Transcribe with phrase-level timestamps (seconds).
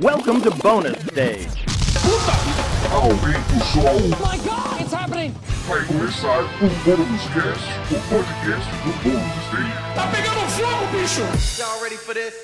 [0.00, 1.64] Welcome to bonus stage.
[2.90, 5.32] Aumenta o som, my god, it's happening!
[5.68, 9.94] vai começar o Bônus Cast, o podcast do Bônus Stage.
[9.94, 11.20] Tá pegando fogo, bicho!
[11.60, 12.34] Y'all ready for this?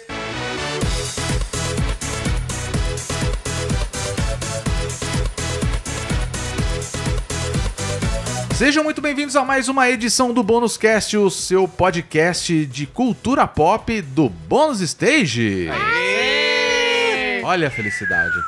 [8.54, 13.44] Sejam muito bem-vindos a mais uma edição do Bônus Cast, o seu podcast de cultura
[13.48, 15.68] pop do Bônus Stage.
[17.50, 18.38] Olha a felicidade.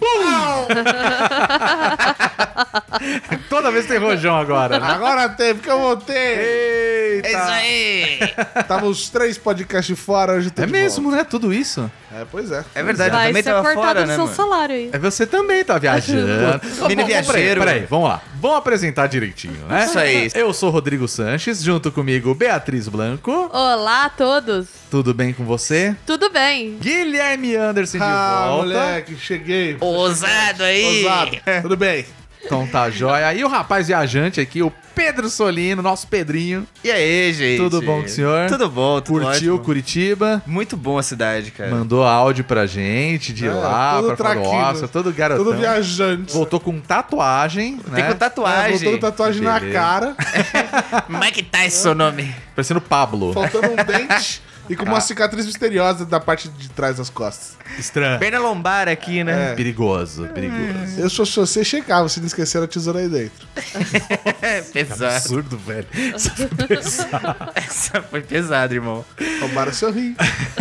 [3.48, 4.78] Toda vez tem rojão agora.
[4.78, 4.86] né?
[4.86, 6.16] Agora tem, porque eu voltei.
[6.16, 7.28] Eita!
[7.28, 8.18] É isso aí!
[8.66, 11.16] Tava os três podcasts fora, hoje tô É de mesmo, volta.
[11.18, 11.24] né?
[11.24, 11.90] Tudo isso.
[12.14, 12.64] É, pois é.
[12.74, 14.36] É verdade, eu Vai também ser tava cortado fora, do né, seu mano?
[14.36, 14.90] salário aí.
[14.92, 16.60] É você também tá viajando.
[16.88, 17.60] Mini viajeiro.
[17.60, 18.20] Peraí, peraí, vamos lá.
[18.40, 19.84] Vamos apresentar direitinho, né?
[19.86, 20.30] Isso aí.
[20.34, 23.50] Eu sou Rodrigo Sanches, junto comigo Beatriz Blanco.
[23.52, 24.66] Olá a todos.
[24.90, 25.96] Tudo bem com você?
[26.06, 26.76] Tudo bem?
[26.80, 28.62] Guilherme Anderson de Ah, volta.
[28.66, 29.76] moleque, cheguei.
[29.80, 31.04] Ousado aí!
[31.04, 31.36] Ousado.
[31.62, 32.04] Tudo bem?
[32.44, 33.32] Então tá jóia.
[33.34, 36.66] E o rapaz viajante aqui, o Pedro Solino, nosso Pedrinho.
[36.84, 37.58] E aí, gente?
[37.58, 38.48] Tudo bom com o senhor?
[38.48, 39.64] Tudo bom, tudo Curtiu ótimo.
[39.64, 40.42] Curitiba?
[40.46, 41.70] Muito bom a cidade, cara.
[41.70, 45.44] Mandou áudio pra gente de É, lá, pra falar, nossa, todo garotão.
[45.44, 46.32] Tudo viajante.
[46.34, 48.10] Voltou com tatuagem, Tem né?
[48.12, 48.64] com tatuagem.
[48.66, 49.72] É, voltou com tatuagem na Beleza.
[49.78, 50.16] cara,
[51.08, 52.34] Mike Tyson, seu nome.
[52.54, 53.32] Parecendo Pablo.
[53.32, 57.56] faltando um dente e com uma cicatriz misteriosa da parte de trás das costas.
[57.78, 58.18] Estranho.
[58.18, 59.54] Bem na lombar aqui, né?
[59.54, 60.98] Perigoso, perigoso.
[60.98, 63.46] Eu só, só sei checar, você não esqueceram a tesoura aí dentro.
[64.42, 65.04] É, pesado.
[65.16, 65.86] Absurdo, velho.
[65.94, 67.36] Isso foi pesado.
[67.54, 69.04] Essa foi pesado, irmão.
[69.40, 70.16] Roubaram seu rim.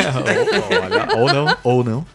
[0.83, 2.05] Olha, ou não, ou não.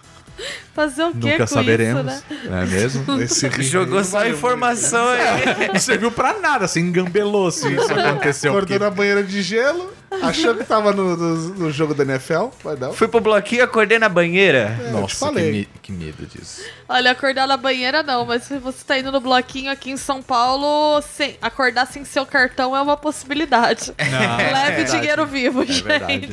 [0.76, 2.12] Fazer o quê Nunca com saberemos.
[2.12, 2.40] isso, né?
[2.50, 3.04] Não é mesmo?
[3.22, 5.68] Esse Jogou só informação aí.
[5.72, 8.50] Não serviu pra nada, assim, engambelou se isso aconteceu.
[8.52, 9.90] Acordou porque- na banheira de gelo,
[10.22, 12.92] achou que tava no, no- no jogo da NFL, mas não.
[12.92, 14.78] Fui pro bloquinho, acordei na banheira.
[14.86, 15.68] É, Nossa, que, falei.
[15.86, 16.62] Que medo disso.
[16.88, 20.20] Olha, acordar na banheira não, mas se você tá indo no bloquinho aqui em São
[20.20, 23.94] Paulo, sem, acordar sem seu cartão é uma possibilidade.
[23.96, 25.84] Leve é dinheiro vivo, gente.
[25.84, 26.32] verdade.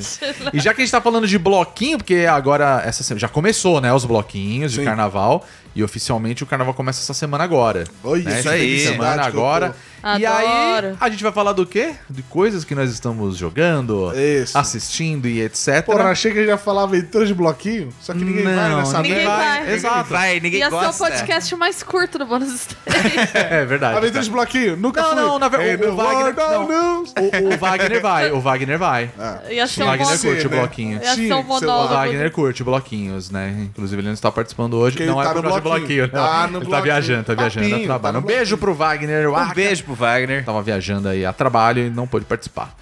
[0.52, 3.80] E já que a gente tá falando de bloquinho, porque agora essa semana já começou,
[3.80, 4.86] né, os bloquinhos de Sim.
[4.86, 5.46] carnaval
[5.76, 7.84] e oficialmente o carnaval começa essa semana agora.
[8.04, 8.40] Olha, né?
[8.40, 8.80] isso aí.
[8.80, 9.76] semana agora.
[10.20, 11.94] E aí a gente vai falar do quê?
[12.10, 14.58] De coisas que nós estamos jogando, Isso.
[14.58, 15.82] assistindo e etc.
[15.86, 19.18] Porra, achei que já falava aventura de bloquinho, só que ninguém vai Não, nessa ninguém
[19.20, 19.36] merda.
[19.36, 19.74] vai.
[19.74, 20.10] Exato.
[20.10, 21.04] Vai, ninguém Ia ser o gosta.
[21.06, 22.84] podcast mais curto do Bônus Stage.
[23.34, 23.98] É verdade.
[23.98, 25.22] Aventura de bloquinho, nunca Não, fui.
[25.22, 26.68] não, na verdade, Hey, o, no Wagner, não.
[26.68, 27.14] News.
[27.18, 29.10] O, o Wagner vai, o Wagner vai.
[29.50, 30.58] Ia ser O Wagner curte né?
[30.58, 31.02] bloquinho.
[31.02, 31.88] Ia ser um O.
[31.88, 33.68] Wagner curte bloquinhos, né?
[33.70, 35.63] Inclusive ele não está participando hoje, Porque não é tá no bloquinho.
[35.64, 36.10] Bloquinho, não.
[36.12, 36.84] Tá no ele tá bloquinho.
[36.84, 38.14] viajando, tá viajando Papinho, trabalho.
[38.14, 39.30] tá um beijo pro Wagner.
[39.30, 40.46] Um beijo pro Wagner.
[40.46, 42.76] Tava viajando aí a trabalho e não pôde participar.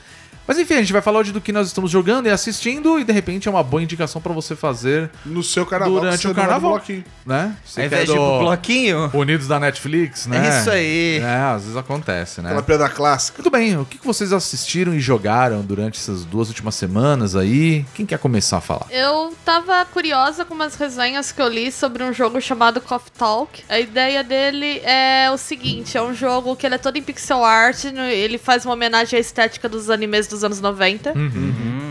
[0.51, 3.05] Mas enfim, a gente vai falar hoje do que nós estamos jogando e assistindo e
[3.05, 6.01] de repente é uma boa indicação pra você fazer No seu carnaval.
[6.01, 7.05] durante o carnaval, bloquinho.
[7.25, 7.55] né?
[7.63, 10.45] Você Ao de do pro bloquinho, Unidos da Netflix, né?
[10.45, 11.19] É isso aí.
[11.19, 12.49] É, às vezes acontece, né?
[12.49, 13.37] Aquela piada clássica.
[13.37, 17.85] Muito bem, o que vocês assistiram e jogaram durante essas duas últimas semanas aí?
[17.93, 18.87] Quem quer começar a falar?
[18.89, 23.63] Eu tava curiosa com umas resenhas que eu li sobre um jogo chamado Coffee Talk.
[23.69, 27.41] A ideia dele é o seguinte: é um jogo que ele é todo em pixel
[27.45, 31.13] art, ele faz uma homenagem à estética dos animes dos anos 90.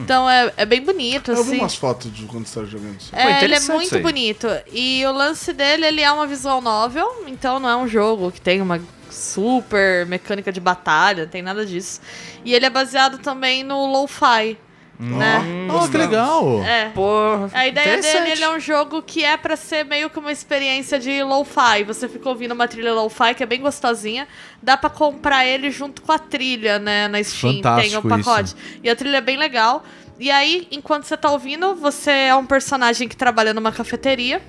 [0.03, 1.59] Então é, é bem bonito, Eu vi assim.
[1.61, 3.11] umas fotos de quando você jogando isso.
[3.13, 4.03] Pô, É, ele é muito aí.
[4.03, 4.49] bonito.
[4.73, 8.41] E o lance dele, ele é uma visual novel, então não é um jogo que
[8.41, 12.01] tem uma super mecânica de batalha, não tem nada disso.
[12.45, 14.57] E ele é baseado também no lo-fi,
[15.01, 15.43] né?
[15.73, 16.63] Oh, que legal!
[16.63, 16.91] É.
[16.91, 20.31] Pô, A ideia dele ele é um jogo que é pra ser meio que uma
[20.31, 21.85] experiência de lo-fi.
[21.87, 24.29] Você fica ouvindo uma trilha lo-fi que é bem gostosinha.
[24.63, 28.55] Dá pra comprar ele junto com a trilha, né, na Steam, tem Fantástico o pacote.
[28.83, 29.83] E a trilha é bem legal.
[30.19, 34.43] E aí, enquanto você tá ouvindo, você é um personagem que trabalha numa cafeteria.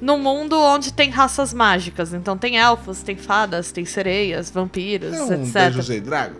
[0.00, 2.12] Num mundo onde tem raças mágicas.
[2.12, 5.52] Então tem elfos, tem fadas, tem sereias, vampiros, É um etc.
[5.52, 6.38] Dungeons and Dragons.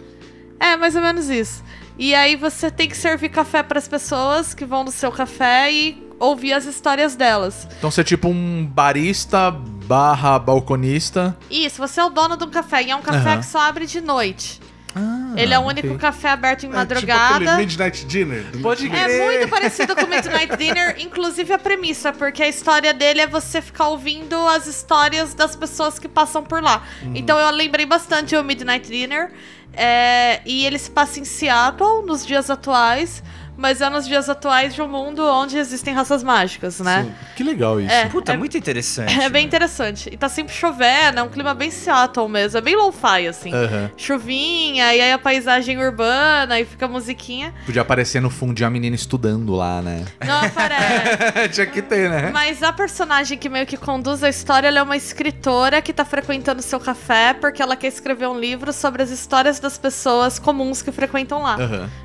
[0.59, 1.63] É, mais ou menos isso.
[1.99, 5.71] E aí você tem que servir café para as pessoas que vão no seu café
[5.71, 7.69] e ouvir as histórias delas.
[7.79, 11.37] Então você é tipo um barista barra balconista.
[11.51, 13.41] Isso, você é o dono de um café e é um café Aham.
[13.41, 14.61] que só abre de noite.
[14.97, 15.99] Ah, Ele é o único ok.
[15.99, 17.35] café aberto em É tipo madrugada.
[17.35, 18.45] aquele Midnight Dinner.
[18.45, 18.87] do Pode.
[18.89, 23.27] É muito parecido com o Midnight Dinner, inclusive a premissa, porque a história dele é
[23.27, 26.85] você ficar ouvindo as histórias das pessoas que passam por lá.
[27.13, 29.33] Então eu lembrei bastante o Midnight Dinner.
[29.77, 33.23] É, e ele se passa em Seattle, nos dias atuais,
[33.57, 37.07] mas é nos dias atuais de um mundo onde existem raças mágicas, né?
[37.37, 37.93] Que legal isso.
[37.93, 38.07] É.
[38.07, 39.13] Puta, muito interessante.
[39.21, 39.47] É bem né?
[39.49, 40.09] interessante.
[40.13, 42.59] E tá sempre chovendo, é um clima bem Seattle mesmo.
[42.59, 43.53] É bem lo-fi, assim.
[43.53, 43.91] Aham.
[43.97, 47.55] Chuvinha, e aí a paisagem urbana, e fica a musiquinha.
[47.67, 50.05] Podia aparecer no fundo de uma menina estudando lá, né?
[50.25, 51.49] Não aparece.
[51.55, 52.31] Tinha que ter, né?
[52.33, 56.05] Mas a personagem que meio que conduz a história, ela é uma escritora que tá
[56.05, 60.83] frequentando seu café porque ela quer escrever um livro sobre as histórias das pessoas comuns
[60.83, 61.57] que frequentam lá.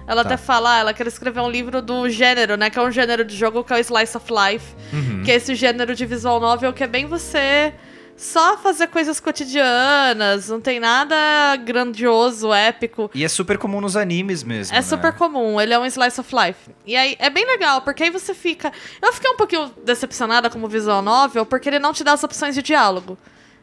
[0.08, 0.30] Ela Tá.
[0.30, 2.70] até fala, ah, ela quer escrever um livro do gênero, né?
[2.70, 4.76] Que é um gênero de jogo que é o Slice of Life.
[4.94, 5.24] Uhum.
[5.24, 7.74] Que é esse gênero de visual novel que é bem você
[8.20, 13.10] só fazer coisas cotidianas, não tem nada grandioso, épico.
[13.16, 14.76] E é super comum nos animes mesmo.
[14.76, 14.82] É né?
[14.82, 16.70] super comum, ele é um slice of life.
[16.86, 18.74] E aí é bem legal, porque aí você fica.
[19.02, 22.54] Eu fiquei um pouquinho decepcionada como visual novel, porque ele não te dá as opções
[22.54, 23.18] de diálogo.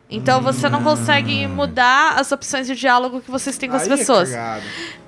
[0.08, 3.92] Então você não consegue mudar as opções de diálogo que vocês têm com as Aí
[3.92, 4.30] é pessoas.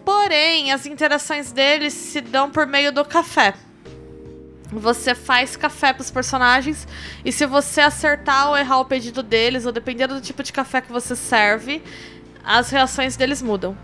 [0.05, 3.55] Porém, as interações deles se dão por meio do café.
[4.73, 6.87] Você faz café pros personagens
[7.25, 10.81] e se você acertar ou errar o pedido deles, ou dependendo do tipo de café
[10.81, 11.83] que você serve,
[12.45, 13.77] as reações deles mudam.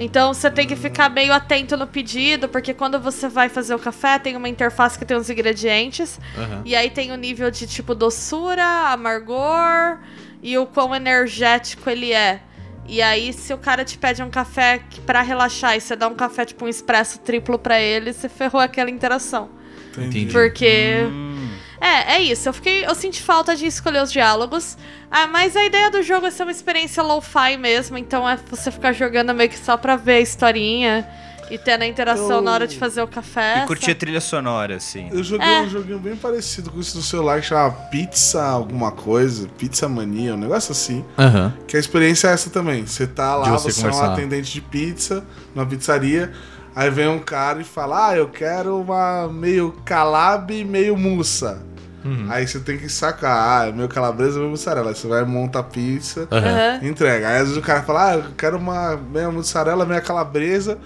[0.00, 3.78] Então você tem que ficar meio atento no pedido, porque quando você vai fazer o
[3.78, 6.62] café, tem uma interface que tem os ingredientes, Aham.
[6.64, 9.98] e aí tem o nível de tipo doçura, amargor
[10.42, 12.40] e o quão energético ele é.
[12.88, 16.14] E aí, se o cara te pede um café pra relaxar e você dá um
[16.14, 19.50] café tipo um expresso triplo pra ele, você ferrou aquela interação.
[19.96, 20.32] Entendi.
[20.32, 20.94] Porque.
[21.80, 22.48] É, é isso.
[22.48, 22.84] Eu fiquei.
[22.84, 24.76] Eu senti falta de escolher os diálogos.
[25.10, 27.96] Ah, mas a ideia do jogo é ser uma experiência low-fi mesmo.
[27.96, 31.08] Então é você ficar jogando meio que só pra ver a historinha
[31.50, 33.62] e tendo a interação Eu- na hora de fazer o café.
[33.64, 35.08] E curtir a trilha sonora, assim.
[35.10, 35.60] Eu joguei É.
[35.62, 40.34] um joguinho bem parecido com isso no celular que chama Pizza alguma coisa, Pizza Mania,
[40.34, 41.04] um negócio assim.
[41.18, 41.52] Aham.
[41.66, 42.86] Que a experiência é essa também.
[42.86, 45.24] Você tá lá, De você, você é um atendente de pizza,
[45.54, 46.30] numa pizzaria.
[46.76, 51.68] Aí vem um cara e fala: Ah, eu quero uma meio calabre e meio mussa.
[52.04, 52.26] Uhum.
[52.30, 54.90] Aí você tem que sacar, ah, meio calabresa e meio mussarela.
[54.90, 56.26] Aí você vai monta a pizza.
[56.30, 56.86] Aham.
[56.86, 57.28] entrega.
[57.28, 60.78] Aí às vezes o cara fala: Ah, eu quero uma meia mussarela, meia calabresa.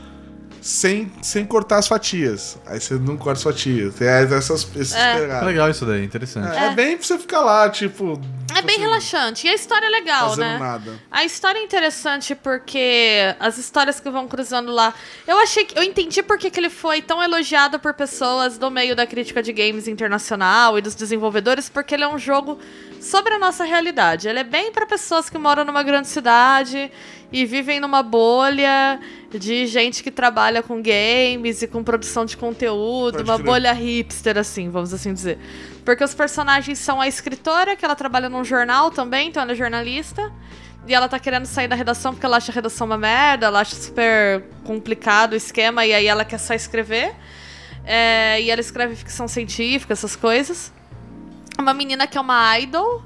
[0.64, 2.56] Sem, sem cortar as fatias.
[2.64, 3.94] Aí você não corta as fatias.
[3.96, 5.18] Tem essas, esses É.
[5.20, 5.46] pegados.
[5.46, 6.56] Legal isso daí, interessante.
[6.56, 8.18] É, é bem pra você ficar lá, tipo.
[8.56, 9.46] É bem relaxante.
[9.46, 10.58] E a história é legal, Fazendo né?
[10.58, 10.98] nada.
[11.10, 14.94] A história é interessante porque as histórias que vão cruzando lá.
[15.26, 15.78] Eu achei que.
[15.78, 19.52] Eu entendi porque que ele foi tão elogiado por pessoas do meio da crítica de
[19.52, 22.58] games internacional e dos desenvolvedores, porque ele é um jogo
[23.04, 24.28] sobre a nossa realidade.
[24.28, 26.90] Ele é bem para pessoas que moram numa grande cidade
[27.30, 28.98] e vivem numa bolha
[29.30, 33.46] de gente que trabalha com games e com produção de conteúdo, Pode uma crer.
[33.46, 35.38] bolha hipster, assim, vamos assim dizer.
[35.84, 39.54] Porque os personagens são a escritora, que ela trabalha num jornal também, então ela é
[39.54, 40.32] jornalista.
[40.86, 43.60] E ela tá querendo sair da redação porque ela acha a redação uma merda, ela
[43.60, 47.14] acha super complicado o esquema, e aí ela quer só escrever.
[47.84, 50.72] É, e ela escreve ficção científica, essas coisas.
[51.58, 53.02] Uma menina que é uma idol,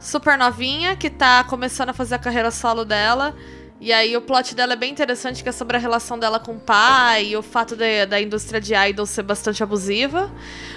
[0.00, 3.34] super novinha, que tá começando a fazer a carreira solo dela.
[3.80, 6.52] E aí o plot dela é bem interessante, que é sobre a relação dela com
[6.52, 10.30] o pai e o fato de- da indústria de idol ser bastante abusiva.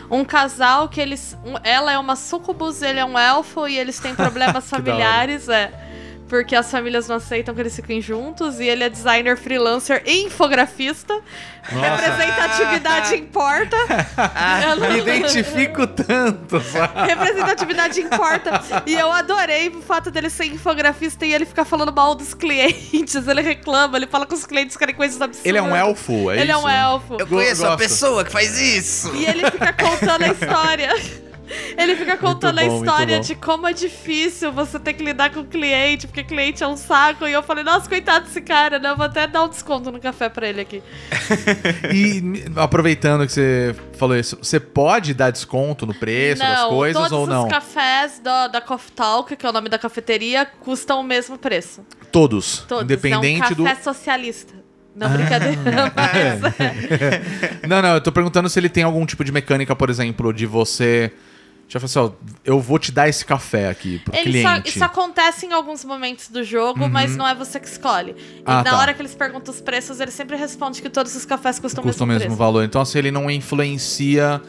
[0.10, 1.38] Um casal que eles.
[1.46, 5.72] um- ela é uma sucubus, ele é um elfo e eles têm problemas familiares, é.
[6.28, 8.60] Porque as famílias não aceitam que eles fiquem juntos.
[8.60, 11.14] E ele é designer freelancer e infografista.
[11.64, 13.76] Representatividade importa.
[14.70, 17.08] Eu não- Me identifico tanto, sabe?
[17.08, 18.62] Representatividade importa.
[18.86, 23.16] E eu adorei o fato dele ser infografista e ele ficar falando mal dos clientes.
[23.28, 25.46] Ele reclama, ele fala que os clientes querem coisas absurdas.
[25.46, 26.66] Ele é um elfo, é Ele é isso?
[26.66, 27.18] um elfo.
[27.20, 27.80] Eu conheço uma gosto.
[27.80, 29.14] pessoa que faz isso.
[29.16, 30.90] E ele fica contando a história.
[31.78, 35.42] Ele fica contando bom, a história de como é difícil você ter que lidar com
[35.42, 37.28] o cliente, porque cliente é um saco.
[37.28, 38.90] E eu falei, nossa, coitado desse cara, né?
[38.90, 40.82] Eu vou até dar um desconto no café pra ele aqui.
[41.94, 47.02] E aproveitando que você falou isso, você pode dar desconto no preço das não, coisas
[47.02, 47.44] todos ou não?
[47.46, 51.38] os cafés da, da Coffee Talk, que é o nome da cafeteria, custam o mesmo
[51.38, 51.86] preço.
[52.12, 52.60] Todos.
[52.68, 52.84] Todos.
[52.84, 53.64] Independente é um do.
[53.64, 54.54] café socialista.
[54.96, 55.58] Não, brincadeira.
[55.94, 56.42] mas-
[57.68, 60.46] Não, não, eu tô perguntando se ele tem algum tipo de mecânica, por exemplo, de
[60.46, 61.12] você.
[61.68, 62.12] Já falei assim, ó,
[62.46, 64.70] eu vou te dar esse café aqui pro Ele só, cliente.
[64.70, 68.12] isso acontece em alguns momentos do jogo, mas não é você que escolhe.
[68.12, 68.78] E Ah, na tá.
[68.78, 72.04] hora que eles perguntam os preços, ele sempre responde que todos os cafés custam, Custa
[72.04, 72.64] o o mesmo mesmo valor.
[72.64, 74.42] Então, assim, ele não influencia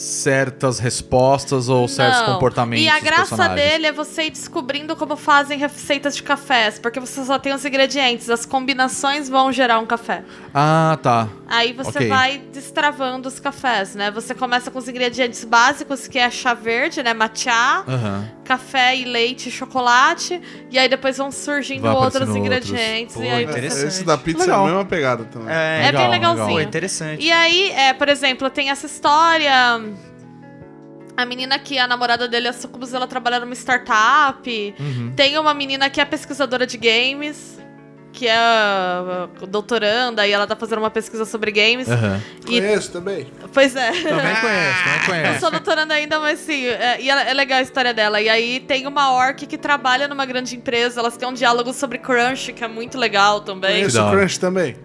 [0.00, 2.32] certas respostas ou certos Não.
[2.34, 6.98] comportamentos E a graça dele é você ir descobrindo como fazem receitas de cafés, porque
[6.98, 10.22] você só tem os ingredientes, as combinações vão gerar um café.
[10.54, 11.28] Ah, tá.
[11.46, 12.08] Aí você Ok.
[12.08, 14.10] vai destravando os cafés, né?
[14.10, 17.12] Você começa com os ingredientes básicos, que é chá verde, né?
[17.12, 18.26] Matcha, Aham.
[18.44, 20.40] café e leite e chocolate.
[20.70, 23.16] E aí depois vão surgindo Vai outros ingredientes.
[23.16, 23.32] outros.
[23.32, 23.58] e aí Pô, você...
[23.58, 23.86] interessante.
[23.88, 24.60] Esse da pizza Legal.
[24.60, 25.48] é a mesma pegada também.
[25.54, 26.32] É, É Legal, bem legal.
[26.34, 26.56] legalzinho.
[26.58, 27.22] Pô, interessante.
[27.24, 29.89] E aí, é, por exemplo, tem essa história.
[31.20, 34.74] A menina que a namorada dele é sucubus, ela trabalha numa startup.
[34.78, 35.12] Uhum.
[35.14, 37.58] Tem uma menina que é pesquisadora de games,
[38.12, 41.88] que é uh, doutoranda, e ela tá fazendo uma pesquisa sobre games.
[41.88, 42.20] Aham.
[42.48, 43.26] E, Conheço também.
[43.52, 43.90] pois é.
[43.92, 45.40] Também conheço, também Eu conheço.
[45.40, 48.20] sou doutoranda ainda, mas sim, é, e é legal a história dela.
[48.20, 51.98] E aí tem uma orc que trabalha numa grande empresa, elas têm um diálogo sobre
[51.98, 53.80] crunch, que é muito legal também.
[53.80, 54.10] Conheço.
[54.10, 54.76] Crunch também.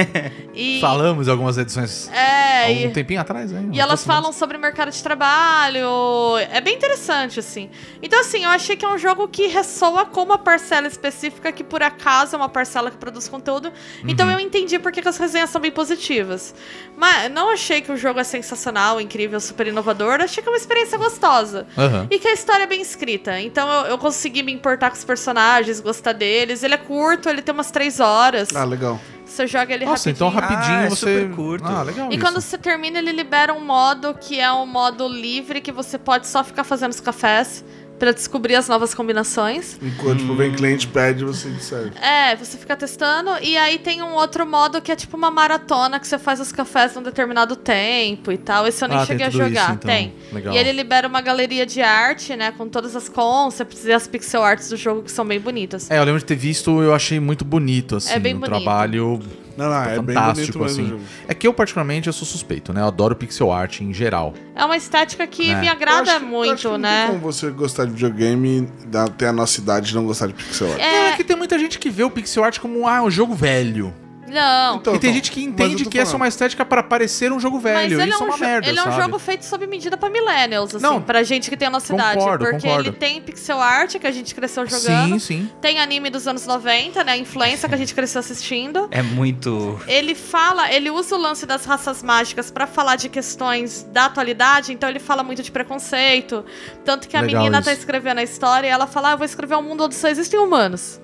[0.60, 3.70] E, Falamos em algumas edições é, há e- um tempinho atrás, hein?
[3.72, 6.38] E elas falam sobre mercado de trabalho.
[6.50, 7.70] É bem interessante, assim.
[8.02, 11.64] Então, assim, eu achei que é um jogo que ressoa com uma parcela específica, que
[11.64, 13.72] por acaso é uma parcela que produz conteúdo.
[14.06, 14.32] Então Uhum.
[14.34, 16.54] eu entendi porque que as resenhas são bem positivas.
[16.96, 20.20] Mas não achei que o jogo é sensacional, incrível, super inovador.
[20.20, 21.66] Achei que é uma experiência gostosa.
[21.76, 22.06] Aham.
[22.10, 23.40] E que a história é bem escrita.
[23.40, 26.62] Então eu, eu consegui me importar com os personagens, gostar deles.
[26.62, 28.48] Ele é curto, ele tem umas três horas.
[28.54, 29.00] Ah, legal.
[29.30, 30.28] Você joga ele Nossa, rapidinho.
[30.28, 31.20] então rapidinho Ah, é você.
[31.22, 31.64] super curto.
[31.66, 32.10] Ah, legal.
[32.10, 32.24] E isso.
[32.24, 36.26] quando você termina, ele libera um modo que é um modo livre que você pode
[36.26, 37.64] só ficar fazendo os cafés
[38.00, 39.78] pra descobrir as novas combinações.
[39.80, 41.92] Enquanto tipo, vem cliente pede, você serve.
[42.00, 46.00] É, você fica testando e aí tem um outro modo que é tipo uma maratona
[46.00, 48.66] que você faz os cafés num determinado tempo e tal.
[48.66, 49.48] Esse eu nem Ah, tem cheguei a jogar.
[49.50, 49.90] isso, então.
[49.90, 50.14] Tem.
[50.32, 50.54] Legal.
[50.54, 54.42] E ele libera uma galeria de arte, né, com todas as concepts e as pixel
[54.42, 55.90] arts do jogo que são bem bonitas.
[55.90, 58.14] É, eu lembro de ter visto, eu achei muito bonito, assim.
[58.14, 58.48] É bem o bonito.
[58.50, 59.20] trabalho
[59.64, 60.88] Não, não, é bem bonito fantástico, o assim.
[60.88, 61.02] jogo.
[61.28, 62.80] É que eu, particularmente, eu sou suspeito, né?
[62.80, 64.32] Eu adoro pixel art em geral.
[64.54, 65.60] É uma estética que É.
[65.60, 67.06] me agrada acho que- eu acho que muito, não né?
[67.08, 70.32] Tem como você gostar de videogame, da- ter a nossa idade e não gostar de
[70.34, 70.78] pixel art.
[70.78, 73.10] Não, é É, que tem muita gente que vê o pixel art como ah, um
[73.10, 73.92] jogo velho.
[74.30, 74.76] Não.
[74.76, 77.32] Então, e tem então, gente que mas entende que essa é uma estética para parecer
[77.32, 78.00] um jogo Mas velho.
[78.00, 79.02] ele Isso é é um, uma jo- merda, ele é um sabe?
[79.02, 81.02] jogo feito sob medida pra millennials, assim, Não.
[81.02, 82.18] pra gente que tem a nossa idade.
[82.18, 82.88] Concordo, Porque concordo.
[82.88, 85.20] ele tem pixel art, que a gente cresceu Sim, jogando.
[85.20, 85.50] sim.
[85.60, 87.12] Tem anime dos anos 90, né?
[87.12, 88.88] A influência que a gente cresceu assistindo.
[88.90, 89.80] É muito.
[89.86, 94.72] Ele fala, ele usa o lance das raças mágicas pra falar de questões da atualidade,
[94.72, 96.44] então ele fala muito de preconceito.
[96.84, 97.66] Tanto que a Legal menina isso.
[97.68, 100.08] tá escrevendo a história e ela fala: ah, eu vou escrever um mundo onde só
[100.08, 101.00] existem humanos.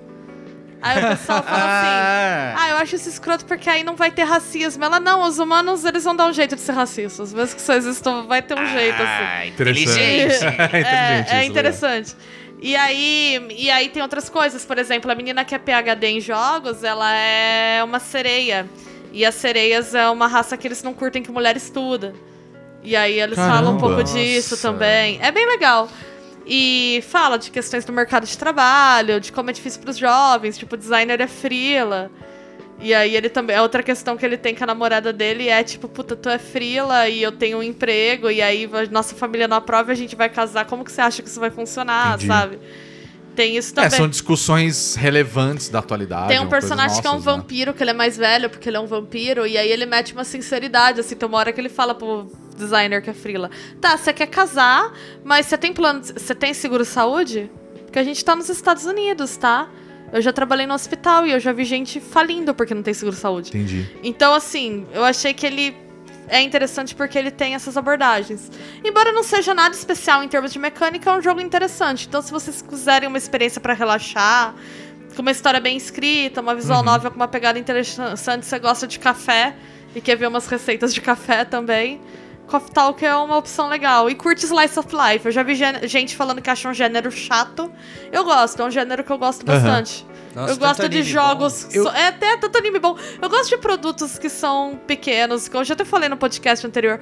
[0.83, 2.57] Aí o pessoal fala assim.
[2.59, 4.85] Ah, eu acho isso escroto porque aí não vai ter racismo.
[4.85, 7.33] Ela, não, os humanos, eles vão dar um jeito de ser racistas.
[7.33, 9.25] Mesmo que só existam, vai ter um jeito, assim.
[9.25, 9.91] Ah, Interessante.
[9.91, 10.45] inteligente.
[11.33, 12.15] é É, é interessante.
[12.61, 14.65] E aí, e aí tem outras coisas.
[14.65, 18.67] Por exemplo, a menina que é PHD em jogos, ela é uma sereia.
[19.13, 22.15] E as sereias é uma raça que eles não curtem que mulher estuda.
[22.83, 23.81] E aí eles falam um Caramba.
[23.81, 24.69] pouco disso Nossa.
[24.69, 25.19] também.
[25.21, 25.89] É bem legal.
[26.47, 30.77] E fala de questões do mercado de trabalho, de como é difícil pros jovens, tipo,
[30.77, 32.11] designer é frila.
[32.79, 33.57] E aí ele também.
[33.57, 36.39] A outra questão que ele tem com a namorada dele é tipo, puta, tu é
[36.39, 40.15] frila e eu tenho um emprego, e aí nossa família não aprova e a gente
[40.15, 40.67] vai casar.
[40.67, 42.27] Como que você acha que isso vai funcionar, Entendi.
[42.27, 42.59] sabe?
[43.35, 43.91] Tem isso É, também.
[43.91, 46.29] são discussões relevantes da atualidade.
[46.29, 47.21] Tem um personagem que é um né?
[47.21, 50.13] vampiro, que ele é mais velho, porque ele é um vampiro, e aí ele mete
[50.15, 53.51] uma sinceridade, assim, tem uma hora que ele fala pro designer que é frila.
[53.81, 54.93] Tá, você quer casar,
[55.25, 56.03] mas você tem plano.
[56.03, 57.51] Você tem seguro-saúde?
[57.85, 59.69] Porque a gente tá nos Estados Unidos, tá?
[60.13, 63.51] Eu já trabalhei no hospital e eu já vi gente falindo porque não tem seguro-saúde.
[63.51, 63.89] Entendi.
[64.03, 65.77] Então, assim, eu achei que ele
[66.29, 68.51] é interessante porque ele tem essas abordagens.
[68.85, 72.07] Embora não seja nada especial em termos de mecânica, é um jogo interessante.
[72.07, 74.55] Então, se vocês quiserem uma experiência pra relaxar,
[75.15, 78.99] com uma história bem escrita, uma visual novel com uma pegada interessante, você gosta de
[78.99, 79.57] café
[79.95, 82.01] e quer ver umas receitas de café também.
[82.47, 84.09] Coffee Talk é uma opção legal.
[84.09, 85.27] E curte Slice of Life.
[85.27, 87.71] Eu já vi gente falando que acha um gênero chato.
[88.13, 89.61] Eu gosto, é um gênero que eu gosto Aham.
[89.61, 90.07] bastante.
[90.35, 91.65] Nossa, eu gosto de jogos.
[91.65, 92.97] que so- É até tanto anime bom.
[93.21, 97.01] Eu gosto de produtos que são pequenos, que eu já até falei no podcast anterior.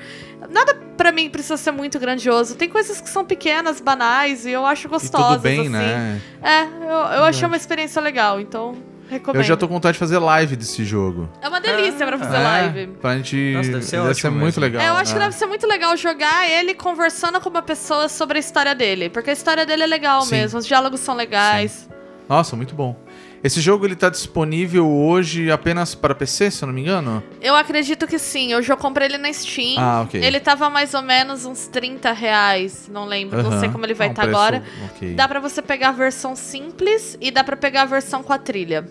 [0.50, 2.54] Nada pra mim precisa ser muito grandioso.
[2.54, 5.28] Tem coisas que são pequenas, banais, e eu acho E gostosas.
[5.32, 5.68] tudo bem, assim.
[5.68, 6.20] né?
[6.42, 8.76] É, eu, eu achei uma experiência legal, então
[9.14, 9.40] recomendo.
[9.40, 11.28] Eu já tô com vontade de fazer live desse jogo.
[11.42, 12.86] É uma delícia pra fazer É, live.
[13.00, 13.52] Pra gente.
[13.56, 14.60] Nossa, deve ser deve ótimo muito mesmo.
[14.60, 14.82] legal.
[14.82, 15.24] É, eu acho que né?
[15.26, 19.08] deve ser muito legal jogar ele conversando com uma pessoa sobre a história dele.
[19.08, 20.32] Porque a história dele é legal Sim.
[20.36, 21.88] mesmo, os diálogos são legais.
[22.28, 22.96] Nossa, muito bom.
[23.44, 27.22] Esse jogo ele tá disponível hoje apenas para PC, se eu não me engano?
[27.42, 28.52] Eu acredito que sim.
[28.52, 29.74] Eu já comprei ele na Steam.
[29.78, 30.18] Ah, ok.
[30.24, 32.88] Ele tava mais ou menos uns 30 reais.
[32.90, 34.64] Não lembro, não sei como ele vai Ah, um estar preço- agora.
[34.86, 35.12] ok.
[35.12, 38.38] Dá pra você pegar a versão simples e dá pra pegar a versão com a
[38.38, 38.88] trilha.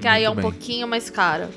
[0.00, 0.42] Que aí é um Hum, bem.
[0.42, 1.50] pouquinho mais cara.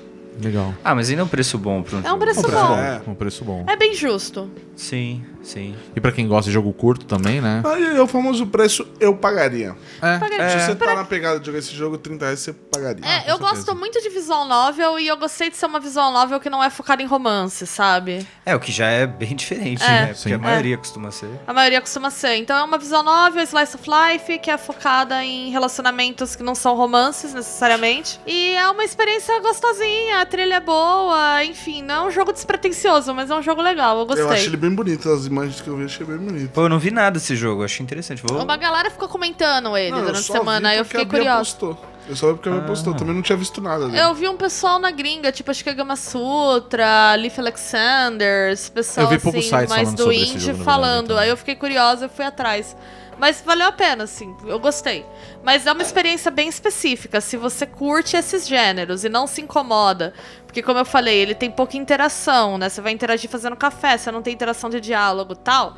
[0.44, 0.74] Legal.
[0.84, 2.68] Ah, mas ainda é um preço bom pra um É um preço preço bom.
[2.68, 2.78] bom.
[2.78, 3.02] É.
[3.08, 3.64] Um preço bom.
[3.68, 4.50] É bem justo.
[4.76, 5.76] Sim, sim.
[5.96, 7.62] E pra quem gosta de jogo curto também, né?
[7.66, 9.76] Aí é o famoso preço eu pagaria.
[10.02, 10.50] É.
[10.50, 13.06] Se você tá na pegada de jogar esse jogo, 30 reais você pagaria.
[13.06, 13.40] É, eu certeza.
[13.40, 16.64] gosto muito de visual novel e eu gostei de ser uma visual novel que não
[16.64, 18.26] é focada em romance, sabe?
[18.46, 19.88] É, o que já é bem diferente, É.
[19.88, 20.06] né?
[20.08, 20.34] Porque Sim.
[20.34, 21.30] a maioria costuma ser.
[21.48, 22.36] A maioria costuma ser.
[22.36, 26.56] Então é uma visual novel, slice of life, que é focada em relacionamentos que não
[26.56, 28.20] são romances necessariamente.
[28.26, 33.14] E é uma experiência gostosinha, a trilha é boa, enfim, não é um jogo despretensioso,
[33.14, 34.24] mas é um jogo legal, eu gostei.
[34.26, 36.52] Eu acho ele bem bonito, as imagens que eu vi, achei bem bonito.
[36.52, 38.22] Pô, eu não vi nada desse jogo, achei interessante.
[38.24, 38.44] Vou...
[38.44, 41.78] Uma galera ficou comentando ele Não, eu durante a semana, aí eu fiquei postou.
[42.10, 44.00] Eu só vi porque a Bia postou, também não tinha visto nada dele.
[44.00, 48.72] Eu vi um pessoal na gringa, tipo, acho que é Gama Sutra, Leaf Alexander, esse
[48.72, 50.84] pessoal Eu vi assim, sites mais falando do sobre esse indie jogo, falando.
[50.86, 51.18] verdade, então.
[51.20, 52.76] Aí eu fiquei curiosa e fui atrás.
[53.22, 55.06] Mas valeu a pena, assim, eu gostei.
[55.44, 60.12] Mas é uma experiência bem específica, se você curte esses gêneros e não se incomoda.
[60.52, 62.68] Porque, como eu falei, ele tem pouca interação, né?
[62.68, 65.78] Você vai interagir fazendo café, você não tem interação de diálogo e tal.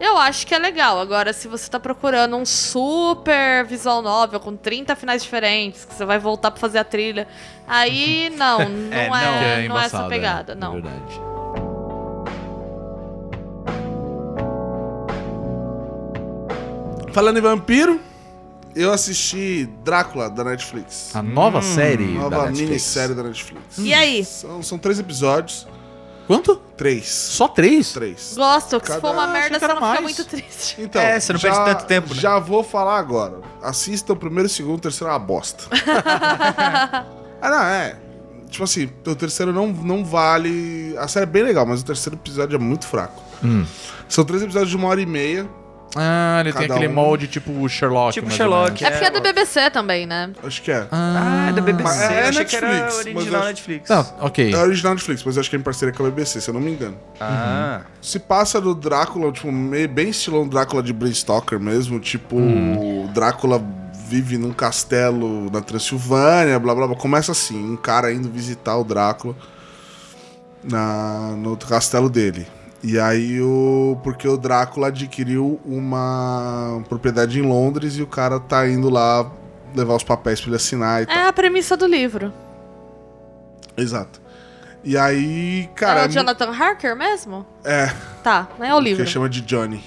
[0.00, 0.98] Eu acho que é legal.
[0.98, 6.06] Agora, se você tá procurando um super visual novel com 30 finais diferentes, que você
[6.06, 7.28] vai voltar pra fazer a trilha,
[7.68, 10.78] aí não, não é, É, não, não, Que é, essa embaçado, pegada, é, não.
[10.78, 11.20] É verdade.
[17.12, 18.00] Falando em vampiro,
[18.74, 21.14] eu assisti Drácula da Netflix.
[21.14, 22.60] A nova série da Nova Netflix.
[22.68, 23.78] minissérie da Netflix.
[23.78, 24.24] E aí?
[24.24, 25.66] São, são três episódios.
[26.26, 26.56] Quanto?
[26.76, 27.06] Três.
[27.06, 27.92] Só três?
[27.92, 28.32] Três.
[28.34, 30.00] Gosto, que se Cada- for uma Ah, merda, você não fica mais.
[30.02, 30.76] muito triste.
[30.80, 32.20] Então, É, você não perde tanto tempo, né?
[32.20, 33.40] Já vou falar agora.
[33.62, 35.64] Assista o primeiro, o segundo, o terceiro é uma bosta.
[37.40, 37.96] ah, não, é.
[38.48, 40.94] Tipo assim, o terceiro não, não vale.
[40.98, 43.20] A série é bem legal, mas o terceiro episódio é muito fraco.
[43.42, 43.64] Hum.
[44.08, 45.46] São três episódios de uma hora e meia.
[45.96, 46.94] Ah, ele tem Cada aquele um.
[46.94, 48.14] molde tipo Sherlock.
[48.14, 48.82] Tipo mais Sherlock, menos.
[48.82, 50.30] É porque é da BBC também, né?
[50.42, 50.86] Acho que é.
[50.90, 51.82] Ah, é da BBC.
[51.84, 53.88] Mas é eu achei que era Netflix, mas original eu- Netflix.
[53.90, 54.52] Não, ok.
[54.54, 56.54] É original Netflix, mas eu acho que é em parceria com a BBC, se eu
[56.54, 56.96] não me engano.
[57.20, 62.00] Ah, Se passa do Drácula, tipo, meio, bem estilão Drácula de Bram Stoker mesmo.
[62.00, 63.62] Tipo, o Drácula
[64.08, 66.96] vive num castelo na Transilvânia, blá blá blá.
[66.96, 69.34] Começa assim, um cara indo visitar o Drácula
[70.62, 72.46] na, no castelo dele.
[72.84, 73.98] E aí o.
[74.04, 79.30] Porque o Drácula adquiriu uma propriedade em Londres e o cara tá indo lá
[79.74, 81.16] levar os papéis pra ele assinar e tal.
[81.16, 82.30] É a premissa do livro.
[83.74, 84.20] Exato.
[84.84, 86.02] E aí, cara.
[86.02, 87.46] é o Jonathan Harker mesmo?
[87.64, 87.90] É,
[88.22, 89.06] Tá, não é o que livro.
[89.06, 89.82] chama de Johnny.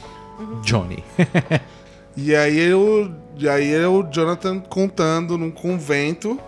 [0.64, 1.04] Johnny.
[2.20, 6.40] E aí eu, e aí é o Jonathan contando num convento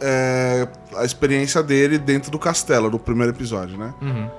[0.00, 3.92] é, a experiência dele dentro do castelo, no primeiro episódio, né?
[4.00, 4.30] Uhum.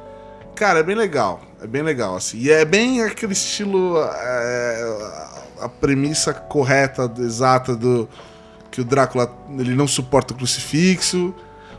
[0.56, 1.42] Cara, é bem legal.
[1.62, 2.38] É bem legal, assim.
[2.38, 3.98] E é bem aquele estilo.
[3.98, 8.08] é, a premissa correta, exata do.
[8.72, 11.34] Que o Drácula ele não suporta o crucifixo.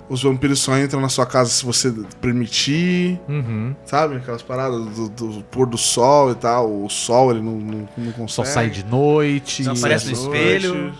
[0.08, 3.20] Os vampiros só entram na sua casa se você permitir.
[3.28, 3.74] Uhum.
[3.84, 4.16] Sabe?
[4.16, 6.84] Aquelas paradas do, do pôr do sol e tal.
[6.84, 8.30] O sol ele não, não, não consegue.
[8.30, 9.64] Só sai de noite.
[9.64, 10.36] Não aparece no Noite.
[10.36, 10.94] espelho.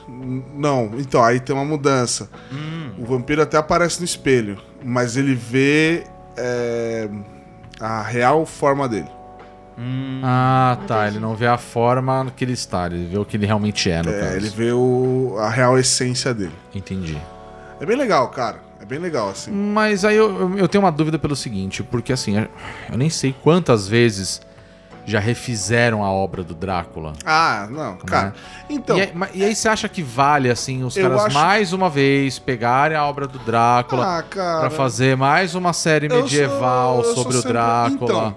[0.54, 2.28] Não, então, aí tem uma mudança.
[2.52, 2.90] Hum.
[2.98, 6.04] O vampiro até aparece no espelho, mas ele vê
[6.36, 7.08] é,
[7.80, 9.08] a real forma dele.
[9.78, 10.20] hum.
[10.24, 11.06] Ah, tá.
[11.06, 14.02] Ele não vê a forma que ele está, ele vê o que ele realmente é,
[14.02, 14.36] no É, caso.
[14.36, 16.54] ele vê o, a real essência dele.
[16.74, 17.16] Entendi.
[17.80, 18.64] É bem legal, cara.
[18.80, 19.50] É bem legal, assim.
[19.50, 22.36] Mas aí eu, eu- eu tenho uma dúvida pelo seguinte, porque assim,
[22.90, 24.40] eu nem sei quantas vezes
[25.06, 27.12] já refizeram a obra do Drácula.
[27.24, 28.34] Ah, não, cara.
[28.68, 31.88] Então, e, aí, e aí você acha que vale, assim, os caras acho- mais uma
[31.88, 34.60] vez pegarem a obra do Drácula ah, cara.
[34.60, 37.94] pra fazer mais uma série eu medieval sou- eu sobre sou o sempre- Drácula?
[37.94, 38.36] Então,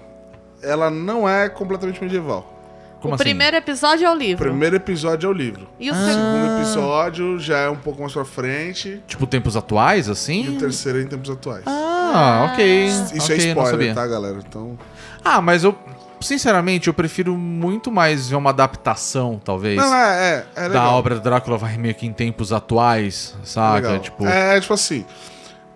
[0.62, 2.56] ela não é completamente medieval.
[3.00, 3.24] Como o assim?
[3.24, 4.44] primeiro episódio é o O livro.
[4.44, 5.66] primeiro episódio é o livro.
[5.80, 6.58] E o O segundo.
[6.58, 9.02] episódio já é um pouco mais pra frente.
[9.06, 10.54] Tipo, tempos atuais, E assim?
[10.54, 11.62] o terceiro é em tempos atuais.
[11.66, 12.84] Ah, ok.
[12.84, 13.94] Isso é não spoiler, sabia.
[13.94, 14.38] tá, galera?
[14.46, 14.78] Então.
[15.24, 15.74] Ah, mas eu,
[16.20, 21.14] sinceramente, eu prefiro muito mais ver uma adaptação, talvez, Não, é, é, é da obra
[21.16, 23.74] do Drácula vai meio que em tempos atuais, saca?
[23.88, 23.98] Legal.
[24.00, 25.04] Tipo, É, tipo assim.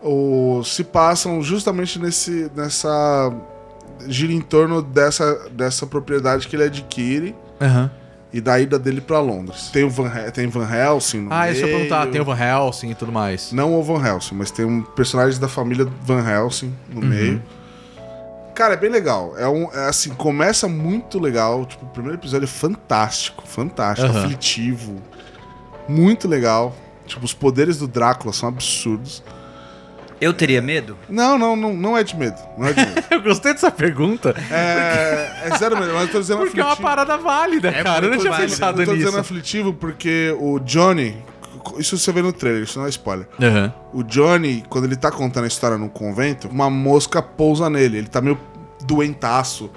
[0.03, 3.33] O, se passam justamente nesse, nessa.
[4.07, 7.91] gira em torno dessa, dessa propriedade que ele adquire aham.
[8.31, 9.71] e da ida dele pra Londres.
[9.73, 11.21] Tem o Van, tem Van Helsing.
[11.23, 11.89] No Ah, isso eu ia meio.
[11.89, 13.51] perguntar, tem o Van Helsing e tudo mais.
[13.53, 17.43] Não o Van Helsing, mas tem um personagem da família Van Helsing no meio.
[18.55, 19.35] Cara, é bem legal.
[19.37, 21.65] É um, é assim, começa muito legal.
[21.67, 24.25] Tipo, o primeiro episódio é fantástico, fantástico, Aham.
[24.25, 25.03] aflitivo,
[25.89, 26.75] muito legal.
[27.07, 29.23] Tipo, os poderes do Drácula são absurdos.
[30.21, 30.97] Eu teria medo?
[31.09, 32.41] Não, não, não, não é de medo.
[32.57, 33.05] Não é de medo.
[33.11, 36.73] Eu gostei dessa pergunta, é, é zero medo, mas eu tô dizendo porque é uma
[36.73, 36.89] aflitivo.
[36.89, 38.07] parada válida, cara.
[38.07, 38.49] Eu não tinha válida.
[38.51, 39.05] pensado eu tô nisso.
[39.05, 41.17] dizendo aflitivo porque o Johnny,
[41.79, 43.27] isso você vê no trailer, isso não é spoiler.
[43.41, 43.73] Aham.
[43.93, 47.99] O Johnny, quando ele tá contando a história no convento, uma mosca pousa nele.
[47.99, 48.39] Ele tá meio
[48.87, 49.71] doentaço,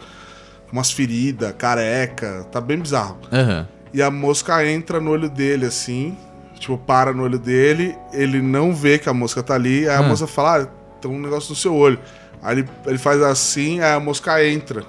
[0.70, 3.18] com umas feridas, careca, tá bem bizarro.
[3.32, 3.68] Aham.
[3.94, 6.18] E a mosca entra no olho dele, assim,
[6.60, 10.00] tipo, para no olho dele, ele não vê que a mosca tá ali, aí a
[10.00, 10.04] Ah.
[10.04, 10.68] mosca fala, ah,
[11.02, 11.98] tem um negócio no seu olho.
[12.42, 14.84] Aí ele, ele faz assim, aí a mosca entra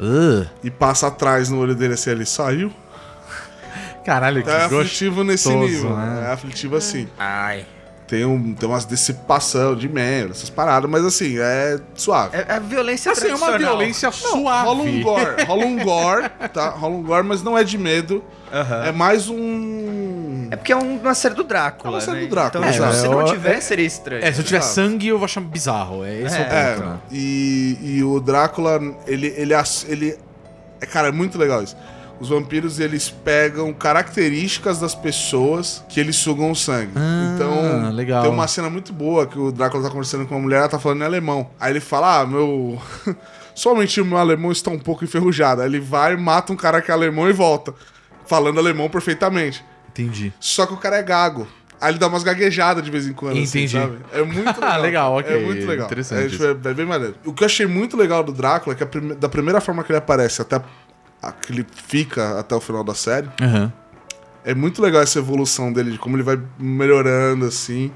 [0.00, 2.72] Uh, e passa atrás no olho dele, assim, ele saiu.
[4.04, 4.80] Caralho, que Então é gostoso.
[4.82, 6.26] aflitivo nesse gostoso, nível, né?
[6.28, 7.08] é aflitivo assim.
[7.18, 7.64] Ai.
[8.06, 12.38] Tem, um, tem umas dissipação de membro, essas paradas, mas assim, é suave.
[12.38, 13.76] É, é violência Assim, é uma tradicional.
[13.76, 14.66] violência suave.
[14.66, 16.70] Rola um gore, rola um gore, tá?
[16.70, 18.24] Rola um gore, mas não é de medo.
[18.86, 20.48] É mais um.
[20.50, 21.92] É porque é um- uma série do Drácula.
[21.92, 22.26] É uma série né?
[22.26, 22.94] do Drácula, Então, exato.
[22.96, 24.24] se É, não eu- tiver, seria estranho.
[24.24, 24.74] É, se eu tiver Exato.
[24.74, 26.02] sangue, eu vou achar bizarro.
[26.02, 26.98] É esse é, É, o ponto, É, né?
[27.12, 29.52] e, e o Drácula, ele, ele,
[29.86, 30.18] ele.
[30.80, 31.76] É, cara, é muito legal isso.
[32.20, 36.92] Os vampiros, eles pegam características das pessoas que eles sugam o sangue.
[36.96, 38.22] Ah, então, legal.
[38.22, 40.78] tem uma cena muito boa que o Drácula tá conversando com uma mulher, ela tá
[40.80, 41.50] falando em alemão.
[41.60, 42.80] Aí ele fala: Ah, meu.
[43.54, 45.62] Somente o meu alemão está um pouco enferrujado.
[45.62, 47.74] Aí ele vai, mata um cara que é alemão e volta.
[48.26, 49.64] Falando alemão perfeitamente.
[49.88, 50.32] Entendi.
[50.38, 51.46] Só que o cara é gago.
[51.80, 53.32] Aí ele dá umas gaguejadas de vez em quando.
[53.32, 53.72] assim, Entendi.
[53.72, 53.98] sabe?
[54.12, 54.80] É muito legal.
[54.82, 55.36] Legal, ok.
[55.36, 55.86] É muito legal.
[55.86, 57.14] Interessante É, tipo, é- é bem maneiro.
[57.24, 59.90] O que eu achei muito legal do Drácula é que prime- da primeira forma que
[59.90, 60.62] ele aparece até a
[61.40, 63.72] que ele fica até o final da série, Aham.
[64.44, 67.90] é muito legal essa evolução dele, de como ele vai melhorando assim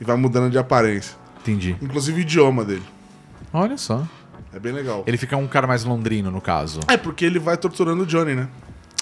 [0.00, 1.16] e vai mudando de aparência.
[1.40, 1.76] Entendi.
[1.80, 2.84] Inclusive o idioma dele.
[3.52, 4.06] Olha só.
[4.52, 5.04] É bem legal.
[5.06, 6.80] Ele fica um cara mais londrino, no caso.
[6.88, 8.48] É porque ele vai torturando o Johnny, né?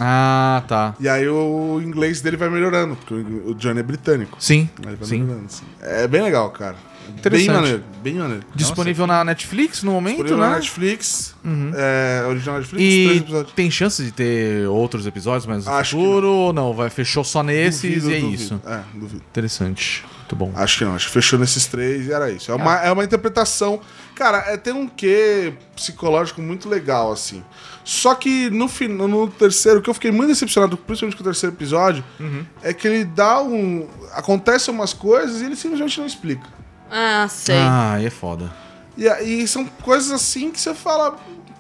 [0.01, 0.95] Ah, tá.
[1.01, 4.37] E aí o inglês dele vai melhorando, porque o o Johnny é britânico.
[4.39, 5.23] Sim, Aí vai sim.
[5.23, 5.65] melhorando, assim.
[5.81, 6.77] É bem legal, cara.
[7.07, 7.51] Bem Interessante.
[7.55, 8.43] maneiro, bem maneiro.
[8.55, 10.49] Disponível na Netflix no momento, Disponível né?
[10.51, 11.35] na Netflix,
[11.75, 13.53] é, original Netflix, três E episódios.
[13.55, 16.73] tem chance de ter outros episódios mais no Acho que futuro ou não?
[16.73, 18.43] Vai, fechou só nesses Duvido, e é duvido.
[18.43, 18.61] isso.
[18.67, 19.23] É, duvido.
[19.31, 20.05] Interessante.
[20.19, 20.53] Muito bom.
[20.57, 22.51] Acho que não, acho que fechou nesses três e era isso.
[22.51, 23.81] É uma, é uma interpretação.
[24.15, 27.45] Cara, é, tem um quê psicológico muito legal, assim.
[27.85, 31.25] Só que no, fin- no terceiro, o que eu fiquei muito decepcionado, principalmente com o
[31.25, 32.45] terceiro episódio, Uhum.
[32.61, 33.87] é que ele dá um.
[34.15, 36.56] Acontecem umas coisas e ele simplesmente não explica.
[36.91, 37.57] Ah, sei.
[37.57, 38.53] Ah, aí é foda.
[38.97, 41.17] E aí são coisas assim que você fala.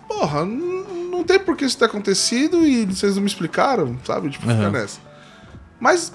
[0.08, 4.30] Porra, não tem por que isso ter acontecido e vocês não me explicaram, sabe?
[4.30, 5.00] Tipo, fica nessa.
[5.80, 6.12] Mas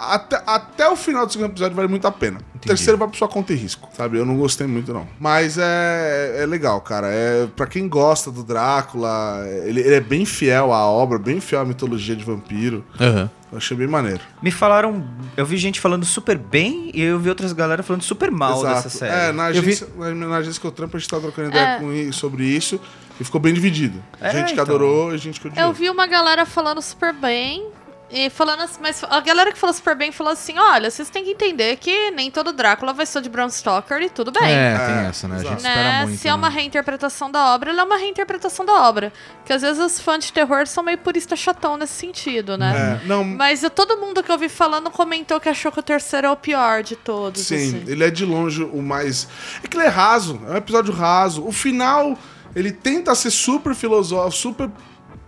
[0.00, 2.38] até, até o final do segundo episódio vale muito a pena.
[2.54, 4.18] O terceiro vai por sua conta e risco, sabe?
[4.18, 5.06] Eu não gostei muito, não.
[5.18, 7.06] Mas é, é legal, cara.
[7.08, 11.62] É para quem gosta do Drácula, ele, ele é bem fiel à obra, bem fiel
[11.62, 12.84] à mitologia de vampiro.
[13.00, 13.30] Aham.
[13.52, 14.20] Eu achei bem maneiro.
[14.40, 15.04] Me falaram.
[15.36, 18.74] Eu vi gente falando super bem e eu vi outras galera falando super mal Exato.
[18.76, 19.12] dessa série.
[19.12, 21.48] É, na Eu vi- agência, na, na agência que eu trampo, a gente tá trocando
[21.48, 22.12] ideia É.
[22.12, 22.80] sobre isso
[23.20, 24.00] e ficou bem dividido.
[24.20, 24.64] É, gente que então.
[24.64, 25.66] adorou e gente que odiou.
[25.66, 27.66] Eu vi uma galera falando super bem.
[28.12, 31.22] E falando assim, mas a galera que falou super bem falou assim: olha, vocês têm
[31.24, 34.42] que entender que nem todo Drácula vai ser de Bram Stoker e tudo bem.
[34.52, 35.36] É, tem É, essa, né?
[35.36, 35.56] A gente exato.
[35.62, 36.02] espera Né?
[36.06, 36.18] muito.
[36.20, 36.54] Se é uma né?
[36.56, 39.12] reinterpretação da obra, ela é uma reinterpretação da obra.
[39.36, 43.00] Porque às vezes os fãs de terror são meio purista chatão nesse sentido, né?
[43.04, 45.82] É, não, Mas eu- todo mundo que eu vi falando comentou que achou que o
[45.82, 47.42] terceiro é o pior de todos.
[47.42, 47.84] sim, assim.
[47.86, 49.28] ele é de longe o mais.
[49.62, 51.46] É que ele é raso, é um episódio raso.
[51.46, 52.18] O final,
[52.56, 54.70] ele tenta ser super filosófico, super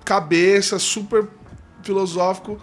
[0.05, 1.29] cabeça, super
[1.83, 2.61] filosófico.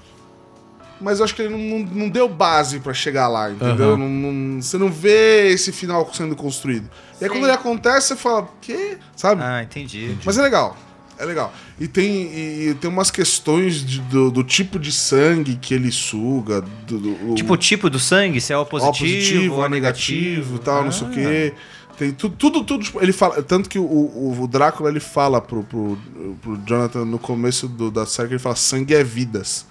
[1.01, 3.91] Mas eu acho que ele não, não- não deu base pra chegar lá, entendeu?
[3.91, 3.97] Aham.
[3.97, 6.89] Não- não- você não vê esse final sendo construído.
[7.19, 7.35] E aí Sim.
[7.35, 8.97] quando ele acontece, você fala, quê?
[9.15, 9.41] Sabe?
[9.43, 10.17] Ah, entendi.
[10.25, 10.75] Mas é legal.
[11.17, 11.53] É legal.
[11.79, 16.61] E tem, e, tem umas questões de- do, do tipo de sangue que ele suga.
[16.87, 20.55] Do, do- Tipo, o tipo do sangue, se é o O positivo, o ou negativo
[20.55, 21.13] e tal, não sei o Ah.
[21.13, 21.53] quê.
[21.97, 22.83] Tem tudo, tudo, tudo.
[22.85, 23.43] tipo, ele fala.
[23.43, 25.97] Tanto que o, o, o Drácula ele fala pro, pro,
[26.41, 29.65] pro Jonathan no começo do- da série que ele fala: sangue é vidas.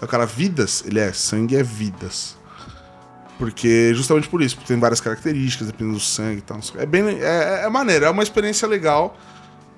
[0.00, 0.84] Aí O cara, vidas?
[0.86, 2.36] Ele é, sangue é vidas.
[3.38, 6.58] Porque, justamente por isso, porque tem várias características, dependendo do sangue e tal.
[6.76, 7.04] É bem.
[7.20, 9.16] É, é maneiro, é uma experiência legal.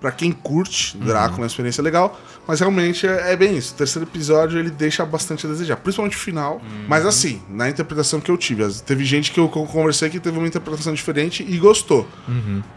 [0.00, 2.18] Pra quem curte Drácula, é uma experiência legal.
[2.48, 3.74] Mas realmente é, é bem isso.
[3.74, 5.76] O terceiro episódio ele deixa bastante a desejar.
[5.76, 6.58] Principalmente o final.
[6.88, 8.66] Mas assim, na interpretação que eu tive.
[8.80, 12.08] Teve gente que eu co- conversei que teve uma interpretação diferente e gostou.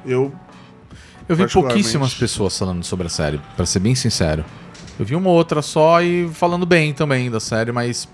[0.05, 0.33] Eu.
[1.29, 4.43] Eu vi pouquíssimas pessoas falando sobre a série, pra ser bem sincero.
[4.99, 8.07] Eu vi uma outra só e falando bem também da série, mas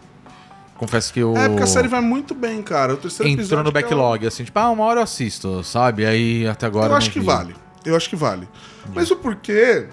[0.77, 2.93] confesso que eu É porque a série vai muito bem, cara.
[2.93, 6.05] O terceiro entrou no é o- backlog, assim, tipo, ah, uma hora eu assisto, sabe?
[6.05, 7.25] Aí até agora Eu acho que vi.
[7.25, 7.55] vale.
[7.85, 8.47] Eu acho que vale.
[8.95, 9.87] Mesmo porque.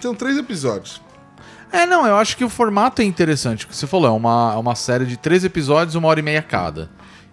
[0.00, 1.02] São três episódios.
[1.72, 3.64] É, não, eu acho que o formato é interessante.
[3.64, 6.22] O que você falou, é uma, é uma série de três episódios, uma hora e
[6.22, 6.82] meia cada.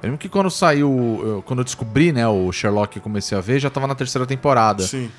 [0.01, 3.59] Eu lembro que quando saiu, quando eu descobri, né, o Sherlock e comecei a ver,
[3.59, 4.83] já tava na terceira temporada.
[4.83, 5.09] Sim.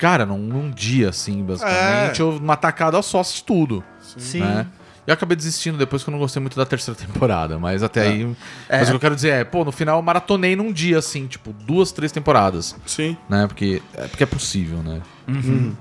[0.00, 2.24] Cara, num, num dia, assim, basicamente, É.
[2.24, 3.84] eu, uma tacada só assisti tudo.
[4.00, 4.40] Sim.
[4.40, 4.66] né?
[5.06, 8.36] Eu acabei desistindo depois que eu não gostei muito da terceira temporada, mas até aí.
[8.68, 11.26] Mas o que eu quero dizer é, pô, no final eu maratonei num dia, assim,
[11.26, 12.74] tipo, duas, três temporadas.
[12.86, 13.16] Sim.
[13.28, 13.46] Né?
[13.46, 15.00] Porque é, porque é possível, né?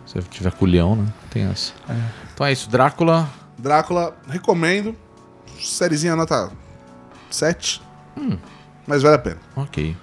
[0.05, 1.05] Se eu tiver culhão, né?
[1.29, 1.73] Tem essa.
[2.33, 3.29] Então é isso, Drácula.
[3.57, 4.95] Drácula, recomendo.
[5.61, 6.51] Sériezinha nota
[7.29, 7.81] 7.
[8.87, 9.37] Mas vale a pena.
[9.55, 9.95] Ok.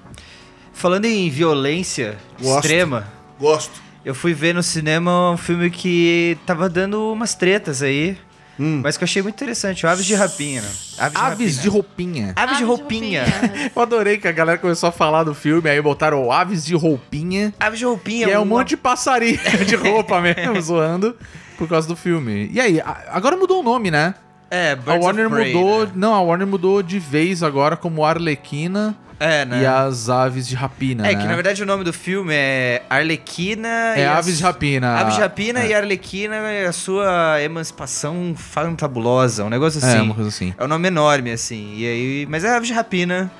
[0.72, 2.56] Falando em violência Gosto.
[2.64, 3.06] extrema,
[3.40, 3.85] Gosto.
[4.06, 8.16] Eu fui ver no cinema um filme que tava dando umas tretas aí,
[8.58, 8.80] Hum.
[8.82, 10.66] mas que eu achei muito interessante, o Aves de Rapina.
[10.98, 12.32] Aves, Aves de roupinha.
[12.34, 13.24] Aves de roupinha.
[13.76, 17.52] Eu adorei que a galera começou a falar do filme, aí botaram Aves de roupinha.
[17.60, 18.28] Aves de roupinha.
[18.28, 21.14] E é um uma- monte de passarinho de roupa mesmo, zoando,
[21.58, 22.48] por causa do filme.
[22.50, 24.14] E aí, a- agora mudou o nome, né?
[24.50, 25.84] É, A Birds Warner of Prey, mudou.
[25.86, 25.92] né?
[25.94, 29.62] Não, a Warner mudou de vez agora como Arlequina É, né?
[29.62, 31.06] e as Aves de Rapina.
[31.06, 31.20] É, né?
[31.20, 33.94] que na verdade o nome do filme é Arlequina...
[33.96, 34.94] É e as- Aves de Rapina.
[34.96, 35.68] Aves de Rapina é.
[35.68, 39.98] e Arlequina é a sua emancipação fantabulosa, um negócio assim.
[39.98, 40.54] É, uma coisa assim.
[40.58, 41.74] É um nome enorme, assim.
[41.76, 43.30] E aí, mas é Aves de Rapina.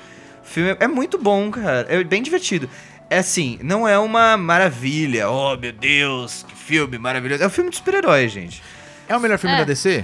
[0.43, 1.85] O filme é muito bom, cara.
[1.89, 2.69] É bem divertido.
[3.09, 5.29] É assim, não é uma maravilha.
[5.29, 7.43] Oh, meu Deus, que filme maravilhoso.
[7.43, 8.61] É um filme de super-herói, gente.
[9.07, 9.59] É o melhor filme É.
[9.59, 10.03] da DC?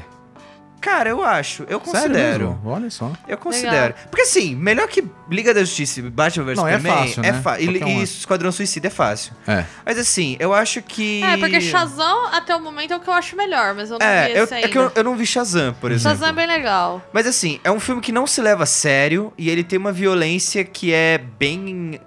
[0.84, 1.64] Cara, eu acho.
[1.64, 2.48] Eu Sério considero.
[2.50, 2.62] mesmo?
[2.66, 3.10] Olha só.
[3.26, 3.94] Eu considero.
[4.12, 7.32] Porque assim, melhor que Liga da Justiça e Batman vs Não, é Superman fácil, é
[7.32, 7.42] né?
[7.42, 8.04] fa- e, um e é.
[8.04, 9.32] Esquadrão Suicida é fácil.
[9.48, 9.64] É.
[9.86, 11.24] Mas assim, eu acho que.
[11.24, 14.06] É, porque Shazam, até o momento, é o que eu acho melhor, mas eu não
[14.06, 14.68] vi É, eu, esse é ainda.
[14.70, 16.18] que eu, eu não vi Shazam, por exemplo.
[16.18, 17.02] Shazam é bem legal.
[17.14, 19.94] Mas assim, é um filme que não se leva a sério e ele tem uma
[19.94, 22.00] violência que é bem.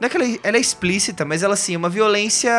[0.00, 2.50] Não é que ela, ela é explícita, mas ela assim, é uma violência.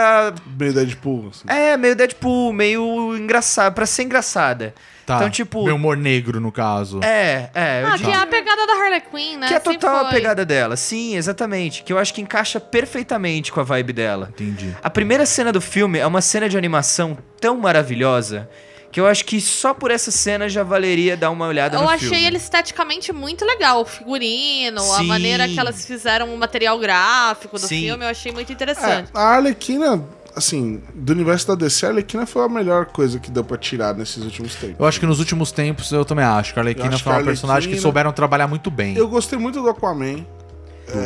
[0.58, 1.30] Meio Deadpool.
[1.32, 1.44] Assim.
[1.48, 4.74] É, meio Deadpool, meio engraçada, pra ser engraçada.
[5.06, 5.18] Tá.
[5.18, 5.64] Então, tipo.
[5.64, 7.00] Meu humor negro, no caso.
[7.04, 7.84] É, é.
[7.84, 9.48] eu Ah, que é a pegada da Harley Quinn, né?
[9.48, 10.12] que é Sempre total a foi.
[10.14, 10.76] pegada dela.
[10.76, 11.84] Sim, exatamente.
[11.84, 14.30] Que eu acho que encaixa perfeitamente com a vibe dela.
[14.32, 14.76] Entendi.
[14.82, 18.50] A primeira cena do filme é uma cena de animação tão maravilhosa
[18.92, 21.90] que eu acho que só por essa cena já valeria dar uma olhada Eu no
[21.90, 22.26] achei filme.
[22.26, 23.82] ele esteticamente muito legal.
[23.82, 25.08] O figurino, a Sim.
[25.08, 27.82] maneira que elas fizeram o material gráfico do Sim.
[27.82, 29.10] filme, eu achei muito É, interessante.
[29.14, 30.02] a Arlequina,
[30.36, 33.94] assim, do universo da DC, a Arlequina foi a melhor coisa que deu pra tirar
[33.96, 34.76] nesses últimos tempos.
[34.80, 37.62] Eu acho que nos últimos tempos eu também acho que a Arlequina foi uma personagem
[37.70, 38.96] que Arlequina- souberam trabalhar muito bem.
[38.96, 40.26] Eu gostei muito do Aquaman.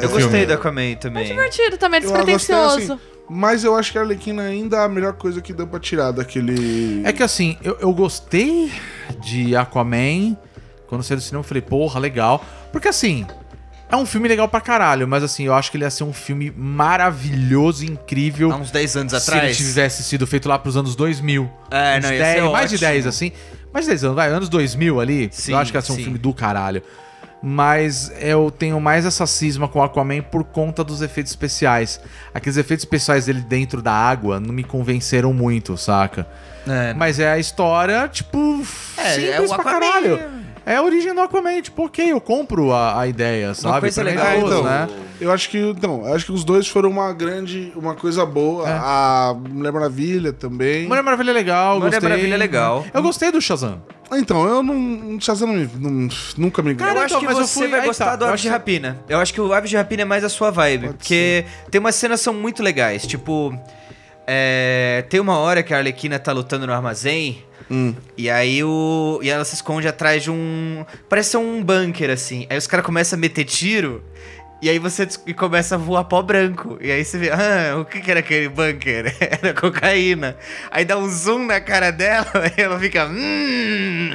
[0.01, 1.25] Eu gostei do Aquaman também.
[1.25, 2.93] Divertido também, gostei, despretensioso.
[2.93, 5.79] assim, mas eu acho que a Arlequina ainda é a melhor coisa que deu pra
[5.79, 7.01] tirar daquele.
[7.05, 8.71] É que assim, eu, eu gostei
[9.21, 10.35] de Aquaman.
[10.87, 12.43] Quando saiu do cinema, eu falei, porra, legal.
[12.71, 13.25] Porque assim,
[13.91, 16.13] é um filme legal pra caralho, mas assim, eu acho que ele ia ser um
[16.13, 18.51] filme maravilhoso, incrível.
[18.51, 19.57] Há uns 10 anos se ele atrás.
[19.57, 21.49] tivesse sido feito lá pros anos 2000.
[21.71, 22.91] É, Uns não, ia 10, ser mais de ótimo.
[22.91, 23.31] 10, assim.
[23.73, 25.29] Mais de 10 anos, vai, anos 2000 ali.
[25.31, 26.03] Sim, eu acho que ia ser um sim.
[26.03, 26.81] filme do caralho.
[27.41, 31.99] Mas eu tenho mais essa cisma com o Aquaman por conta dos efeitos especiais.
[32.33, 36.27] Aqueles efeitos especiais dele dentro da água não me convenceram muito, saca?
[36.67, 38.61] É, Mas é a história, tipo,
[38.97, 39.79] É, simples é o pra Aquaman.
[39.79, 40.19] caralho.
[40.71, 43.79] É a origem do Aquaman, tipo, ok, eu compro a, a ideia, sabe?
[43.79, 44.87] coisa Pra mim é legal, gostoso, então, né?
[45.19, 48.69] Eu acho que, então, eu acho que os dois foram uma grande, uma coisa boa.
[48.69, 50.87] A Mulher Maravilha também.
[50.87, 52.07] Mulher Maravilha é legal, Mulher gostei.
[52.09, 52.85] Maravilha é legal.
[52.93, 53.81] Eu gostei do Shazam.
[54.11, 55.19] Então, eu não.
[55.19, 57.67] Shazam não, me- não- nunca me Cara, eu acho então, que mas eu você fui-
[57.67, 58.99] vai aí gostar tá, do Aves de que- Rapina.
[59.09, 60.85] Eu acho que o Aves de Rapina é mais a sua vibe.
[60.85, 63.07] Pode porque tem umas cenas que são muito legais.
[63.07, 63.57] Tipo,
[64.27, 67.43] é, tem uma hora que a Arlequina tá lutando no armazém.
[67.69, 67.93] Hum.
[68.17, 69.19] E aí o.
[69.21, 70.85] E ela se esconde atrás de um.
[71.07, 72.47] Parece ser um bunker, assim.
[72.49, 74.03] Aí os caras começam a meter tiro.
[74.61, 76.77] E aí você e começa a voar pó branco.
[76.81, 79.15] E aí você vê, ah, o que, que era aquele bunker?
[79.19, 80.35] Era cocaína.
[80.69, 82.27] Aí dá um zoom na cara dela
[82.57, 83.05] e ela fica.
[83.07, 84.09] Hum.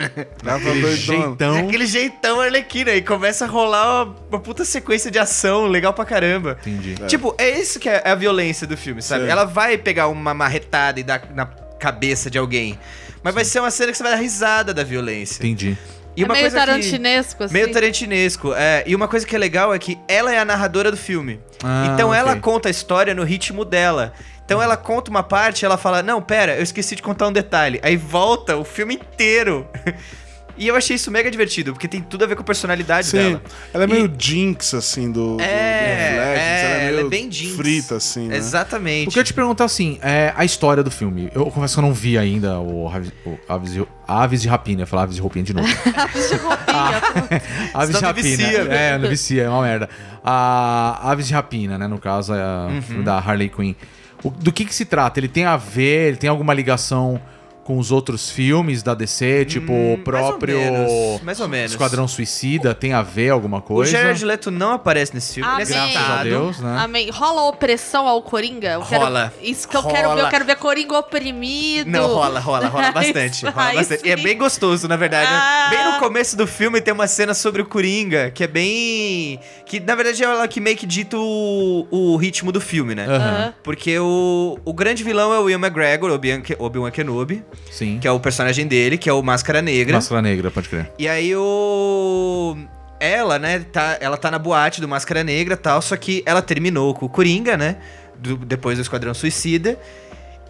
[0.47, 1.57] Aquele jeitão.
[1.67, 2.93] Aquele jeitão Arlequina.
[2.93, 6.59] E começa a rolar uma, uma puta sequência de ação legal pra caramba.
[6.61, 6.95] Entendi.
[7.07, 9.25] Tipo, é isso que é a violência do filme, sabe?
[9.25, 9.31] Sim.
[9.31, 11.47] Ela vai pegar uma marretada e dar na
[11.79, 12.79] cabeça de alguém.
[13.25, 15.39] Mas vai ser uma cena que você vai dar risada da violência.
[15.43, 15.77] Entendi.
[16.17, 17.55] E é uma meio coisa que- tarantinesco, assim.
[17.55, 18.85] Meio tarantinesco, é.
[18.87, 21.41] E uma coisa que é legal é que ela é a narradora do filme.
[21.63, 22.41] Ah, então ela ok.
[22.43, 24.13] conta a história no ritmo dela.
[24.45, 27.81] Então ela conta uma parte, ela fala: Não, pera, eu esqueci de contar um detalhe.
[27.83, 29.67] Aí volta o filme inteiro.
[30.57, 33.17] e eu achei isso mega divertido, porque tem tudo a ver com a personalidade Sim,
[33.17, 33.43] dela.
[33.73, 36.39] ela é E- meio Jinx, assim, do, do É, of Legends.
[36.39, 37.57] é, ela é meio ela é bem Jinx.
[37.57, 38.37] frita, assim, né?
[38.37, 39.09] Exatamente.
[39.09, 41.31] O que eu ia te perguntar assim, é a história do filme.
[41.35, 44.81] Eu confesso que eu não vi ainda o, Aves, o Aves, de, Aves de Rapina.
[44.81, 45.67] Eu ia falar Aves de Roupinha de novo.
[45.75, 47.43] De roupinha.
[47.75, 48.23] Aves de Rapina.
[48.37, 48.91] vicia, né?
[48.95, 49.89] é, não vicia, é uma merda.
[50.25, 51.87] A Aves de Rapina, né?
[51.87, 52.83] No caso, é a Uhum.
[52.83, 53.75] filme da Harley Quinn.
[54.23, 55.21] O- do que que se trata?
[55.21, 57.21] Ele tem a ver, ele tem alguma ligação
[57.65, 61.49] com os outros filmes da DC, tipo o próprio Hum, mais ou menos, mais ou
[61.49, 61.71] menos.
[61.73, 63.91] Esquadrão Suicida, tem a ver alguma O coisa?
[63.93, 65.93] Jared Leto não aparece nesse filme, ele é Amém.
[65.93, 66.23] Graças a.
[66.25, 66.77] Deus, né?
[66.79, 67.11] Amém.
[67.11, 68.73] Rola opressão ao Coringa?
[68.73, 69.33] Eu quero- Rola.
[69.43, 70.05] Isso que eu quero ver.
[70.07, 70.21] Rola.
[70.23, 71.91] Eu quero ver Coringa oprimido.
[71.91, 73.45] Não, rola, rola, rola bastante.
[73.47, 74.07] Rola bastante.
[74.07, 75.29] E é bem gostoso, na verdade.
[75.33, 75.69] Ah.
[75.71, 79.41] Bem no começo do filme tem uma cena sobre o Coringa, que é bem.
[79.67, 83.07] Que na verdade é ela que meio que dita o, o ritmo do filme, né?
[83.09, 83.55] Aham.
[83.63, 86.11] Porque o, o grande vilão é o Will McGregor,
[86.59, 87.99] Obi-Wan Kenobi, Sim.
[88.01, 89.95] que é o personagem dele, que é o Máscara Negra.
[89.97, 90.91] Máscara Negra, pode crer.
[90.99, 92.57] E aí o.
[93.01, 96.41] Ela, né, tá, ela tá na boate do Máscara Negra e tal, só que ela
[96.41, 97.77] terminou com o Coringa, né?
[98.17, 99.79] do- depois do Esquadrão Suicida.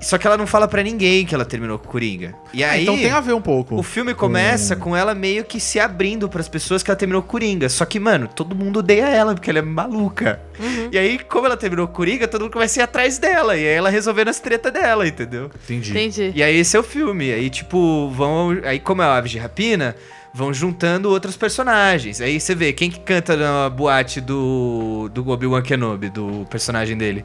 [0.01, 2.35] Só que ela não fala pra ninguém que ela terminou com o Coringa.
[2.53, 2.83] E Ah, aí.
[2.83, 3.75] então tem a ver um pouco.
[3.75, 7.29] O filme começa com ela meio que se abrindo pras pessoas que ela terminou com
[7.29, 7.69] o Coringa.
[7.71, 10.41] Só que, mano, todo mundo odeia ela, porque ela é maluca.
[10.93, 13.57] E aí, como ela terminou com o Coringa, todo mundo começa a ir atrás dela.
[13.57, 15.51] E aí ela resolvendo as tretas dela, entendeu?
[15.65, 15.91] Entendi.
[15.91, 16.33] Entendi.
[16.35, 17.33] E aí esse é o filme.
[17.33, 18.59] Aí, tipo, vão.
[18.65, 19.97] Aí, como é o Aves de Rapina,
[20.35, 22.21] vão juntando outros personagens.
[22.21, 25.09] Aí você vê quem que canta na boate do.
[25.15, 27.25] do Obi-Wan Kenobi, do personagem dele.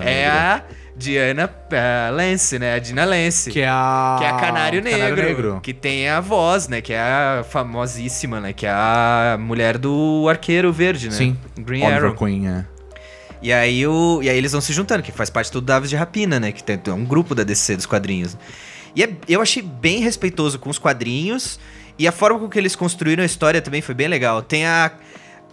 [0.00, 0.62] É a
[0.96, 2.74] Diana eh, Lance, né?
[2.74, 3.50] A Dina Lance.
[3.50, 4.16] Que é a...
[4.20, 5.60] Que é a Canário Negro, Canário Negro.
[5.60, 6.80] Que tem a voz, né?
[6.80, 8.52] Que é a famosíssima, né?
[8.52, 11.16] Que é a mulher do Arqueiro Verde, né?
[11.16, 11.36] Sim.
[11.58, 12.14] Green Oliver Arrow.
[12.16, 12.64] Queen, é.
[13.42, 15.96] E aí, o, e aí eles vão se juntando, que faz parte do Davis de
[15.96, 16.52] Rapina, né?
[16.52, 18.38] Que tem, é um grupo da DC dos quadrinhos.
[18.94, 21.58] E é- eu achei bem respeitoso com os quadrinhos.
[21.98, 24.42] E a forma com que eles construíram a história também foi bem legal.
[24.42, 24.90] Tem a.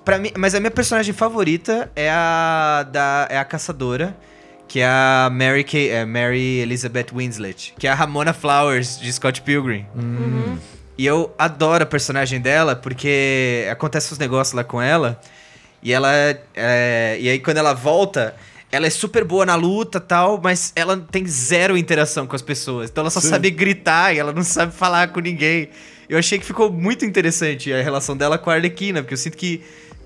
[0.04, 2.86] Pra mim, mas a minha personagem favorita é a.
[2.92, 4.16] Da, é a caçadora.
[4.68, 7.74] Que é a Mary, Kay, é Mary Elizabeth Winslet.
[7.78, 9.86] Que é a Ramona Flowers de Scott Pilgrim.
[10.98, 15.20] E eu adoro a personagem dela, porque acontece uns negócios lá com ela.
[15.84, 16.10] E ela.
[16.56, 18.34] é, e aí, quando ela volta,
[18.72, 22.42] ela é super boa na luta e tal, mas ela tem zero interação com as
[22.42, 22.90] pessoas.
[22.90, 25.70] Então ela só sabe gritar e ela não sabe falar com ninguém.
[26.12, 29.38] Eu achei que ficou muito interessante a relação dela com a Arlequina, porque eu sinto
[29.38, 29.62] que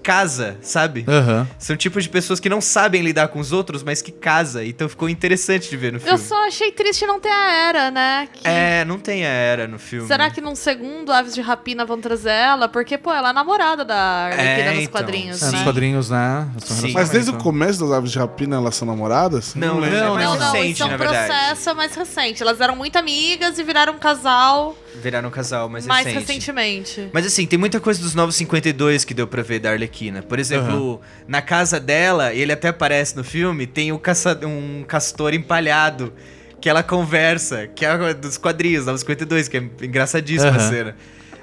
[0.05, 1.03] casa, sabe?
[1.07, 1.47] Aham.
[1.57, 4.63] São tipos de pessoas que não sabem lidar com os outros, mas que casa.
[4.63, 6.13] Então ficou interessante de ver no filme.
[6.13, 8.29] Eu só achei triste não ter a Era, né?
[8.31, 10.07] Que- É, não tem a era no filme.
[10.07, 12.69] Será que num segundo Aves de Rapina vão trazer ela?
[12.69, 13.95] Porque, pô, ela é a namorada da
[14.27, 14.91] Arlequina É, nos então.
[14.91, 15.51] quadrinhos, É, né?
[15.53, 16.47] nos quadrinhos, né?
[16.93, 19.55] Mas desde o começo das aves de rapina elas são namoradas?
[19.55, 22.43] Não, não, Não, mais não, recente, isso é um processo mais recente.
[22.43, 26.25] Elas eram muito amigas e viraram um casal Viraram um casal mais, mais recente.
[26.27, 27.09] recentemente.
[27.11, 29.94] Mas assim, tem muita coisa dos Novos 52 que deu pra ver da Arlequina.
[30.21, 35.33] Por exemplo, na casa dela, ele até aparece no filme, tem o caça- um castor
[35.33, 36.13] empalhado
[36.59, 40.69] que ela conversa, que é dos quadrinhos, Novos 52, que é engraçadíssima a Aham.
[40.69, 40.95] cena.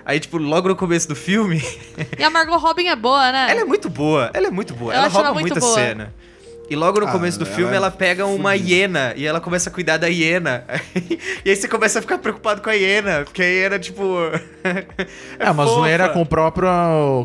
[0.04, 1.62] Aí, tipo, logo no começo do filme,
[2.18, 3.46] E a Margot Robin é boa, né?
[3.50, 5.74] ela é muito boa, ela é muito boa, Eu ela rouba muito muita boa.
[5.74, 6.12] cena.
[6.72, 9.68] E logo no Ah, começo do filme é ela pega uma hiena e ela começa
[9.68, 10.64] a cuidar da hiena.
[11.44, 14.02] e aí você começa a ficar preocupado com a hiena, porque a hiena, tipo.
[15.38, 15.74] É, uma fofa.
[15.80, 16.68] zoeira com o próprio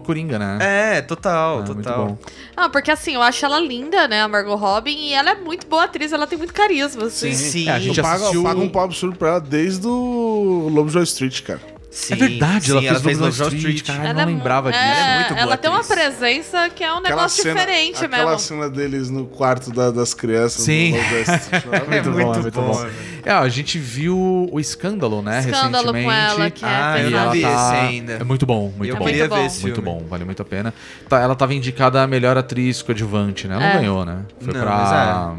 [0.04, 0.58] Coringa, né?
[0.98, 2.06] É, total, É, muito total.
[2.08, 2.18] bom.
[2.58, 5.66] Ah, porque assim, eu acho ela linda, né, a Margot Robin, e ela é muito
[5.68, 7.32] boa atriz, ela tem muito carisma, assim.
[7.34, 10.90] Sim, É, a gente Eu assistiu- pago um pau absurdo pra ela desde o Lobo
[10.90, 11.62] de Wall Street, cara.
[11.98, 14.70] Sim, é verdade, ela sim, fez Lobo Lobo Wall Street, caralho, Ela não é lembrava
[14.70, 14.84] é, disso.
[14.84, 18.06] Ela é muito boa Ela tem uma presença que é um Aquela negócio cena- diferente
[18.06, 18.40] aquela mesmo.
[18.40, 20.64] cena deles no quarto da- das crianças.
[20.64, 20.92] Sim.
[20.92, 22.88] do Wall Street, É muito, bom, muito é muito bom, bom.
[23.26, 26.32] É, a gente viu o Escândalo, né, Escândalo com recentemente.
[26.42, 27.38] ela, que é Ah, eu E ela tá...
[27.38, 28.14] esse ainda.
[28.14, 29.06] É muito bom, muito eu bom.
[29.06, 29.46] queria Muito ver bom.
[29.48, 29.90] esse Muito filme.
[30.00, 30.74] bom, vale muito a pena.
[31.10, 33.56] Tá, ela tava indicada a melhor atriz coadjuvante, né?
[33.56, 33.78] Ela não É.
[33.80, 34.20] ganhou, né?
[34.40, 35.36] Foi Não, pra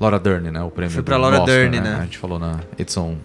[0.00, 0.62] Laura Dern, né?
[0.62, 1.96] O prêmio Foi pra do Laura Oscar, Dern, né?
[2.00, 3.16] A gente falou na edição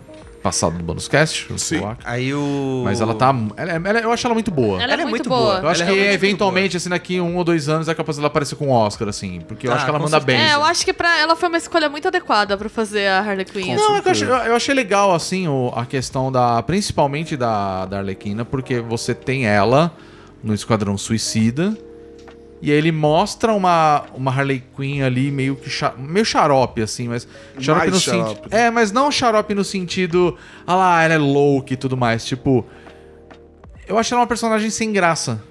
[0.42, 1.52] passada do Bonus Cast.
[1.52, 1.82] o Sim.
[2.04, 2.82] Aí o.
[2.86, 3.34] Mas ela tá...
[3.58, 4.82] ela- ela- eu acho ela muito boa.
[4.82, 5.60] Ela, é muito boa.
[5.60, 8.18] Eu acho Ela é que muito eventualmente, assim, daqui um ou dois anos é capaz
[8.18, 9.42] dela aparecer com o Oscar, assim.
[9.42, 10.40] Porque eu Ah, acho que ela manda bem.
[10.40, 10.72] É, eu assim.
[10.72, 13.76] acho que pra ela foi uma escolha muito adequada pra fazer a Harley Quinn.
[13.76, 16.62] Não, é que eu achei, eu achei legal, assim, o- a questão da.
[16.64, 19.92] Principalmente da, da Arlequina, porque você tem ela
[20.44, 21.78] no Esquadrão Suicida.
[22.62, 25.70] E aí ele mostra uma, uma Harley Quinn ali meio que.
[25.70, 27.28] cha- meio xarope, assim, mas.
[27.60, 28.36] Xarope Mais no xarope.
[28.36, 28.54] sentido.
[28.54, 30.38] É, mas não xarope no sentido.
[30.68, 32.26] Ah lá, ela é louca e tudo mais.
[32.26, 32.66] Tipo.
[33.88, 35.42] Eu achei ela uma personagem sem graça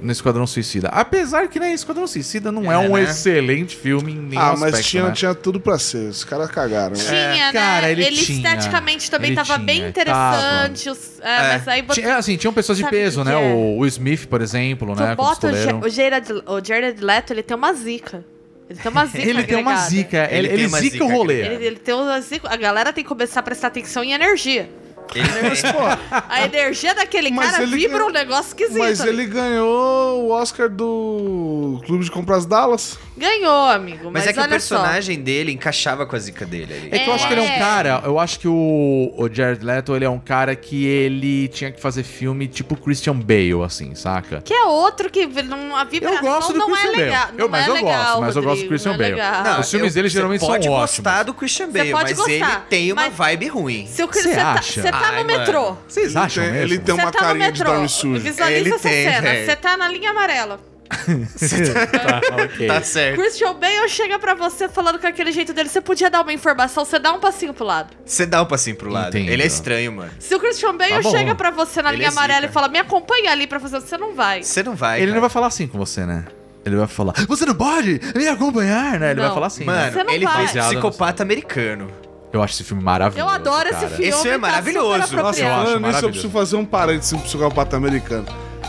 [0.00, 0.88] no Esquadrão Suicida.
[0.88, 3.02] Apesar que, né, Esquadrão Suicida não é, É, um né?
[3.04, 5.12] excelente filme em nenhum Ah, mas aspecto, tinha, né?
[5.12, 6.08] tinha tudo pra ser.
[6.08, 6.96] Os caras cagaram.
[6.96, 7.02] né?
[7.32, 7.92] Tinha, cara, né?
[7.92, 8.38] ele tinha.
[8.38, 10.88] esteticamente também Ele tava tinha, bem interessante.
[10.90, 11.52] os- é, É.
[11.52, 13.32] Mas aí bot- Tinha, assim, tinham pessoas de peso, o né?
[13.32, 13.36] é?
[13.54, 15.12] O Will Smith, por exemplo, tu né?
[15.12, 15.80] O bota o, pistoleiro.
[15.80, 18.24] Ge- o, Jared, o Jared Leto, ele tem uma zica.
[18.70, 19.90] Ele tem uma zica Ele tem uma agregada.
[19.90, 21.40] zica, ele, Ele tem ele uma zica zica o rolê.
[21.46, 22.48] Ele, ele tem uma zica.
[22.52, 24.68] A galera tem que começar a prestar atenção em energia.
[25.14, 25.78] Ele Mas, pô,
[26.28, 28.78] A energia daquele Mas cara ele vibra ganhou- um negócio esquisito.
[28.78, 32.98] mas ele ganhou o Oscar do Clube de Compras Dallas.
[33.16, 34.04] Ganhou, amigo.
[34.04, 36.88] Mas, Mas, é que o olha personagem dele encaixava com a zica dele ali.
[36.92, 37.58] É que eu acho que ele é um É.
[37.58, 38.02] cara.
[38.04, 41.80] Eu acho que o, o Jared Leto ele é um cara que ele tinha que
[41.80, 44.36] fazer filme tipo Christian Bale, assim, saca?
[44.36, 44.42] só.
[44.42, 47.24] Que é outro que não, a vibração Eu gosto do não Christian é legal.
[47.26, 47.32] Bale.
[47.38, 48.98] não Eu- mas é eu legal, gosto, mas eu gosto do Rodrigo, Christian não é
[48.98, 49.14] Bale.
[49.14, 49.42] legal.
[49.44, 50.80] Não, os filmes dele você geralmente são pode ótimos.
[50.96, 53.86] gostar do Christian Bale, pode mas ele gostar, tem uma mas- vibe ruim.
[53.88, 54.82] Se o Você Você tá, acha?
[54.82, 55.76] você tá no metrô.
[55.88, 56.66] Vocês Ele acham tem, mesmo?
[56.66, 57.72] ele tem Você uma tá no carinha de metrô.
[57.74, 58.20] dorme sujo.
[58.20, 59.28] Visualiza Ele essa tem, cena.
[59.28, 59.44] é.
[59.46, 60.60] Você tá na linha amarela.
[61.08, 62.66] Tá, ok.
[62.66, 63.16] Tá certo.
[63.20, 65.68] Christian Bale chega pra você falando com aquele jeito dele.
[65.68, 67.94] Você podia dar uma informação, você dá um passinho pro lado.
[68.04, 69.16] Você dá um passinho pro lado.
[69.16, 69.30] Entendo.
[69.32, 70.10] Ele é estranho, mano.
[70.18, 71.10] Se o Christian Bale Tá bom.
[71.10, 73.80] chega pra você na Ele linha é amarela e fala, me acompanha ali pra fazer,
[73.80, 74.42] você não vai.
[74.42, 74.98] Você não vai.
[74.98, 75.14] Ele cara.
[75.14, 76.24] não vai falar assim com você, né?
[76.64, 79.12] Ele vai falar, você não pode me acompanhar, né?
[79.12, 79.34] Ele vai Não.
[79.34, 79.64] falar assim.
[79.64, 80.34] Você Mano, não ele vai.
[80.34, 81.90] faz Baseado no- psicopata americano.
[82.32, 83.30] Eu acho esse filme maravilhoso.
[83.30, 83.84] Eu adoro cara.
[83.84, 84.06] esse filme.
[84.06, 84.98] Esse filme é tá maravilhoso.
[84.98, 86.08] Nossa, eu acho Falando nisso, eu maravilhoso.
[86.10, 88.26] preciso fazer um parênteses um psicopata americano.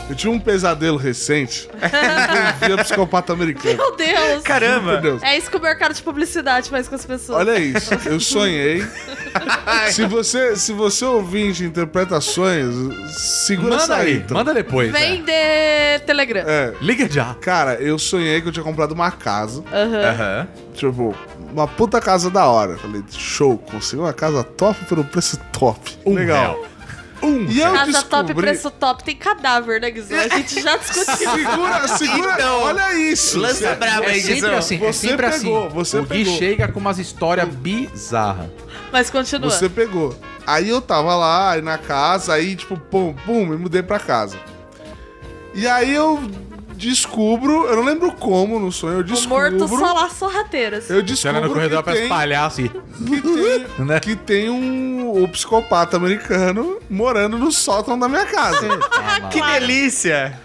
[0.10, 1.70] Eu tive um pesadelo recente.
[2.62, 3.78] eu via psicopata americano.
[3.78, 4.44] Meu Deus.
[4.44, 4.94] Caramba!
[4.94, 5.24] Meu Deus.
[5.24, 7.40] É isso que o mercado de publicidade faz com as pessoas.
[7.40, 8.84] Olha isso, eu sonhei.
[9.92, 14.38] se você, se você ouvinte interpreta sonhos, segura essa Manda aí, então.
[14.38, 14.92] manda depois.
[14.92, 15.98] Vem né?
[15.98, 16.44] de Telegram.
[16.48, 17.36] É, Liga já.
[17.36, 19.64] cara, eu sonhei que eu tinha comprado uma casa.
[19.72, 20.10] Aham.
[20.10, 20.48] Aham.
[20.74, 21.16] Tipo,
[21.52, 22.78] uma puta casa da hora.
[22.78, 25.98] Falei, show, consegui uma casa top pelo preço top.
[26.06, 26.60] Legal.
[27.22, 27.45] Um.
[27.45, 28.34] E eu Casa top, descobri...
[28.36, 29.03] preço top.
[29.03, 30.17] Tem cadáver, né, Guizão?
[30.20, 31.15] A gente já discutiu.
[31.15, 32.34] Segura, segura.
[32.34, 33.39] Então, olha isso.
[33.39, 34.57] lança brava É aí, sempre Guizão.
[34.57, 35.76] assim, é Você sempre pegou, assim.
[35.76, 36.38] você o Gui pegou.
[36.38, 38.49] chega com umas histórias bizarras.
[38.91, 39.49] Mas continua.
[39.49, 40.15] Você pegou.
[40.47, 44.38] Aí eu tava lá, aí na casa, aí tipo, pum, pum, me mudei pra casa.
[45.53, 46.20] E aí eu
[46.80, 49.30] descubro, eu não lembro como no sonho, eu o descubro.
[49.60, 50.90] morto só lá sorrateiras.
[50.90, 52.68] Eu descubro no corredor que pra tem, espalhar assim.
[52.70, 54.00] que tem, Né?
[54.00, 58.80] que tem um, um psicopata americano morando no sótão da minha casa.
[59.30, 60.40] Que delícia!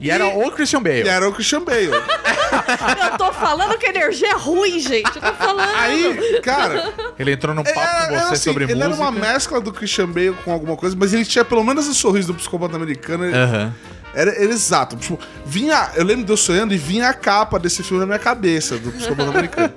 [0.00, 1.02] E era o Christian Bale.
[1.02, 1.90] e era o Christian Bale.
[3.10, 5.06] Eu tô falando que energia é ruim, gente.
[5.16, 5.68] Eu tô falando.
[5.74, 8.94] Aí, cara, Ele entrou num papo É, com é você assim, sobre ele música.
[8.94, 11.94] era uma mescla do Christian Bale com alguma coisa, mas ele tinha pelo menos o
[11.94, 13.24] sorriso do psicopata americano.
[13.24, 13.74] ele- Aham.
[14.14, 14.96] Era, era exato.
[14.96, 15.90] Tipo, vinha.
[15.94, 18.90] Eu lembro de eu sonhando e vinha a capa desse filme na minha cabeça, do
[18.92, 19.72] psicopata americano.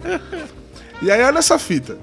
[1.01, 1.97] E aí, olha essa fita.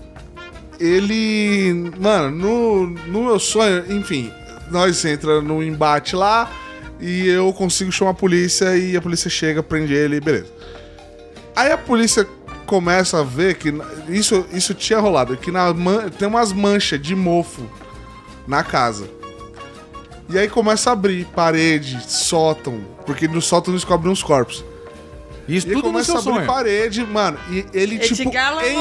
[0.79, 1.93] Ele.
[1.99, 4.33] Mano, no, no meu sonho, enfim,
[4.71, 6.51] nós entra num embate lá
[7.01, 10.49] e eu consigo chamar a polícia e a polícia chega, prende ele, beleza.
[11.55, 12.27] Aí a polícia
[12.67, 13.73] começa a ver que
[14.09, 15.73] isso, isso tinha rolado, que na
[16.19, 17.69] tem umas manchas de mofo
[18.47, 19.09] na casa.
[20.29, 24.65] E aí começa a abrir parede, sótão, porque no sótão eles cobrem uns corpos.
[25.49, 26.47] Isso E aí tudo no começa seu a abrir sonho.
[26.47, 28.31] parede, mano, e ele tipo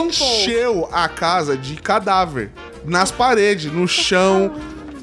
[0.07, 2.51] encheu a casa de cadáver
[2.83, 4.53] nas paredes, no chão,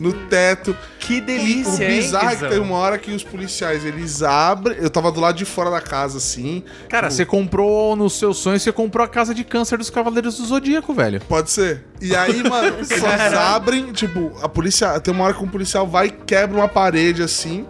[0.00, 0.76] no teto.
[0.98, 4.22] Que E delícia, o hein, bizarro é que tem uma hora que os policiais, eles
[4.22, 4.76] abrem...
[4.78, 6.64] Eu tava do lado de fora da casa, assim.
[6.88, 10.46] Cara, você comprou no seu sonho, você comprou a casa de câncer dos Cavaleiros do
[10.46, 11.20] Zodíaco, velho.
[11.28, 11.84] Pode ser.
[12.00, 14.98] E aí, mano, eles abrem, tipo, a polícia.
[15.00, 17.66] Tem uma hora que um policial vai e quebra uma parede assim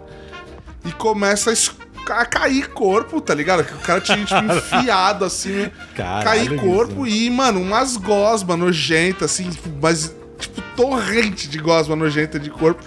[0.85, 3.63] e começa a, a cair corpo, tá ligado?
[3.63, 9.31] Que o cara tinha, tipo, enfiado assim, Caralho, cair corpo e, mano, umas gosmas nojentas,
[9.31, 10.15] assim, tipo, mas.
[10.37, 12.83] Tipo, torrente de gosma nojenta de corpo.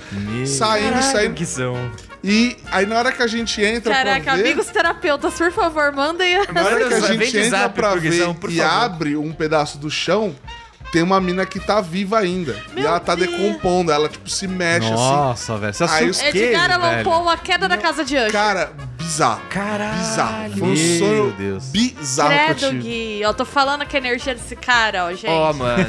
[0.47, 1.35] Saindo, Caralho, saindo.
[1.35, 1.91] Guizão.
[2.23, 4.43] E aí, na hora que a gente entra Caraca, pra ver...
[4.43, 6.53] amigos terapeutas, por favor, mandem a...
[6.53, 8.61] Na hora que a gente entra pra ver e favor.
[8.61, 10.35] abre um pedaço do chão,
[10.93, 12.57] tem uma mina que tá viva ainda.
[12.71, 13.31] e Meu ela tá Deus.
[13.31, 14.95] decompondo, ela tipo se mexe assim.
[14.97, 15.75] Nossa, velho.
[15.75, 17.03] Você Aí Edgar Allan.
[17.05, 18.33] Poe, a queda da casa de anjo.
[18.33, 19.41] Cara, bizarro.
[19.51, 19.99] Caralho.
[19.99, 20.51] Bizarro.
[20.59, 21.65] Foi um Meu sonho Deus.
[21.67, 22.79] bizarro que eu Credo, tive.
[22.83, 23.21] Gui.
[23.21, 25.27] Eu tô falando que a energia desse cara, ó, gente.
[25.29, 25.87] Ó, mano.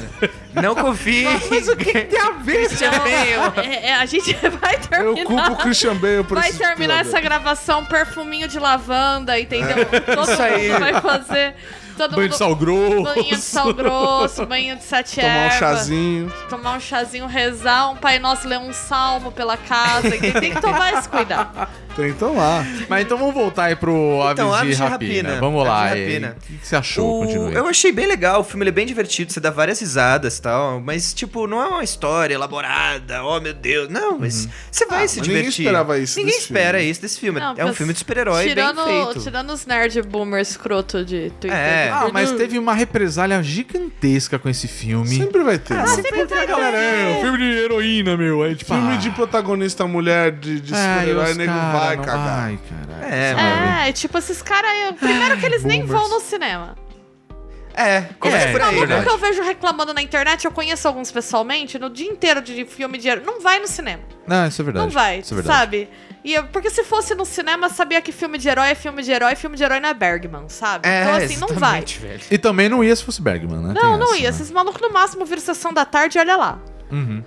[0.54, 1.26] Não confie.
[1.50, 3.68] Mas o que, tem a ver, Christian Bale?
[3.68, 5.26] É, é, a gente vai Eu terminar.
[5.26, 9.86] culpo o Christian Bale por Vai terminar essa gravação perfuminho de lavanda, entendeu?
[10.14, 10.70] Todo Isso aí.
[10.70, 11.56] mundo vai fazer.
[12.00, 12.32] Todo Banho mundo...
[12.32, 13.04] de sal grosso.
[13.04, 15.60] Banho de sal grosso, banho de sete Tomar um ervas.
[15.60, 16.34] chazinho.
[16.50, 20.10] Tomar um chazinho, rezar, um Pai Nosso ler um salmo pela casa.
[20.10, 21.68] Tem, tem que tomar esse cuidado.
[21.96, 22.64] Tem então lá.
[22.88, 25.30] Mas então vamos voltar aí pro Aves Então, de Aves de Rapina.
[25.30, 25.40] Rapina.
[25.42, 25.88] Vamos lá.
[25.88, 26.38] Aves de Rapina.
[26.38, 27.26] O que que você achou?
[27.26, 27.50] O-.
[27.52, 30.42] Eu achei bem legal, o filme ele é bem divertido, você dá várias risadas e
[30.42, 35.08] tal, mas tipo, não é uma história elaborada, oh meu Deus, não, mas você vai
[35.10, 35.66] se mas ninguém divertir.
[35.66, 36.92] esperava isso Ninguém desse espera filme.
[36.92, 39.24] isso desse filme, Não, é um filme de super-herói bem tirando, feito.
[39.24, 41.52] tirando os nerd boomer escroto de Twitter.
[41.60, 41.89] É.
[41.92, 45.10] Ah, mas teve uma represália gigantesca com esse filme.
[45.10, 45.78] Sempre vai ter.
[45.78, 48.44] Ah, sempre vai Galera, é um filme de heroína, meu.
[48.44, 52.40] Aí, tipo, Filme ah, de protagonista mulher de, de ai, super-herói, nego cara vai cagar.
[52.44, 53.14] Ai, caralho.
[53.14, 53.88] É, mano.
[53.88, 54.70] É, tipo, esses caras.
[55.00, 56.10] Primeiro que eles nem boomers.
[56.10, 56.76] vão no cinema.
[57.82, 59.04] É, começa É, por aí, Maluco né?
[59.04, 62.98] que eu vejo reclamando na internet, eu conheço alguns pessoalmente, no dia inteiro de filme
[62.98, 63.24] de herói.
[63.26, 64.04] Não vai no cinema.
[64.28, 64.86] Não, isso é verdade.
[64.86, 65.58] Não vai, Isso é verdade.
[65.60, 65.90] sabe?
[66.24, 69.10] E eu- porque se fosse no cinema, sabia que filme de herói é filme de
[69.12, 70.88] herói, filme de herói não é Bergman, sabe?
[70.88, 71.82] É, então assim, não vai.
[71.86, 72.22] velho.
[72.30, 73.74] E também não ia se fosse Bergman, né?
[73.74, 74.24] Não, Tem não essa, ia.
[74.24, 74.30] né?
[74.30, 76.60] Esses malucos no máximo viram sessão da tarde e olha lá.
[76.92, 77.24] Uhum.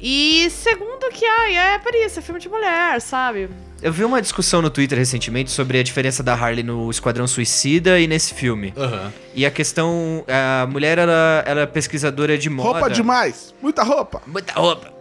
[0.00, 3.50] E segundo que, ai, é por isso, é filme de mulher, sabe?
[3.82, 7.98] Eu vi uma discussão no Twitter recentemente sobre a diferença da Harley no Esquadrão Suicida
[7.98, 8.74] e nesse filme.
[8.76, 9.12] Aham.
[9.34, 12.78] E a questão, a mulher ela, ela é pesquisadora de moda.
[12.78, 13.54] Roupa demais.
[13.60, 14.22] Muita roupa.
[14.26, 14.92] Muita roupa.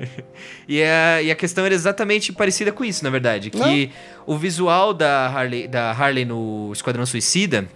[0.66, 3.50] e, a, e a questão era exatamente parecida com isso, na verdade.
[3.50, 3.90] Que
[4.26, 7.68] o visual da Harley, da Harley no Esquadrão Suicida,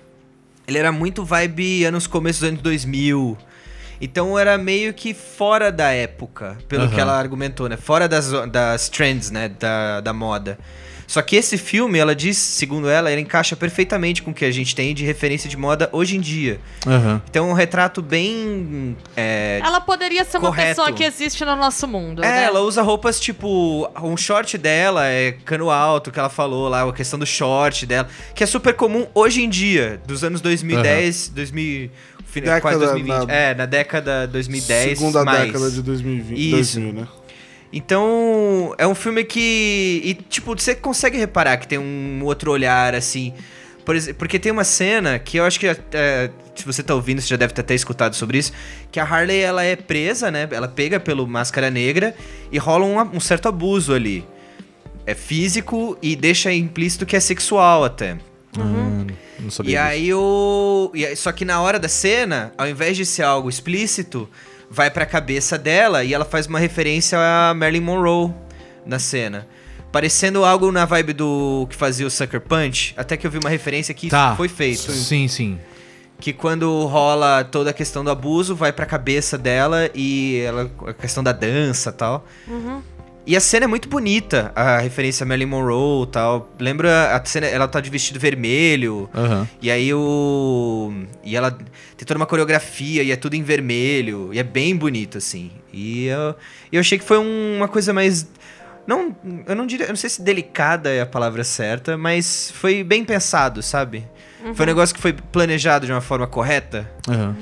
[0.67, 3.37] ele era muito vibe anos começos dos anos 2000.
[4.01, 6.95] Então era meio que fora da época, pelo Aham.
[6.95, 7.77] que ela argumentou, né?
[7.77, 9.49] Fora das, das trends, né?
[9.49, 10.59] Da, da moda.
[11.07, 14.51] Só que esse filme, ela diz, segundo ela, ele encaixa perfeitamente com o que a
[14.51, 16.61] gente tem de referência de moda hoje em dia.
[16.87, 17.23] Aham.
[17.31, 18.95] Então é um retrato bem.
[19.17, 20.69] é, Ela poderia ser uma Correto.
[20.69, 22.43] pessoa que existe no nosso mundo, É, né?
[22.45, 23.91] ela usa roupas tipo.
[24.03, 28.07] Um short dela é cano alto, que ela falou lá, a questão do short dela,
[28.35, 31.91] que é super comum hoje em dia, dos anos 2010, 2000.
[32.31, 33.27] Fina- Década quase 2020.
[33.27, 34.99] na- É, na década 2010.
[34.99, 35.47] Segunda mais.
[35.53, 36.39] década de 2020.
[36.39, 36.81] Isso.
[36.81, 37.09] 2000, né?
[37.73, 40.01] Então, é um filme que.
[40.05, 43.33] E, tipo, você consegue reparar que tem um outro olhar, assim.
[43.85, 45.67] Por porque tem uma cena que eu acho que.
[45.67, 48.53] é, se você tá ouvindo, você já deve ter até escutado sobre isso.
[48.91, 50.49] Que a Harley, ela é presa, né?
[50.51, 52.15] Ela pega pelo Máscara Negra
[52.51, 54.27] e rola um, um certo abuso ali.
[55.07, 58.17] É físico e deixa implícito que é sexual até.
[58.57, 59.07] Hum,
[59.41, 59.87] não sabia E disso.
[59.93, 60.91] aí o.
[60.95, 64.29] e aí- só que na hora da cena, ao invés de ser algo explícito,
[64.71, 68.33] vai pra cabeça dela e ela faz uma referência a Marilyn Monroe
[68.87, 69.47] na cena.
[69.93, 72.93] Parecendo algo na vibe do que fazia o Sucker Punch.
[72.97, 74.29] Até que eu vi uma referência que Tá.
[74.29, 74.93] isso foi feito.
[74.93, 75.59] Sim, sim.
[76.21, 80.93] Que quando rola toda a questão do abuso, vai pra cabeça dela e ela, a
[80.93, 82.27] questão da dança e tal.
[83.29, 86.51] E a cena é muito bonita, a referência a Marilyn Monroe e tal.
[86.59, 89.07] Lembra a cena, ela tá de vestido vermelho.
[89.15, 89.47] Aham.
[89.61, 90.91] E aí o.
[91.23, 94.31] E ela tem toda uma coreografia e é tudo em vermelho.
[94.33, 95.51] E é bem bonito, assim.
[95.71, 96.35] E eu,
[96.73, 98.27] eu achei que foi um- uma coisa mais.
[98.87, 99.15] Não,
[99.47, 99.85] eu não diria.
[99.85, 104.07] Eu não sei se delicada é a palavra certa, mas foi bem pensado, sabe?
[104.55, 106.91] Foi um negócio que foi planejado de uma forma correta.
[107.07, 107.37] Aham.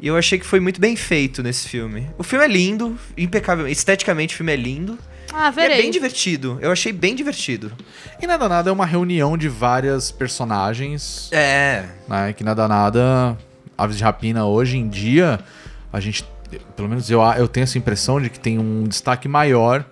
[0.00, 2.08] E eu achei que foi muito bem feito nesse filme.
[2.16, 3.68] O filme é lindo, impecável.
[3.68, 4.96] Esteticamente o filme é lindo.
[5.32, 5.82] Ah, E é verei.
[5.82, 6.58] bem divertido.
[6.60, 7.72] Eu achei bem divertido.
[8.20, 11.84] E nada nada é uma reunião de várias personagens, É.
[12.08, 12.32] né?
[12.32, 13.36] Que nada nada,
[13.76, 15.38] Aves de Rapina hoje em dia,
[15.92, 16.24] a gente,
[16.76, 19.84] pelo menos eu, eu tenho essa impressão de que tem um destaque maior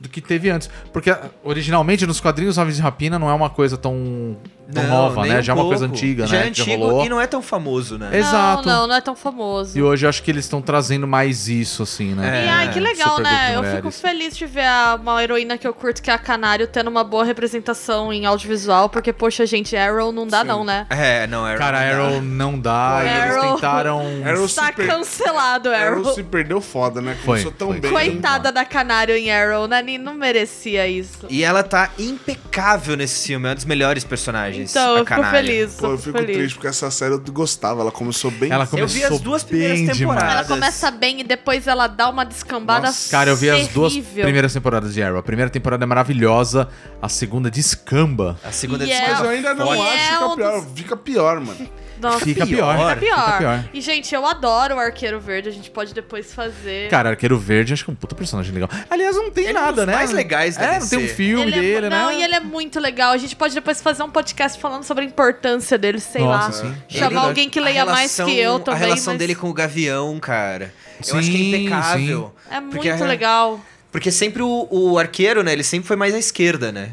[0.00, 0.68] do que teve antes.
[0.92, 4.36] Porque originalmente nos quadrinhos Aves de Rapina não é uma coisa tão
[4.66, 5.38] Não, nova, nem né?
[5.38, 6.46] um Já é uma coisa antiga, Já né?
[6.46, 7.04] é que antigo rolou.
[7.04, 8.10] e não é tão famoso, né?
[8.12, 8.18] É.
[8.18, 8.66] Exato.
[8.66, 9.76] Não, não, não é tão famoso.
[9.78, 12.46] E hoje eu acho que eles estão trazendo mais isso, assim, né?
[12.46, 13.52] E ai, que legal, né?
[13.56, 16.66] Eu fico feliz de ver a- uma heroína que eu curto, que é a Canário,
[16.66, 20.86] tendo uma boa representação em audiovisual, porque, poxa, gente, Arrow não dá, não, né?
[20.90, 21.58] É, não, Arrow.
[21.58, 22.04] Cara, não dá.
[22.04, 23.00] Arrow não dá.
[23.04, 24.00] e eles Arrow- tentaram.
[24.24, 24.86] Arrow Tá se, per...
[24.86, 26.00] cancelado, Arrow.
[26.00, 27.14] Arrow se perdeu foda, né?
[27.24, 27.80] Foi, Começou tão foi.
[27.80, 27.90] bem.
[27.90, 29.82] Coitada da Canário em Arrow, né?
[29.98, 31.26] Não merecia isso.
[31.28, 34.53] E ela tá impecável nesse filme, é uma dos melhores personagens.
[34.62, 35.74] Então, eu fico feliz.
[35.74, 36.36] Pô, eu fico feliz.
[36.36, 37.80] triste porque essa série eu gostava.
[37.80, 38.50] Ela começou bem.
[38.50, 39.98] Ela Eu começou vi as duas primeiras temporadas.
[39.98, 40.32] demais.
[40.32, 43.10] Ela começa bem e depois ela dá uma descambada Nossa.
[43.10, 44.22] Cara, eu vi as duas terrível.
[44.24, 45.18] primeiras temporadas de Arrow.
[45.18, 46.68] A primeira temporada é maravilhosa,
[47.02, 48.38] a segunda descamba.
[48.44, 49.14] A segunda E discussão.
[49.14, 50.60] Mas eu ainda não acho é que fica pior.
[50.60, 51.68] dos- Fica pior, mano.
[52.04, 52.76] Nossa, Fica pior.
[52.76, 52.94] pior.
[52.94, 53.24] Fica pior.
[53.26, 53.64] Fica pior.
[53.72, 55.48] E, gente, eu adoro o Arqueiro Verde.
[55.48, 56.88] A gente pode depois fazer.
[56.88, 58.68] Cara, Arqueiro Verde acho que é um puta personagem legal.
[58.90, 59.94] Aliás, não tem Ele é um nada, dos né?
[59.94, 61.98] mais legais da É, não tem um filme Ele é- dele, né?
[61.98, 63.12] Não, e ele é muito legal.
[63.12, 66.70] A gente pode depois fazer um podcast falando sobre a importância dele, sei Nossa, lá.
[66.70, 66.76] sim.
[66.90, 68.80] É Chamar alguém que leia mais relação- que eu também.
[68.80, 70.72] A relação mas dele com o Gavião, cara.
[71.06, 72.34] Eu acho que é Sim, impecável.
[72.50, 73.60] É Porque muito a- legal.
[73.90, 75.52] Porque sempre o, o arqueiro, né?
[75.52, 76.90] Ele sempre foi mais à esquerda, né?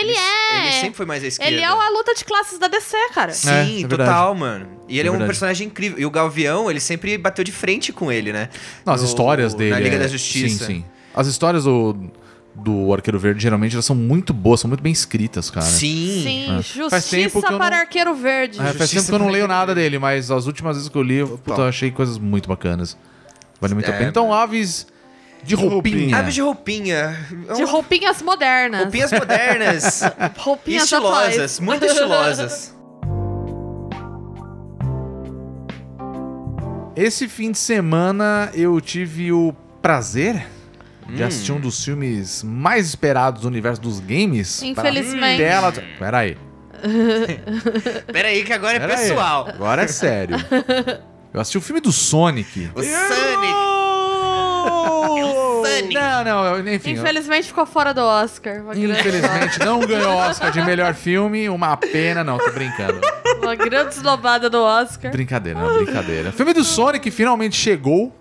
[0.00, 0.62] Ele é.
[0.64, 1.52] Ele sempre foi mais à esquerda.
[1.52, 3.32] Ele é a luta de classes da DC, cara.
[3.32, 3.96] Sim, É, é verdade.
[4.10, 4.66] total, mano.
[4.88, 5.98] E ele é, É um personagem incrível.
[5.98, 8.48] E o Gavião, ele sempre bateu de frente com ele, né?
[8.84, 9.70] Não, as No- histórias dele.
[9.70, 10.64] Na Liga é- da Justiça.
[10.64, 10.84] Sim, sim.
[11.14, 11.96] As histórias do,
[12.54, 15.66] do Arqueiro Verde, geralmente, elas são muito boas, são muito bem escritas, cara.
[15.66, 16.20] Sim.
[16.22, 16.56] Sim, É.
[16.62, 18.58] justiça Faz tempo que eu para não- Arqueiro Verde.
[18.60, 20.96] É, faz Justiça tempo que eu não leio nada dele, mas as últimas vezes que
[20.96, 22.96] eu li, eu puta, eu achei coisas muito bacanas.
[23.60, 24.10] Vale muito a É, pena.
[24.10, 24.40] Então, mano.
[24.40, 24.86] aves
[25.42, 25.70] de roupinha.
[25.72, 26.16] roupinha.
[26.18, 27.26] Aves de roupinha.
[27.48, 28.82] É De roupinhas modernas.
[28.82, 30.00] roupinhas modernas.
[30.36, 31.32] Roupinhas estilosas.
[31.34, 31.60] atuais.
[31.60, 32.74] Muito estilosas.
[36.96, 40.44] Esse fim de semana eu tive o prazer
[41.08, 41.14] Hum.
[41.14, 44.62] de assistir um dos filmes mais esperados do universo dos games.
[44.62, 45.38] Infelizmente.
[45.38, 45.72] Tela...
[45.98, 46.36] Pera aí.
[48.12, 49.48] Pera aí que agora é Pera aí, pessoal.
[49.48, 50.36] Agora é sério.
[51.32, 52.70] Eu assisti o filme do Sonic.
[52.74, 53.54] O Sonic.
[55.76, 55.94] Sonic.
[55.94, 56.90] Não, não, eu- enfim.
[56.94, 58.62] eu- Infelizmente ficou fora do Oscar.
[58.74, 63.00] Infelizmente não ganhou Oscar de melhor filme, uma pena, não, tô brincando.
[63.42, 65.10] uma grande esnobada do Oscar.
[65.10, 66.30] Brincadeira, não, brincadeira.
[66.30, 68.14] O filme do Sonic finalmente chegou.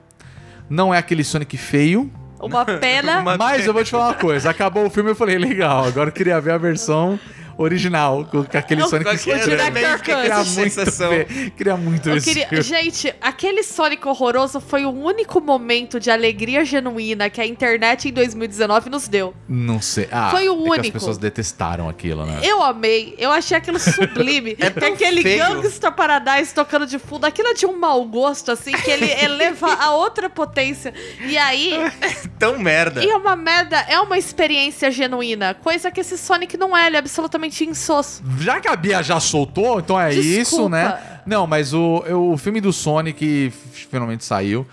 [0.70, 3.20] Não é aquele Sonic feio, Uma pena.
[3.20, 4.50] Uma- mas eu vou te falar uma coisa.
[4.50, 7.18] Acabou o filme eu falei, legal, agora eu queria ver a versão
[7.58, 9.46] original, com com aquele Eu- Sonic estranho.
[9.72, 11.10] Director essa muito sensação.
[11.10, 12.48] ver, queria muito Eu queria...
[12.48, 12.64] filme.
[12.64, 18.12] Gente, aquele Sonic horroroso foi o único momento de alegria genuína que a internet em
[18.14, 19.34] 2019 nos deu.
[19.48, 20.08] Não sei.
[20.12, 20.94] Ah, Foi o é que as único.
[20.94, 22.40] pessoas detestaram aquilo, né?
[22.44, 24.56] Eu amei, eu achei aquilo sublime.
[24.68, 25.44] É que tão aquele feio.
[25.62, 29.74] Gangsta Paradise tocando de fundo, aquilo é de um mau gosto, assim, que ele eleva
[29.74, 30.94] a outra potência.
[31.26, 31.74] E aí,
[32.40, 33.04] Tão merda.
[33.04, 35.54] e é uma merda, é uma experiência genuína.
[35.54, 38.22] Coisa que esse Sonic não é, ele é absolutamente insosso.
[38.40, 40.42] Já que a Bia já soltou, então é Desculpa.
[40.42, 41.00] isso, né?
[41.26, 43.52] Não, mas o, eu- o filme do Sonic
[43.90, 44.66] finalmente saiu.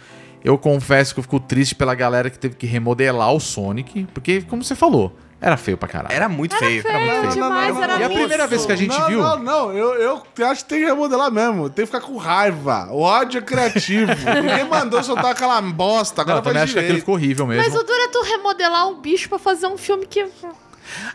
[0.45, 4.43] Eu confesso que eu fico triste pela galera que teve que remodelar o Sonic, porque,
[4.43, 6.14] como você falou, era feio pra caralho.
[6.14, 6.83] Era muito feio.
[6.83, 7.31] Feio feio.
[7.33, 9.20] demais, era E a primeira vez que a gente não, viu.
[9.22, 11.68] Não, não, eu, eu acho que tem que remodelar mesmo.
[11.70, 12.89] Tem que ficar com raiva.
[12.91, 14.12] O ódio é criativo.
[14.43, 16.22] Ninguém mandou soltar aquela bosta.
[16.22, 17.62] Não, Agora eu também acho que aquilo ficou horrível mesmo.
[17.62, 20.27] Mas o duro é tu remodelar um bicho pra fazer um filme que.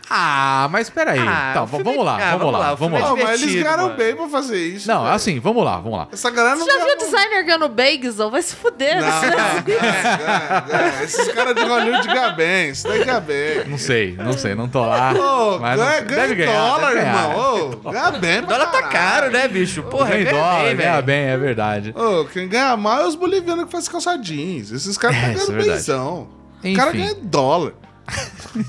[0.08, 1.18] Ah, mas peraí.
[1.20, 3.08] Ah, tá, filme- vamos lá, ah, vamos, vamos lá, vamos lá.
[3.08, 3.96] Não, mas eles ganharam mano.
[3.96, 4.88] bem pra fazer isso.
[4.88, 5.14] Não, velho.
[5.14, 6.08] assim, vamos lá, vamos lá.
[6.12, 8.30] Essa galera não Já viu o designer ganhando Bagel?
[8.30, 9.00] Vai se fuder.
[9.00, 9.30] Não, né?
[9.64, 11.02] ganha, ganha, ganha.
[11.04, 12.70] Esses caras de Hollywood ganham bem.
[12.70, 13.64] Isso daí ganha bem.
[13.66, 15.12] Não sei, não sei, não tô lá.
[15.12, 17.30] Ô, mas não- ganha, ganha deve ganhar, dólar, deve ganhar.
[17.30, 17.70] irmão.
[17.84, 19.82] Ô, ganha bem pra dólar tá caro, né, bicho?
[19.84, 21.94] Porra, Ganha ganha dólar, bem, ganha bem, é verdade.
[21.96, 24.72] Ô, quem ganha mal é os bolivianos que fazem calçadinhos.
[24.72, 26.28] Esses caras É, estão é ganhando benzão.
[26.64, 27.72] O cara ganha dólar.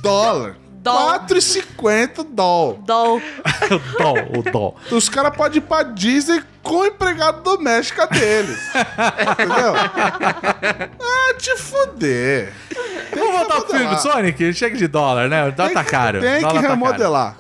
[0.02, 0.56] dólar.
[0.82, 1.28] Dólar.
[1.28, 2.78] 4,50 dólar.
[2.86, 3.18] Dol.
[3.18, 4.76] o dó, o dó.
[4.96, 8.60] Os caras podem ir pra Disney com a empregada doméstica deles.
[8.74, 9.76] Entendeu?
[9.76, 12.52] Ah, te fuder.
[13.16, 14.54] Vamos voltar pro filme do Sonic?
[14.54, 15.48] Chega de dólar, né?
[15.48, 16.20] O dólar tá caro.
[16.20, 16.74] Tem que dólar tá caro.
[16.74, 17.38] remodelar.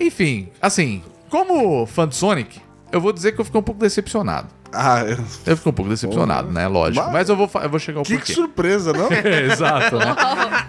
[0.00, 2.60] Enfim, assim, como fã do Sonic,
[2.90, 4.48] eu vou dizer que eu fiquei um pouco decepcionado.
[4.72, 5.16] Ah, eu...
[5.46, 6.66] Eu fiquei um pouco decepcionado, né?
[6.68, 7.04] Lógico.
[7.04, 8.32] Mas- Mas eu vou, eu vou chegar ao que, porquê.
[8.32, 9.08] surpresa, não?
[9.52, 10.14] Exato, né?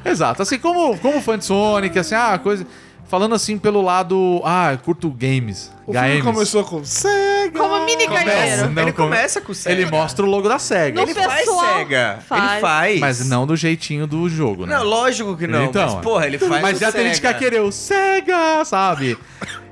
[0.05, 0.41] Exato.
[0.41, 2.65] Assim, como, como fã de Sonic, assim, ah, coisa.
[3.11, 4.41] Falando assim pelo lado.
[4.45, 5.69] Ah, eu curto games.
[5.85, 6.23] O filme games.
[6.23, 7.59] começou com Sega.
[7.59, 8.67] Como mini Começa.
[8.69, 9.75] Não, ele come- começa com Sega.
[9.81, 10.95] Ele mostra o logo da SEGA.
[10.95, 12.19] No Ele faz pessoal, Sega.
[12.25, 12.51] faz.
[12.51, 12.99] Ele faz.
[13.01, 14.77] Mas não do jeitinho do jogo, né?
[14.77, 15.65] Não, lógico que não.
[15.65, 19.17] Então, mas, porra, ele faz Mas já tem gente que querer o SEGA, sabe?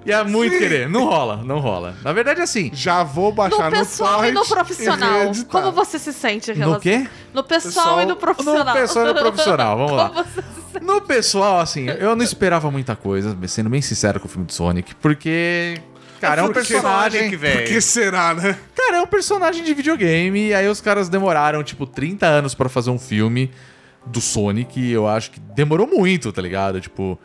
[0.05, 0.89] E é muito querer.
[0.89, 1.95] Não rola, não rola.
[2.03, 2.69] Na verdade, assim.
[2.73, 5.19] Já vou baixar No no, pessoal e no profissional.
[5.21, 5.49] reeditar.
[5.61, 6.73] Como você se sente em relação?
[6.75, 7.07] No quê?
[7.33, 8.65] No pessoal, e no profissional.
[8.65, 10.09] No pessoal e no profissional, vamos lá.
[10.09, 10.58] Como você se?
[10.89, 14.53] No pessoal, assim, eu não esperava muita coisa, sendo bem sincero com o filme do
[14.53, 15.79] Sonic, porque.
[16.19, 17.19] Cara, é um personagem.
[17.21, 17.67] Sonic, Por velho.
[17.67, 18.57] que será, né?
[18.75, 22.67] Cara, é um personagem de videogame, e aí os caras demoraram, tipo, 30 anos pra
[22.67, 23.51] fazer um filme
[24.05, 26.81] do Sonic, e eu acho que demorou muito, tá ligado?
[26.81, 27.19] Tipo.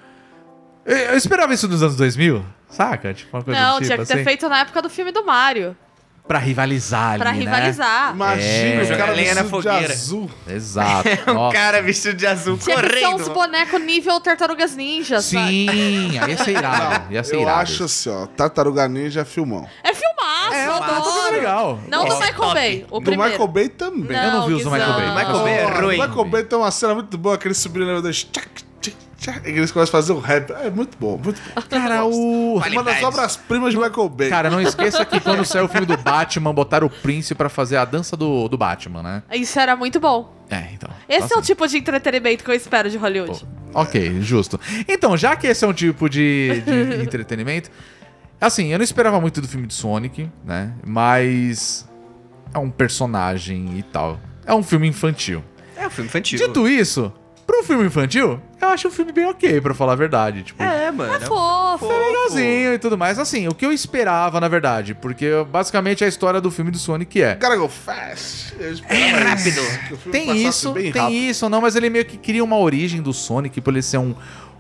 [0.84, 3.14] Eu, eu esperava isso nos anos 2000, saca?
[3.14, 5.24] Tipo, uma coisa Não, tipo, tinha que ter assim, feito na época do filme do
[5.24, 5.74] Mario.
[6.26, 7.50] Pra rivalizar Pra ali, né?
[7.54, 8.14] rivalizar.
[8.14, 8.80] Imagina É.
[8.80, 9.92] os Jogar caras lenha na vestidos de fogueira.
[9.92, 10.30] azul.
[10.48, 11.08] Exato.
[11.30, 11.56] Um Nossa.
[11.56, 13.34] cara vestido de azul Tinha que ser uns correndo.
[13.34, 15.46] bonecos nível Tartarugas Ninja, sabe?
[15.48, 17.12] Sim, aí ia ser irado.
[17.12, 17.60] Ia ser Eu irado.
[17.60, 18.26] acho assim, ó.
[18.26, 19.68] Tartaruga Ninja é filmão.
[19.82, 21.26] É filmaço, É, eu o adoro.
[21.26, 21.78] é legal.
[21.88, 22.14] Não do.
[22.16, 23.30] Michael Bay, o Do primeiro.
[23.32, 24.16] Michael Bay também.
[24.16, 25.08] Eu não vi os do Michael Bay.
[25.10, 25.98] Michael Bay é ruim.
[26.00, 28.26] O Michael Bay tem uma cena muito boa que eles subiram na verdade.
[28.32, 28.48] tchac,
[29.44, 30.50] eles começam a fazer o rap.
[30.52, 31.62] É muito bom, muito bom.
[31.68, 32.56] Cara, o.
[32.56, 34.28] Uma das obras-primas de Michael Bay.
[34.28, 37.76] Cara, não esqueça que quando saiu o filme do Batman, botaram o Prince pra fazer
[37.76, 39.22] a dança do, do Batman, né?
[39.32, 40.34] Isso era muito bom.
[40.50, 40.90] É, então.
[41.08, 43.46] Esse é o tipo de entretenimento que eu espero de Hollywood.
[43.72, 44.60] Ok, justo.
[44.88, 47.70] Então, já que esse é um tipo de, de entretenimento,
[48.40, 50.72] assim, eu não esperava muito do filme de Sonic, né?
[50.86, 51.88] Mas
[52.52, 54.20] é um personagem e tal.
[54.46, 55.42] É um filme infantil.
[55.76, 56.38] É um filme infantil.
[56.38, 57.12] Dito isso,
[57.47, 60.42] pro filme infantil, eu acho um filme bem ok, pra falar a verdade.
[60.42, 61.20] Tipo, É, mano.
[61.26, 61.86] Fofo.
[61.88, 63.18] legalzinho e tudo mais.
[63.18, 67.22] Assim, o que eu esperava, na verdade, porque basicamente a história do filme do Sonic
[67.22, 67.34] é.
[67.34, 68.55] Gotta go fast.
[68.59, 69.49] Eu É rápido.
[69.49, 71.16] isso, que o filme Tem isso, bem tem rápido.
[71.16, 74.14] isso, não, mas ele meio que cria uma origem do Sonic por ele ser um,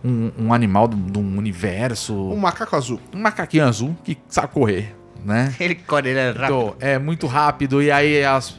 [0.04, 2.14] um, um animal de um universo.
[2.14, 3.00] Um macaco azul.
[3.14, 5.54] Um macaquinho azul que sabe correr, né?
[5.58, 6.44] Ele corre, ele é rápido.
[6.44, 8.56] Então, é muito rápido e aí as-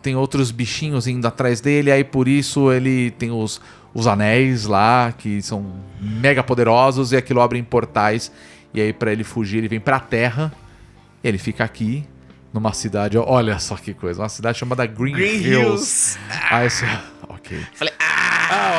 [0.00, 3.60] tem outros bichinhos indo atrás dele, aí por isso ele tem os,
[3.92, 5.64] os anéis lá, que são
[6.00, 8.30] mega poderosos, e aquilo abre portais.
[8.74, 10.52] E aí, pra ele fugir, ele vem pra terra.
[11.22, 12.04] E ele fica aqui,
[12.52, 13.18] numa cidade.
[13.18, 16.18] Olha só que coisa, uma cidade chamada Green, Green Hills.
[16.18, 16.18] Hills.
[16.50, 16.86] Aí você.
[17.28, 17.58] Ok.
[17.74, 18.22] Falei, ah!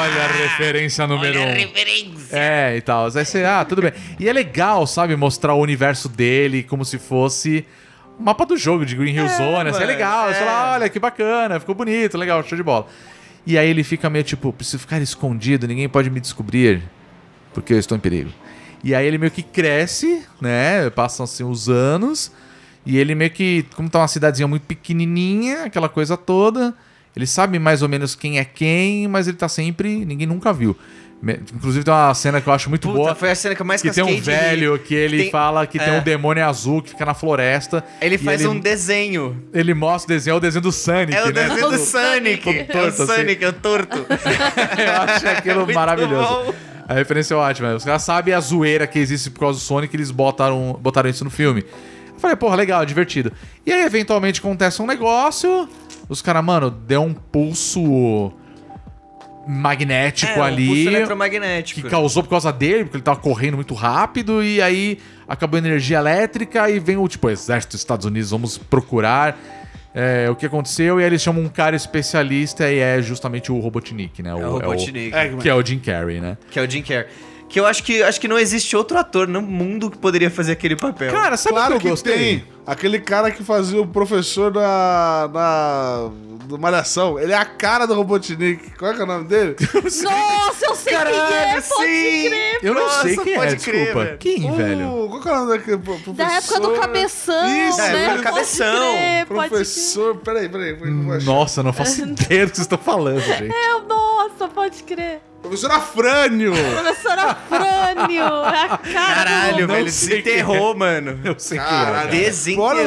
[0.03, 1.53] Olha a referência número um.
[2.31, 3.05] É, e tal.
[3.05, 3.91] Aí você, ah, tudo bem.
[4.19, 7.65] E é legal, sabe, mostrar o universo dele como se fosse
[8.19, 9.69] mapa do jogo de Green Hill Zone.
[9.69, 10.29] Assim, é legal.
[10.29, 10.33] é.
[10.33, 12.87] Sei lá, olha que bacana, ficou bonito, legal, show de bola.
[13.45, 16.81] E aí ele fica meio tipo, preciso ficar escondido, ninguém pode me descobrir,
[17.53, 18.31] porque eu estou em perigo.
[18.83, 20.89] E aí ele meio que cresce, né?
[20.89, 22.31] Passam assim os anos.
[22.85, 26.73] E ele meio que, como tá uma cidadezinha muito pequenininha, aquela coisa toda,
[27.15, 30.75] ele sabe mais ou menos quem é quem, mas ele tá sempre, ninguém nunca viu.
[31.55, 33.65] Inclusive tem uma cena que eu acho muito Puta, boa, foi a cena que eu
[33.65, 35.97] mais que tem um velho que ele Tem- fala que tem é.
[35.97, 37.81] um demônio azul que fica na floresta.
[38.01, 39.41] Ele faz ele, um desenho.
[39.53, 41.31] Ele mostra o desenho, é o desenho do Sonic, É o né?
[41.31, 42.49] desenho do Sonic.
[42.69, 43.05] É o assim.
[43.05, 43.97] Sonic, é o torto.
[44.77, 46.27] Eu acho aquilo maravilhoso.
[46.27, 46.53] bom.
[46.89, 47.73] A referência é ótima.
[47.73, 51.23] Os caras sabem a zoeira que existe por causa do Sonic, eles botaram, botaram isso
[51.23, 51.63] no filme.
[52.13, 53.31] Eu falei, porra, legal, divertido.
[53.65, 55.69] E aí, eventualmente, acontece um negócio.
[56.09, 58.33] Os caras, mano, deu um pulso
[59.47, 60.67] magnético É, um ali.
[60.67, 61.81] pulso eletromagnético.
[61.81, 65.59] que causou por causa dele, porque ele tava correndo muito rápido, e aí acabou a
[65.59, 69.37] energia elétrica e vem o tipo, exército dos Estados Unidos, vamos procurar
[69.93, 73.59] é, o que aconteceu, e aí eles chamam um cara especialista e é justamente o
[73.59, 74.31] Robotnik, né?
[74.31, 75.13] É o Robotnik.
[75.13, 76.37] É, que é o Jim Carrey, né?
[76.49, 77.05] Que é o Jim Carrey.
[77.49, 80.53] Que eu acho que, acho que não existe outro ator no mundo que poderia fazer
[80.53, 81.11] aquele papel.
[81.11, 82.17] Cara, sabe claro o que que eu gostei?
[82.17, 82.43] tem.
[82.65, 85.29] Aquele cara que fazia o professor da.
[85.33, 86.09] na.
[86.45, 87.19] do Malhação.
[87.19, 88.71] Ele é a cara do Robotnik.
[88.77, 89.55] Qual é, que é o nome dele?
[90.01, 92.29] Nossa, eu sei quem é, pode sim.
[92.29, 92.59] crer.
[92.63, 94.03] Eu não Nossa, sei quem é, pode crer, desculpa.
[94.05, 94.17] velho.
[94.17, 95.07] Quem, O- velho?
[95.09, 96.13] Qual que é o nome daquele pro- professor?
[96.15, 98.03] Da época do cabeção, Isso, Da né?
[98.05, 98.93] época do Pode cabeção.
[98.93, 99.49] crer, pode crer.
[99.49, 100.15] Professor.
[100.17, 100.73] Peraí, peraí.
[100.77, 101.23] peraí.
[101.25, 103.53] Nossa, eu não faço ideia do que vocês estão falando, gente.
[103.53, 105.19] É, nossa, pode crer.
[105.41, 106.53] Professor Afrânio.
[106.53, 109.73] Professora Frânio, é a cara Caralho, do...
[109.73, 111.19] velho, desenterrou, mano.
[111.21, 111.69] Eu sei quem é.
[111.69, 112.09] Caralho.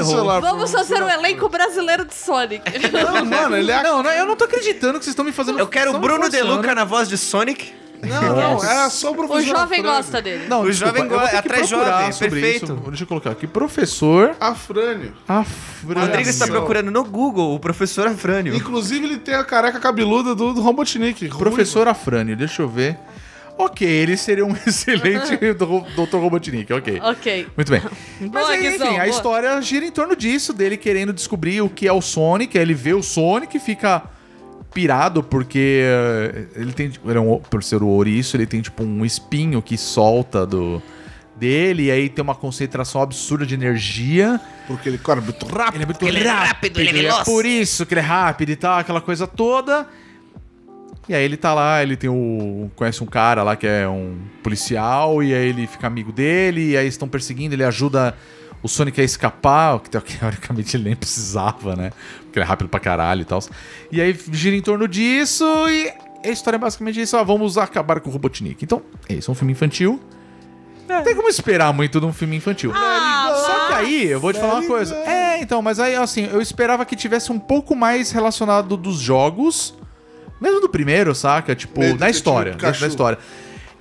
[0.04, 2.62] Celular, Vamos fazer um elenco brasileiro de Sonic.
[2.92, 5.58] Não, mano, ele é Não, não, eu não tô acreditando que vocês estão me fazendo.
[5.58, 6.40] Eu quero o Bruno De.
[6.42, 7.72] Luca na voz de Sonic.
[8.02, 9.82] Não, não, é só o O professor jovem Afrânio.
[9.84, 10.46] gosta dele.
[10.48, 12.64] Não, O desculpa, jovem eu vou go- ter que atrás jovem, sobre perfeito.
[12.74, 12.74] isso.
[12.88, 13.46] Deixa eu colocar aqui.
[13.46, 15.14] Professor Afrânio.
[15.26, 16.02] Afrânio.
[16.02, 18.54] Rodrigo está procurando no Google o professor Afrânio.
[18.54, 21.26] Inclusive, ele tem a careca cabeluda do, do Robotnik.
[21.30, 22.98] Professor Afrânio, deixa eu ver.
[23.58, 26.16] Ok, ele seria um excelente Dr.
[26.18, 27.00] Robotnik, ok.
[27.02, 27.46] Ok.
[27.56, 27.80] Muito bem.
[28.20, 29.08] Mas Boa, aí, Guizão, enfim, a boa.
[29.08, 32.56] história gira em torno disso, dele querendo descobrir o que é o Sonic.
[32.58, 34.02] Aí ele vê o Sonic e fica
[34.74, 38.84] pirado porque eh, ele tem, ele é um, por ser o ouriço, ele tem tipo
[38.84, 40.82] um espinho que solta do
[41.34, 44.38] dele e aí tem uma concentração absurda de energia.
[44.66, 45.76] Porque ele corre muito rápido.
[45.76, 47.24] Ele é muito Ele é rápido, ele é veloz.
[47.24, 49.86] por isso que ele é rápido e tal, aquela coisa toda.
[51.08, 52.70] E aí ele tá lá, ele tem o.
[52.74, 56.76] conhece um cara lá que é um policial, e aí ele fica amigo dele, e
[56.76, 58.16] aí estão perseguindo, ele ajuda
[58.62, 61.92] o Sonic a escapar, o que teoricamente ele nem precisava, né?
[62.24, 63.40] Porque ele é rápido pra caralho e tal.
[63.92, 65.92] E aí gira em torno disso, e
[66.28, 68.64] a história é basicamente isso, ó, vamos acabar com o Robotnik.
[68.64, 70.00] Então, é isso, é um filme infantil.
[70.88, 72.72] Não tem como esperar muito de um filme infantil.
[72.74, 74.94] Ah, Só que aí, eu vou te falar uma coisa.
[74.94, 79.74] É, então, mas aí, assim, eu esperava que tivesse um pouco mais relacionado dos jogos.
[80.40, 81.54] Mesmo do primeiro, saca?
[81.54, 82.52] Tipo, Meio na história.
[82.52, 82.80] Dentro Pikachu.
[82.80, 83.18] da história.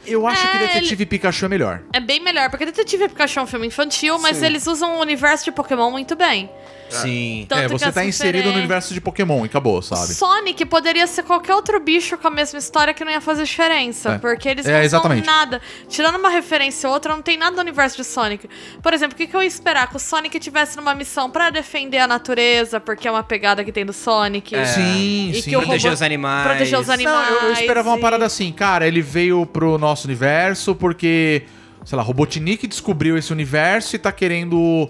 [0.05, 1.81] Eu acho que É, Detetive Pikachu é melhor.
[1.91, 4.45] É bem melhor, porque Detetive Pikachu é um filme infantil, mas Sim.
[4.45, 6.49] eles usam o universo de Pokémon muito bem.
[6.89, 7.45] Sim.
[7.49, 10.13] Tanto é, você tá inserido no universo de Pokémon e acabou, sabe?
[10.13, 14.11] Sonic poderia ser qualquer outro bicho com a mesma história que não ia fazer diferença.
[14.13, 14.17] É.
[14.17, 15.25] Porque eles É, não exatamente.
[15.25, 15.61] são nada.
[15.89, 18.47] Tirando uma referência ou outra, não tem nada do universo de Sonic.
[18.81, 19.89] Por exemplo, o que, que eu ia esperar?
[19.89, 23.71] Que o Sonic tivesse numa missão pra defender a natureza, porque é uma pegada que
[23.71, 24.55] tem do Sonic.
[24.55, 24.65] É.
[24.65, 25.49] Sim, E sim.
[25.49, 26.47] que o Proteger robô- os animais.
[26.47, 27.29] Proteger os Não, animais.
[27.29, 31.43] eu, eu esperava uma e- parada assim, cara, ele veio pro nosso universo porque,
[31.83, 34.89] sei lá, Robotnik descobriu esse universo e tá querendo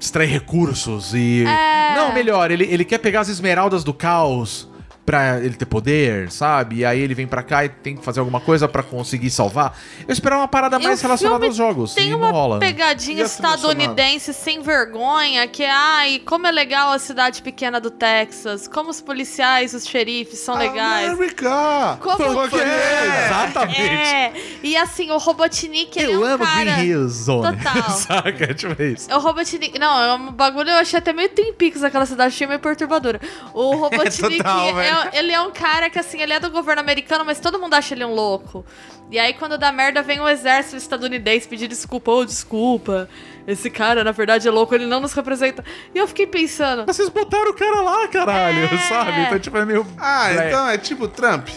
[0.00, 1.44] extrair recursos e...
[1.44, 1.94] É.
[1.94, 4.69] Não, melhor, ele, ele quer pegar as esmeraldas do caos
[5.10, 6.76] pra ele ter poder, sabe?
[6.76, 9.76] E aí ele vem pra cá e tem que fazer alguma coisa pra conseguir salvar.
[10.06, 12.60] Eu esperava uma parada E mais relacionada aos jogos Tem e uma não rola.
[12.60, 17.42] pegadinha E a trilha estadunidense sem vergonha, que é, ai, como é legal a cidade
[17.42, 21.10] pequena do Texas, como os policiais, os xerifes são legais.
[21.10, 21.98] América!
[22.00, 23.80] Como Porque É, exatamente.
[23.80, 24.32] É,
[24.62, 26.70] e assim, o Robotnik, ele Eu é um amo cara...
[26.76, 27.56] Green Hill Zone.
[27.56, 27.90] Total.
[27.90, 28.54] Saca?
[28.54, 29.12] Tipo isso.
[29.12, 29.76] O Robotnik.
[29.76, 33.20] Não, é um bagulho, eu achei até meio Twin Peaks aquela cidade, achei meio perturbadora.
[33.52, 34.99] O Robotnik, total, velho.
[35.02, 37.74] É, ele é um cara que, assim, ele é do governo americano, mas todo mundo
[37.74, 38.64] acha ele um louco.
[39.10, 42.10] E aí, quando dá merda, vem o exército estadunidense pedir desculpa.
[42.12, 43.08] Ô, desculpa.
[43.46, 45.64] Esse cara, na verdade, é louco, ele não nos representa.
[45.94, 46.84] E eu fiquei pensando.
[46.86, 48.78] Mas vocês botaram o cara lá, caralho, É.
[48.88, 49.20] sabe?
[49.22, 49.86] Então, tipo, é meio...
[49.98, 51.48] Ah, então é tipo Trump.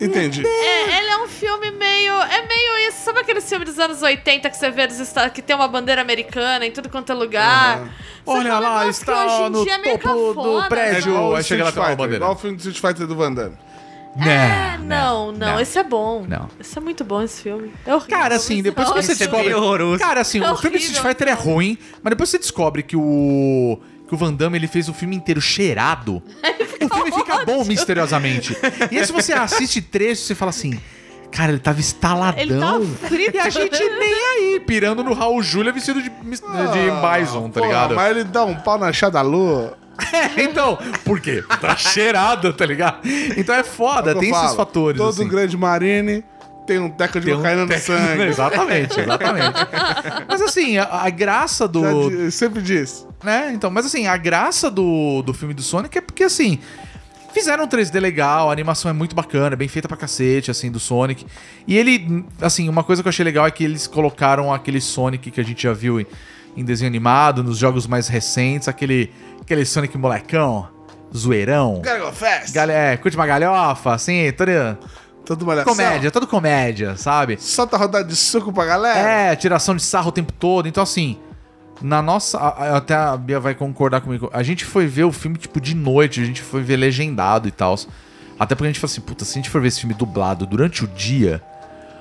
[0.00, 0.46] Entendi.
[0.46, 2.12] É, ele é um filme meio.
[2.14, 2.98] É meio isso.
[3.04, 6.00] Sabe aquele filme dos anos 80 que você vê dos Estados, que tem uma bandeira
[6.00, 7.78] americana em tudo quanto é lugar?
[8.24, 11.34] Você Olha lá, "Nossa, que está hoje em no dia é meio topo do prédio."
[11.34, 12.16] É aí chega lá com a bandeira.
[12.16, 13.56] igual o filme do Street Fighter do Van Damme.
[14.20, 16.24] É, Não, não, não, esse é bom.
[16.26, 16.48] Não.
[16.58, 17.72] Esse é muito bom, esse filme.
[17.86, 18.18] É horrível.
[18.18, 19.46] Cara, assim, esse depois é que você Esse é descobre.
[19.46, 19.98] meio horroroso.
[19.98, 22.96] Cara, assim, É o filme horrível, Street Fighter é ruim, mas depois você descobre que
[22.96, 23.78] o.
[24.08, 26.20] que o Van Damme ele fez o filme inteiro cheirado.
[26.84, 28.56] o filme fica bom misteriosamente.
[28.90, 30.78] E aí, se você assiste trecho, você fala assim.
[31.30, 32.40] Cara, ele tava instaladão.
[32.40, 33.36] Ele tá frito.
[33.36, 36.46] E a gente nem aí, pirando no Raul Júlia vestido de, mis- de
[37.20, 37.94] Bison, tá Porra, ligado?
[37.94, 39.76] Mas ele dá um pau na chá da lua.
[40.12, 41.44] É, então, por quê?
[41.60, 43.00] Tá cheirado, tá ligado?
[43.36, 44.56] Então é foda, É tem eu esses falo.
[44.56, 44.96] fatores.
[44.96, 45.28] Todo assim.
[45.28, 46.24] grande marine
[46.68, 48.22] tem um teco de Tem um no sangue.
[48.24, 49.58] Exatamente, exatamente.
[50.28, 52.10] Mas assim, a, a graça do.
[52.26, 53.06] Já sempre diz.
[53.24, 53.50] né?
[53.54, 56.58] Então, mas assim, a graça do, do filme do Sonic é porque assim.
[57.32, 60.80] Fizeram um 3D legal, a animação é muito bacana, bem feita pra cacete, assim, do
[60.80, 61.26] Sonic.
[61.66, 65.30] E ele, assim, uma coisa que eu achei legal é que eles colocaram aquele Sonic
[65.30, 66.06] que a gente já viu em,
[66.56, 69.12] em desenho animado, nos jogos mais recentes, aquele,
[69.42, 70.68] aquele Sonic molecão,
[71.14, 71.74] zoeirão.
[71.76, 72.50] Gotta go fast.
[72.52, 74.78] Galera, curte uma galhofa, assim, toda
[75.28, 75.74] Todo malhação.
[75.74, 77.36] comédia, toda comédia, sabe?
[77.38, 78.98] Solta a rodada de suco pra galera.
[78.98, 80.66] É, tiração de sarro o tempo todo.
[80.66, 81.18] Então, assim,
[81.82, 82.38] na nossa.
[82.38, 84.30] Até a Bia vai concordar comigo.
[84.32, 87.50] A gente foi ver o filme, tipo, de noite, a gente foi ver legendado e
[87.50, 87.76] tal.
[88.40, 90.46] Até porque a gente falou assim, puta, se a gente for ver esse filme dublado
[90.46, 91.42] durante o dia,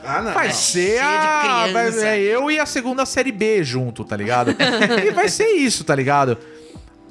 [0.05, 0.32] Ah, não.
[0.34, 1.67] vai ser a.
[1.73, 4.55] Vai, é eu e a segunda série B junto, tá ligado?
[5.05, 6.38] e vai ser isso, tá ligado?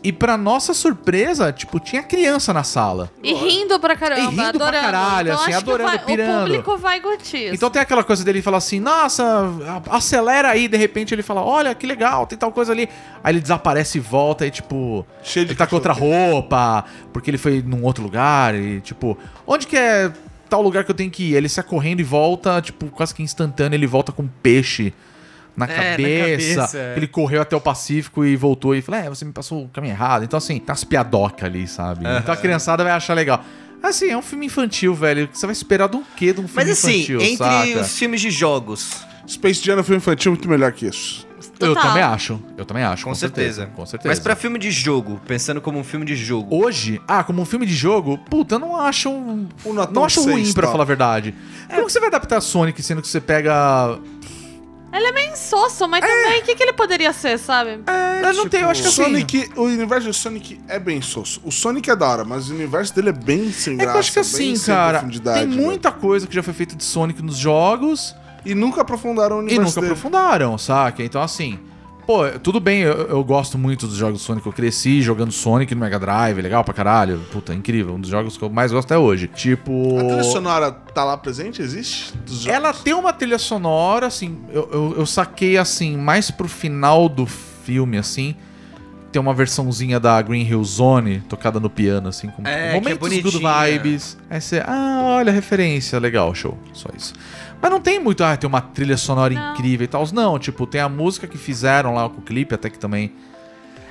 [0.06, 3.10] E pra nossa surpresa, tipo, tinha criança na sala.
[3.24, 4.84] E rindo pra caramba, E rindo pra adorando.
[4.84, 6.36] caralho, então, assim, acho adorando, que vai, pirando.
[6.36, 7.54] O público vai curtir isso.
[7.56, 9.24] Então tem aquela coisa dele falar assim, nossa,
[9.90, 12.88] acelera aí, de repente ele fala, olha que legal, tem tal coisa ali.
[13.24, 17.28] Aí ele desaparece e volta e tipo, Cheio de ele tá com outra roupa, porque
[17.28, 20.12] ele foi num outro lugar e tipo, onde que é
[20.48, 21.34] tal lugar que eu tenho que ir?
[21.34, 24.94] Ele sai correndo e volta, tipo, quase que instantâneo, ele volta com um peixe
[25.56, 26.54] na É, na cabeça.
[26.60, 26.94] cabeça, é.
[26.96, 29.92] Ele correu até o Pacífico e voltou e falou, é, você me passou o caminho
[29.92, 30.24] errado.
[30.24, 32.04] Então assim, tem umas piadoca ali, sabe?
[32.20, 33.42] Então a criançada vai achar legal.
[33.82, 35.28] Assim, é um filme infantil, velho.
[35.32, 37.80] Você vai esperar do quê de um filme Mas assim, infantil, entre saca?
[37.80, 38.90] os filmes de jogos,
[39.28, 41.26] Space Jam é um filme infantil muito melhor que isso.
[41.58, 41.82] Eu Total.
[41.84, 42.40] também acho.
[42.56, 43.04] Eu também acho.
[43.04, 43.66] com, certeza.
[43.74, 44.08] Com certeza.
[44.10, 46.54] Mas pra filme de jogo, pensando como um filme de jogo.
[46.54, 49.08] Hoje, ah, como um filme de jogo, puta, eu não acho.
[49.08, 49.48] Um,
[49.90, 50.72] não acho ruim, pra tá?
[50.72, 51.34] falar a verdade.
[51.68, 53.98] Como que você vai adaptar Sonic sendo que você pega.
[54.92, 57.80] Ele é meio insosso, mas também o que, que ele poderia ser, sabe?
[58.22, 59.02] eu não tenho, eu acho que assim.
[59.02, 61.40] Sonic, o universo do Sonic é bem sosso.
[61.44, 63.96] O Sonic é da hora, mas o universo dele é bem sem É que graça.
[63.96, 66.74] eu acho que bem assim, sem cara, profundidade, tem muita coisa que já foi feita
[66.74, 68.14] de Sonic nos jogos
[68.44, 69.92] E nunca aprofundaram o e universo nunca dele.
[69.92, 71.02] aprofundaram, saca?
[71.02, 71.58] Então, assim,
[72.06, 75.74] pô, tudo bem, eu, eu gosto muito dos jogos do Sonic, eu cresci jogando Sonic
[75.74, 78.86] no Mega Drive, legal pra caralho, puta, incrível, um dos jogos que eu mais gosto
[78.86, 79.26] até hoje.
[79.28, 79.98] Tipo.
[79.98, 81.60] A trilha sonora tá lá presente?
[81.60, 82.16] Existe?
[82.18, 82.46] Dos jogos?
[82.46, 87.26] Ela tem uma trilha sonora, assim, eu, eu, eu saquei, assim, mais pro final do
[87.26, 88.36] filme, assim,
[89.10, 92.74] tem uma versãozinha da Green Hill Zone tocada no piano, assim, com É, que é
[92.74, 93.78] momentos good bonitinha.
[93.78, 94.16] vibes.
[94.28, 97.14] Aí você, ah, olha a referência, legal, show, só isso.
[97.60, 99.52] Mas não tem muito, ah, tem uma trilha sonora Não.
[99.52, 100.04] incrível e tal.
[100.12, 103.12] Não, tipo, tem a música que fizeram lá com o clipe, até que também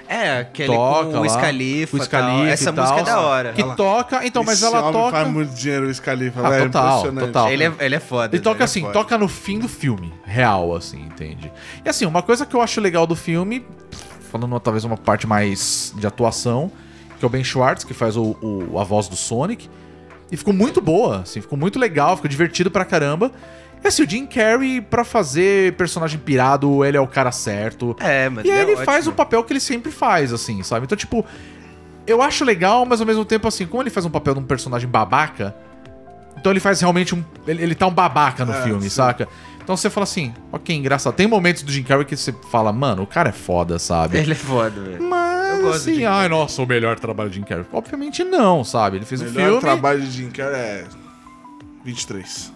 [0.08, 3.06] É, aquele toca com o lá, Scalifa, com o Scalifa Essa e música é tal.
[3.06, 3.54] da hora.
[3.54, 5.12] Que toca, então, mas Esse ela homem toca...
[5.12, 6.66] faz muito dinheiro, o Scalifa, Ah, velho.
[6.66, 7.26] total, impressionante.
[7.28, 7.52] total.
[7.52, 8.36] Ele é, ele é foda.
[8.36, 8.94] Ele toca ele é assim, foda.
[8.94, 11.52] toca no fim do filme, real, assim, entende?
[11.84, 13.66] E assim, uma coisa que eu acho legal do filme,
[14.32, 16.72] falando talvez uma parte mais de atuação,
[17.18, 19.68] que é o Ben Schwartz, que faz o, o- a voz do Sonic,
[20.32, 23.32] e ficou muito boa, assim, ficou muito legal, ficou divertido pra caramba.
[23.84, 27.96] E assim, o Jim Carrey, pra fazer personagem pirado, ele é o cara certo.
[28.00, 28.86] É, mas E aí é ele ótimo.
[28.86, 30.86] faz o papel que ele sempre faz, assim, sabe?
[30.86, 31.24] Então, tipo,
[32.08, 34.44] eu acho legal, mas ao mesmo tempo, assim, como ele faz um papel de um
[34.44, 35.56] personagem babaca,
[36.38, 37.24] então ele faz realmente um.
[37.48, 38.90] Ele, ele tá um babaca no É, filme, sim.
[38.90, 39.28] saca?
[39.64, 41.14] Então você fala assim, ok, engraçado.
[41.16, 44.18] Tem momentos do Jim Carrey que você fala, mano, o cara é foda, sabe?
[44.18, 45.02] Ele é foda, velho.
[45.04, 45.25] Mas,
[45.66, 47.66] gosto assim, Jim ai, nossa, o melhor trabalho de Jim Carrey.
[47.72, 48.98] Obviamente não, sabe?
[48.98, 49.62] Ele fez O o melhor filme.
[49.62, 50.86] trabalho de Jim Carrey é
[51.84, 52.52] 23.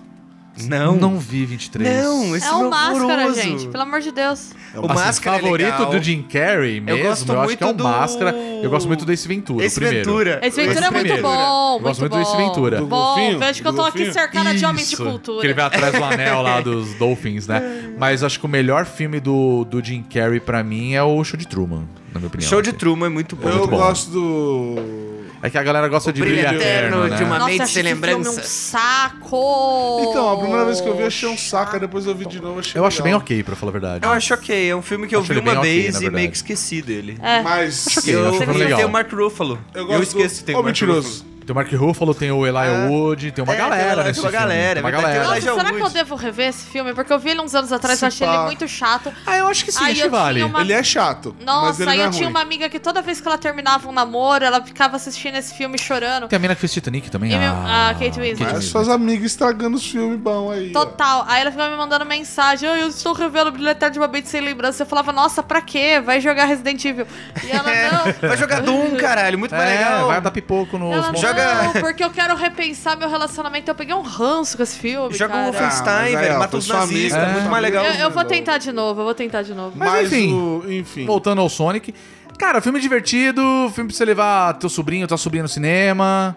[0.68, 0.96] Não.
[0.96, 2.04] Não vi 23.
[2.04, 3.42] Não, esse É um filme máscara, horroroso.
[3.42, 3.68] gente.
[3.68, 4.52] Pelo amor de Deus.
[4.76, 5.90] O Assim, Máscara é favorito legal.
[5.90, 8.36] do Jim Carrey mesmo, eu, gosto acho que é o do- Máscara.
[8.62, 10.06] Eu gosto muito do Ace Ventura, Esse o primeiro.
[10.10, 10.40] Ventura.
[10.44, 12.38] Esse Ventura é muito bom, Eu gosto muito do Ace.
[12.38, 12.78] Ventura.
[12.78, 13.40] Do Bom, golfinho?
[13.40, 15.42] vejo que eu tô aqui cercada de homens de cultura.
[15.42, 17.94] Que ele vai atrás do anel lá dos Dolphins, né?
[17.98, 21.38] Mas acho que o melhor filme do, do Jim Carrey pra mim é o Show
[21.38, 22.48] de Truman, na minha opinião.
[22.50, 22.74] Show de.
[22.74, 23.50] Truman é muito bom.
[23.50, 23.78] Eu muito bom.
[23.78, 25.09] gosto do.
[25.42, 27.16] É que a galera gosta de Brilho brilho Eterno eterno, né?
[27.18, 28.44] de uma- Nossa, mente sem filme é um lembrança.
[28.44, 30.08] saco!
[30.10, 32.26] Então, a primeira vez que eu vi, eu achei um saco, aí depois eu vi
[32.26, 33.22] de novo, achei Eu acho bem legal.
[33.22, 34.06] ok, pra falar a verdade.
[34.06, 34.70] Eu acho ok.
[34.70, 37.18] É um filme que eu Acho vi uma vez na e meio que esqueci dele.
[37.22, 37.42] É.
[37.42, 37.98] Mas.
[37.98, 38.78] ok, eu acho eu legal.
[38.78, 39.60] tenho o Mark Ruffalo.
[39.74, 40.46] Eu Eu, gosto esqueço que do...
[40.46, 41.08] tem Ô, o Mark mentiroso.
[41.24, 41.39] Ruffalo.
[41.50, 42.88] Tem o Mark Ruffalo, tem o Eli Ah.
[42.92, 44.46] Wood, tem uma É, galera tem uma- nesse tem uma filme.
[44.46, 45.20] galera, Tem uma o galera.
[45.24, 46.94] Nossa, Elijah será que eu devo rever esse filme?
[46.94, 48.34] Porque eu vi ele uns anos atrás e achei pá.
[48.36, 49.12] ele muito chato.
[49.26, 50.36] Ah, eu acho que sim, Aí acho que vale.
[50.42, 51.36] tinha uma- Ele é chato.
[51.40, 52.34] mas Nossa, ele aí não é eu tinha ruim.
[52.36, 55.76] uma amiga que toda vez que ela terminava um namoro, ela ficava assistindo esse filme
[55.80, 56.28] chorando.
[56.28, 57.32] Tem a mina que fez Titanic também.
[57.34, 58.44] E meu- ah, a Kate Winslet.
[58.44, 58.66] Winslet.
[58.66, 60.72] suas amigas estragando os filmes bons aí.
[60.76, 60.80] ó.
[60.86, 61.26] Total.
[61.28, 62.70] Aí ela ficava me mandando mensagem.
[62.70, 64.84] "Ai, eu estou revendo o Brilho Eterno de uma mente sem lembrança.
[64.84, 66.00] Eu falava, nossa, pra quê?
[66.00, 67.08] Vai jogar Resident Evil.
[67.44, 67.64] E ela,
[68.22, 68.30] não.
[68.30, 70.08] Vai jogar Doom, caralho, muito mais É, legal.
[70.08, 71.39] vai dar pipoco nos Ela, monstros.
[71.42, 73.70] Joga- não, porque eu quero repensar meu relacionamento.
[73.70, 75.52] Eu peguei um ranço com esse filme, Joga o cara.
[75.52, 77.86] Wolfenstein, Ah, velho, mata os nazistas, amiga, é muito mais legal.
[77.86, 79.74] Eu, eu vou tentar de novo, eu vou tentar de novo.
[79.78, 80.34] Mas, Mas, enfim.
[80.34, 81.06] o, enfim.
[81.06, 81.94] Voltando ao Sonic.
[82.38, 83.42] Cara, filme divertido,
[83.74, 86.36] filme pra você levar teu sobrinho, tua sobrinha no cinema.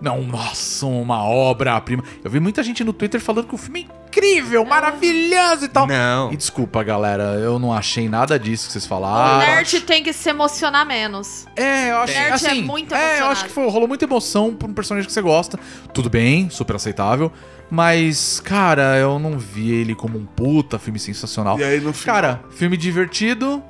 [0.00, 2.02] Não, nossa, uma obra-prima.
[2.24, 5.86] Eu vi muita gente no Twitter falando que o filme é incrível, maravilhoso e tal.
[5.86, 6.32] Não.
[6.32, 9.38] E desculpa, galera, eu não achei nada disso que vocês O falaram.
[9.46, 11.46] nerd tem que se emocionar menos.
[11.54, 13.32] É, eu acho Nerd é assim, muito É, eu emocionado.
[13.32, 15.58] acho que foi- rolou muita emoção pra um personagem que você gosta.
[15.94, 17.30] Tudo bem, super aceitável.
[17.70, 21.58] Mas, cara, eu não vi ele como um puta filme sensacional.
[21.58, 22.14] E aí no final.
[22.16, 23.62] Cara, filme divertido,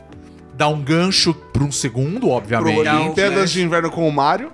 [0.54, 2.88] dá um gancho por um segundo, pro obviamente.
[2.88, 4.50] Um Olimpíadas de Inverno com o Mario.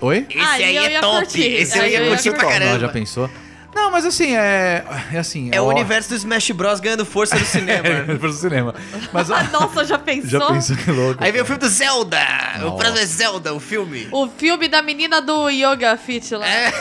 [0.00, 0.26] Oi?
[0.30, 1.16] Esse Aí aí é ia top.
[1.18, 1.42] curtir.
[1.42, 2.52] Esse Aí ia eu ia curtir pra curtir.
[2.54, 2.80] Não, caramba.
[2.80, 3.30] já pensou?
[3.72, 4.84] Não, mas assim, é.
[5.12, 5.48] É assim.
[5.52, 7.86] É o ó- universo do Smash Bros ganhando força no cinema.
[7.86, 8.74] É, pro cinema.
[9.12, 10.40] Mas ó, nossa, já pensou?
[10.40, 11.22] já pensou que louco.
[11.22, 12.18] Aí vem o filme do Zelda.
[12.66, 14.08] O próximo é Zelda, o filme.
[14.10, 16.48] O filme da menina do Yoga Fit lá.
[16.48, 16.72] É.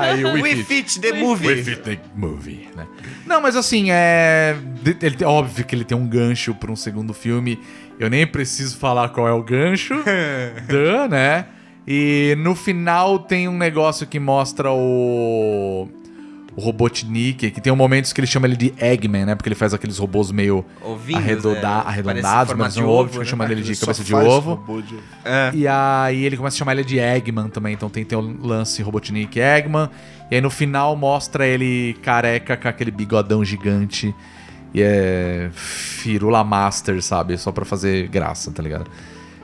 [0.00, 0.64] Aí, o We Wii Fit.
[0.94, 1.62] Fit, The We Movie.
[1.62, 2.86] Fit the Movie, né?
[3.26, 4.56] Não, mas assim, é.
[5.02, 7.60] Ele, óbvio que ele tem um gancho pra um segundo filme.
[8.00, 9.92] Eu nem preciso falar qual é o gancho.
[10.66, 11.44] Duh, né?
[11.90, 15.88] E no final tem um negócio que mostra o.
[16.54, 19.36] O Robotnik, que tem um momentos que ele chama ele de Eggman, né?
[19.36, 21.82] Porque ele faz aqueles robôs meio Ovinhos, arredoda- né?
[21.86, 23.30] arredondados, mas de ovo, ovo, fica né?
[23.30, 24.82] chamando ele de cabeça de ovo.
[24.82, 25.52] de- É.
[25.54, 28.82] E aí ele começa a chamar ele de Eggman também, então tem, tem o lance
[28.82, 29.88] Robotnik Eggman.
[30.32, 34.12] E aí no final mostra ele careca com aquele bigodão gigante.
[34.74, 37.38] E é Firula Master, sabe?
[37.38, 38.90] Só pra fazer graça, tá ligado?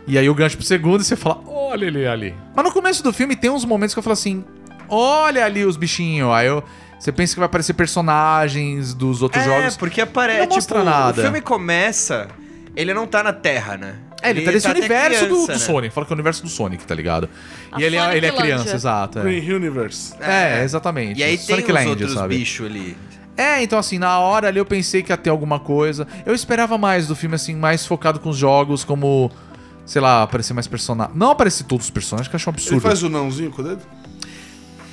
[0.06, 2.34] E aí o gancho pro segundo e você fala, olha ele ali.
[2.54, 4.44] Mas no começo do filme tem uns momentos que eu falo assim,
[4.88, 6.30] olha ali os bichinhos.
[6.30, 6.62] Aí eu,
[6.98, 9.76] você pensa que vai aparecer personagens dos outros É, jogos.
[9.76, 10.40] porque aparece.
[10.46, 11.20] Não mostra tipo, nada.
[11.20, 12.28] O filme começa.
[12.76, 13.96] Ele não tá na Terra, né?
[14.20, 15.58] É, ele, tá nesse até universo do, criança, do né?
[15.58, 15.94] Sonic.
[15.94, 17.28] Fala que é o universo do Sonic, tá ligado?
[17.70, 19.18] A e ele é, ele é criança, exato.
[19.18, 20.14] É, Green Universe.
[20.18, 21.20] É, exatamente.
[21.20, 22.38] E aí tem Sonic os Land, outros sabe?
[22.38, 22.96] bichos ali.
[23.36, 26.06] É, então assim, na hora ali eu pensei que ia ter alguma coisa.
[26.24, 29.30] Eu esperava mais do filme, assim, mais focado com os jogos, como,
[29.86, 31.16] sei lá, aparecer mais personagens.
[31.16, 32.80] Não aparecer todos os personagens, que eu acho um Ele absurdo.
[32.82, 33.82] faz o nãozinho com o dedo?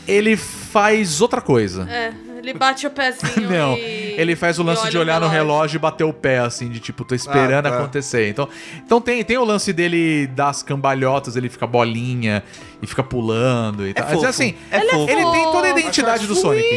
[0.07, 1.87] Ele faz outra coisa.
[1.89, 4.15] É, ele bate o pezinho Não, e...
[4.17, 7.05] ele faz o lance de olhar no relógio e bater o pé, assim, de tipo,
[7.05, 7.77] tô esperando Ah, tá.
[7.77, 8.27] acontecer.
[8.27, 8.49] Então,
[8.83, 12.43] então tem, tem o lance dele das cambalhotas, ele fica bolinha
[12.81, 14.05] e fica pulando e tal.
[14.05, 14.25] Mas, fofo.
[14.27, 15.09] assim, É ele, fofo.
[15.11, 16.67] ele tem toda a identidade do Sonic.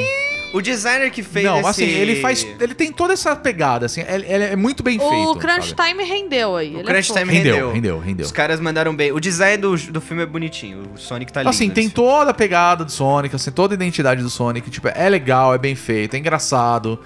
[0.55, 1.69] O designer que fez Não, esse...
[1.69, 2.47] assim, ele faz.
[2.61, 5.31] Ele tem toda essa pegada, assim, ele, ele é muito bem feito.
[5.33, 5.91] O Crunch sabe?
[5.91, 6.77] Time rendeu aí.
[6.77, 7.19] O ele Crunch é.
[7.19, 7.73] Time Rendeu, rendeu.
[7.73, 8.25] rendeu, rendeu.
[8.27, 9.11] Os caras mandaram bem.
[9.11, 10.85] O design do, do filme é bonitinho.
[10.95, 11.51] O Sonic tá lindo.
[11.51, 14.71] Assim, tem nesse toda a pegada do Sonic, assim, toda a identidade do Sonic.
[14.71, 17.01] Tipo, é legal, é bem feito, é engraçado.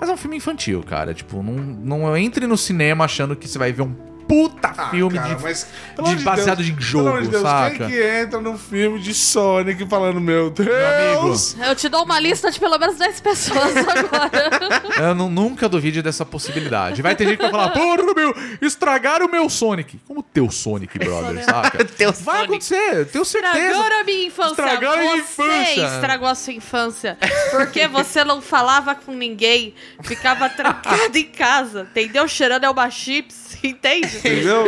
[0.00, 1.12] Mas é um filme infantil, cara.
[1.12, 5.18] Tipo, não, não entre no cinema achando que você vai ver um puta Ah, filme
[5.18, 5.66] cara, de, mas,
[6.02, 7.76] de baseado Deus, em jogo, de Deus, saca?
[7.76, 11.54] Quem que entra num filme de Sonic falando, meu Deus?
[11.54, 11.68] amigo.
[11.68, 14.82] Eu te dou uma lista de pelo menos 10 pessoas agora.
[15.08, 17.02] Eu nu- nunca duvide dessa possibilidade.
[17.02, 20.00] Vai ter gente que vai falar, porra, meu, estragaram o meu Sonic.
[20.08, 21.84] Como teu Sonic, brother, saca?
[21.92, 22.44] Teu Vai Sonic.
[22.44, 23.58] acontecer, eu tenho certeza.
[23.58, 24.50] Estragaram a minha infância.
[24.52, 25.86] Estragaram a você infância.
[25.94, 27.18] estragou a sua infância.
[27.50, 32.26] Porque você não falava com ninguém, ficava trancado em casa, entendeu?
[32.26, 34.21] Cheirando Elba Chips, entende?
[34.24, 34.66] Entendeu?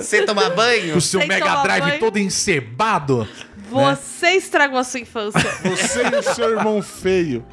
[0.00, 0.96] Sem tomar banho?
[0.96, 2.00] O seu Sem Mega Drive banho.
[2.00, 3.28] todo encebado.
[3.70, 5.40] Você estragou a sua infância.
[5.62, 7.44] Você e o seu irmão feio.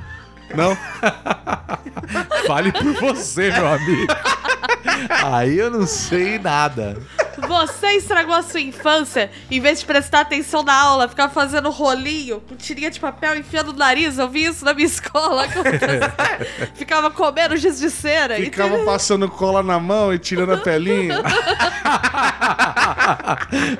[0.56, 0.78] Não?
[2.46, 4.14] Fale por você, meu amigo.
[5.24, 6.98] Aí eu não sei nada.
[7.38, 12.42] Você estragou a sua infância, em vez de prestar atenção na aula, ficar fazendo rolinho
[12.42, 14.18] com tirinha de papel enfiando no nariz.
[14.18, 15.46] Eu vi isso na minha escola.
[16.76, 18.36] Ficava comendo giz de cera.
[18.36, 18.86] Ficava entendeu?
[18.86, 21.22] passando cola na mão e tirando a pelinha.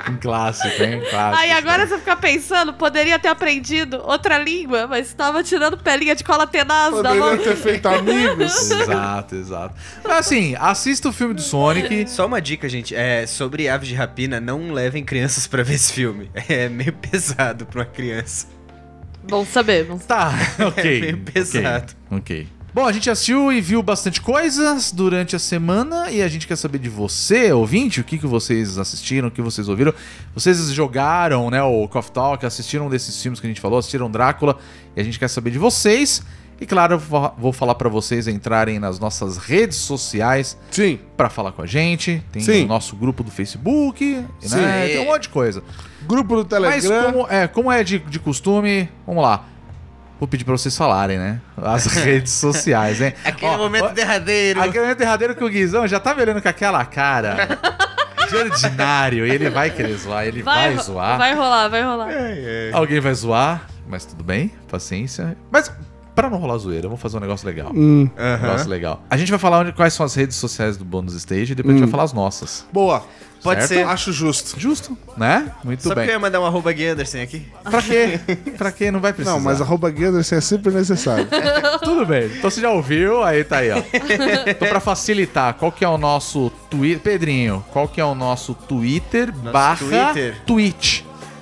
[0.10, 1.02] Um clássico, hein?
[1.10, 1.42] Clássico.
[1.42, 6.24] Aí agora você fica pensando, poderia ter aprendido outra língua, mas estava tirando pelinha de
[6.24, 7.32] cola tenaz da mão.
[7.32, 8.72] Poderia ter feito amigos.
[8.72, 9.76] Exato, exato.
[10.04, 12.10] Mas assim, assista o filme do Sonic.
[12.10, 12.96] Só uma dica, gente.
[12.96, 16.30] É, sobre aves de rapina, não levem crianças pra ver esse filme.
[16.48, 18.46] É meio pesado pra uma criança.
[19.28, 20.06] Bom saber, bom saber.
[20.06, 20.34] Tá,
[20.68, 20.98] ok.
[20.98, 21.94] É meio pesado.
[22.12, 22.46] Ok.
[22.46, 22.48] ok.
[22.72, 26.56] Bom, a gente assistiu e viu bastante coisas durante a semana e a gente quer
[26.56, 29.94] saber de você, ouvinte, o que, que vocês assistiram, o que vocês ouviram.
[30.36, 34.58] Vocês jogaram, né, o Coffee Talk, assistiram desses filmes que a gente falou, assistiram Drácula
[34.96, 36.24] e a gente quer saber de vocês.
[36.62, 41.00] E claro, eu vou- falar pra vocês entrarem nas nossas redes sociais Sim.
[41.18, 42.24] pra falar com a gente.
[42.32, 42.66] Tem Sim.
[42.66, 44.26] o nosso grupo do Facebook, né?
[44.40, 44.58] Sim.
[44.94, 45.64] Tem um monte de coisa.
[46.04, 47.12] Grupo do Mas Telegram.
[47.12, 49.46] como é, como é de, de costume, vamos lá.
[50.20, 51.42] Vou pedir pra vocês falarem, né?
[51.58, 53.12] As redes sociais, hein?
[53.26, 54.62] Aquele Ó, momento ó, derradeiro.
[54.62, 57.58] Aquele momento derradeiro que o Guizão já tá me olhando com aquela cara
[58.30, 59.26] de ordinário.
[59.26, 61.18] E ele vai querer zoar, ele vai, ro- zoar.
[61.18, 62.10] vai rolar, vai rolar.
[62.74, 65.36] Alguém vai zoar, mas tudo bem, paciência.
[65.52, 65.72] Mas
[66.16, 67.72] pra não rolar zoeira, vamos fazer um negócio legal.
[67.74, 69.02] Hum, Um negócio legal.
[69.10, 71.76] A gente vai falar onde, quais são as redes sociais do Bônus Stage e depois
[71.76, 72.66] a gente vai falar as nossas.
[72.72, 73.04] boa.
[73.44, 73.74] Pode certo?
[73.74, 73.88] ser.
[73.88, 74.60] Acho justo.
[74.60, 75.52] Justo, né?
[75.64, 76.04] Muito Só bem.
[76.06, 77.48] que eu ia mandar um arroba Gui Anderson aqui.
[77.64, 78.20] Pra quê?
[78.56, 78.92] pra quê?
[78.92, 79.36] Não vai precisar.
[79.36, 81.28] Não, mas arroba Guilherme é sempre necessário.
[81.84, 82.28] Tudo bem.
[82.28, 83.78] Então você já ouviu, aí tá aí, ó.
[84.48, 87.00] Então pra facilitar, qual que é o nosso Twitter...
[87.00, 90.40] Pedrinho, qual que é o nosso Twitter barra Twitter?
[90.46, 91.02] Twitch?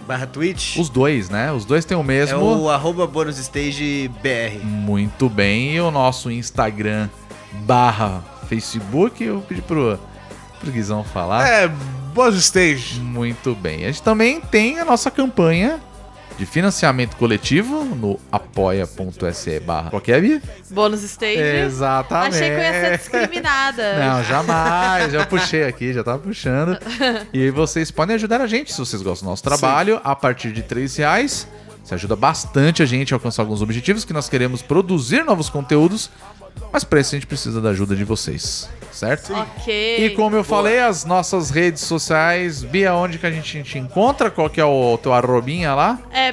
[0.10, 0.76] Barra Twitch.
[0.78, 1.52] Os dois, né?
[1.52, 2.40] Os dois têm o É mesmo.
[2.64, 4.66] o arroba bônus stage BR.
[4.66, 5.76] Muito bem.
[5.76, 7.08] E o nosso Instagram
[7.62, 10.00] barra Facebook, eu pedi pro,
[10.60, 11.48] pro Guizão falar.
[11.48, 11.68] é,
[12.12, 13.00] Boss Stage.
[13.00, 13.84] Muito bem.
[13.86, 15.80] A gente também tem a nossa campanha
[16.40, 20.42] de financiamento coletivo no apoia.se barra qualquer Bia?
[20.72, 21.38] Bônus stage.
[21.38, 22.36] Exatamente.
[22.38, 24.00] Achei que eu ia ser discriminada.
[24.00, 25.12] Não, jamais.
[25.12, 26.78] Já puxei aqui, já tava puxando.
[27.34, 30.00] E vocês podem ajudar a gente se vocês gostam do nosso trabalho.
[30.02, 31.46] A partir de 3 reais.
[31.84, 36.10] Isso ajuda bastante a gente a alcançar alguns objetivos que nós queremos produzir novos conteúdos.
[36.72, 39.34] Mas para isso a gente precisa da ajuda de vocês, certo?
[39.34, 40.06] Ok.
[40.06, 44.30] E como eu falei, as nossas redes sociais, Bia, onde que a gente te encontra?
[44.30, 46.00] Qual que é o teu arrobinha lá?
[46.12, 46.32] É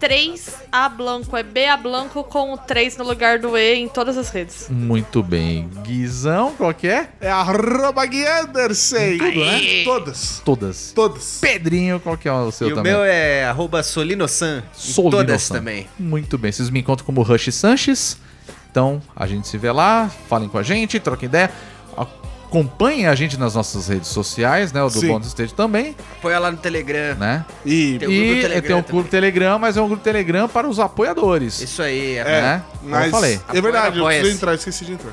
[0.00, 1.36] B3A Blanco.
[1.36, 4.66] É BA Blanco com o 3 no lugar do E em todas as redes.
[4.70, 5.68] Muito bem.
[5.82, 7.08] Guizão, qual que é?
[7.20, 8.52] É arroba Guilherme.
[9.18, 9.84] Tudo, né?
[9.84, 10.42] Todas.
[10.44, 10.92] Todas.
[10.94, 11.38] Todas.
[11.40, 12.92] Pedrinho, qual que é o seu E o também?
[12.92, 14.58] meu é arroba Solinosan.
[14.58, 15.86] Em Solino todas também.
[15.98, 16.52] Muito bem.
[16.52, 18.16] Vocês me encontram como Rush Sanches.
[18.74, 21.48] Então, a gente se vê lá, falem com a gente, troquem ideia.
[21.96, 24.82] Acompanhem a gente nas nossas redes sociais, né?
[24.82, 25.06] O do Sim.
[25.06, 27.14] Bond Stage também, Apoia lá no Telegram.
[27.14, 27.44] né?
[27.64, 28.82] E Tem o grupo e Telegram tem também.
[28.90, 31.60] grupo Telegram, mas é um grupo Telegram para os apoiadores.
[31.60, 32.16] Isso aí.
[32.16, 32.62] É, né?
[32.80, 33.40] Como mas eu falei.
[33.48, 35.12] é verdade, eu preciso entrar, esqueci de entrar.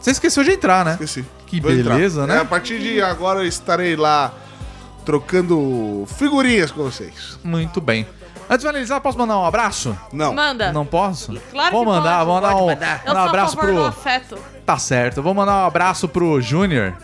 [0.00, 0.92] Você esqueceu de entrar, né?
[0.92, 1.24] Esqueci.
[1.48, 1.94] Que Vou entrar.
[1.96, 2.36] beleza, né?
[2.36, 4.32] É, a partir de agora eu estarei lá
[5.04, 7.36] trocando figurinhas com vocês.
[7.42, 8.06] Muito bem.
[8.50, 9.96] Antes de finalizar, posso mandar um abraço?
[10.12, 10.34] Não.
[10.34, 10.72] Manda.
[10.72, 11.40] Não posso?
[11.52, 12.24] Claro vou que mandar, pode.
[12.26, 13.02] vou mandar um, mandar.
[13.04, 13.86] Eu mandar um abraço favor do pro.
[13.86, 14.38] afeto.
[14.66, 15.22] Tá certo.
[15.22, 16.94] Vou mandar um abraço pro Júnior,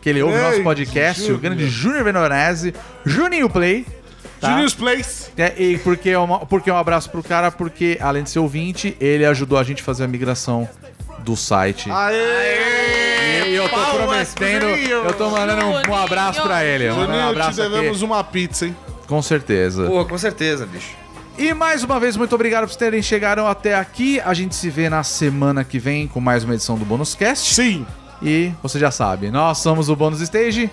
[0.00, 1.40] que ele ouve o Ei, nosso podcast, o Júnior.
[1.42, 2.74] grande Júnior Venorese,
[3.04, 3.86] Juninho Play.
[4.40, 4.48] Tá?
[4.50, 5.30] Junior's Place.
[5.36, 8.38] É, e porque é, uma, porque é um abraço pro cara, porque além de ser
[8.38, 10.66] ouvinte, ele ajudou a gente a fazer a migração
[11.18, 11.90] do site.
[11.90, 13.50] Aê!
[13.50, 15.04] e eu tô palmas pro prometendo, Juninho.
[15.04, 16.88] eu tô mandando um, um abraço pra ele.
[16.88, 18.76] mandando Um Juninho, te abraço devemos aqui, uma pizza, hein?
[19.08, 19.86] Com certeza.
[19.86, 20.94] Pô, com certeza, bicho.
[21.36, 24.20] E mais uma vez, muito obrigado por terem chegado até aqui.
[24.20, 27.54] A gente se vê na semana que vem com mais uma edição do Bônus Cast.
[27.54, 27.86] Sim.
[28.22, 30.70] E você já sabe, nós somos o Bônus Stage.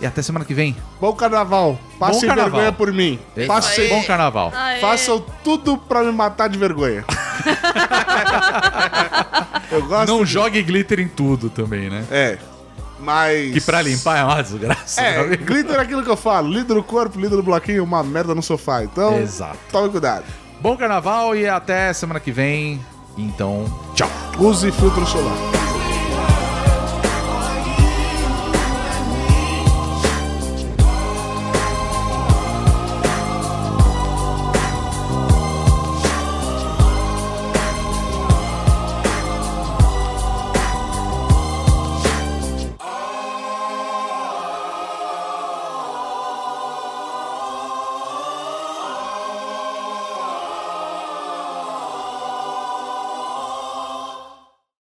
[0.00, 0.74] E até semana que vem.
[1.00, 1.78] Bom carnaval.
[2.00, 2.50] Passem carnaval.
[2.50, 3.18] vergonha por mim.
[3.36, 3.88] Isso Passem.
[3.88, 4.52] Bom carnaval.
[4.54, 4.80] Aê.
[4.80, 7.04] façam tudo pra me matar de vergonha.
[9.70, 10.08] eu gosto.
[10.08, 12.04] Não de- jogue glitter em tudo também, né?
[12.10, 12.38] É.
[13.04, 13.52] Mas.
[13.52, 15.00] Que pra limpar é uma desgraça.
[15.00, 16.48] É, glitter é aquilo que eu falo.
[16.48, 18.82] Líder do corpo, líder do bloquinho, uma merda no sofá.
[18.82, 19.58] Então, Exato.
[19.70, 20.24] tome cuidado.
[20.60, 22.80] Bom carnaval e até semana que vem.
[23.16, 24.08] Então, tchau.
[24.38, 25.73] Use filtro solar.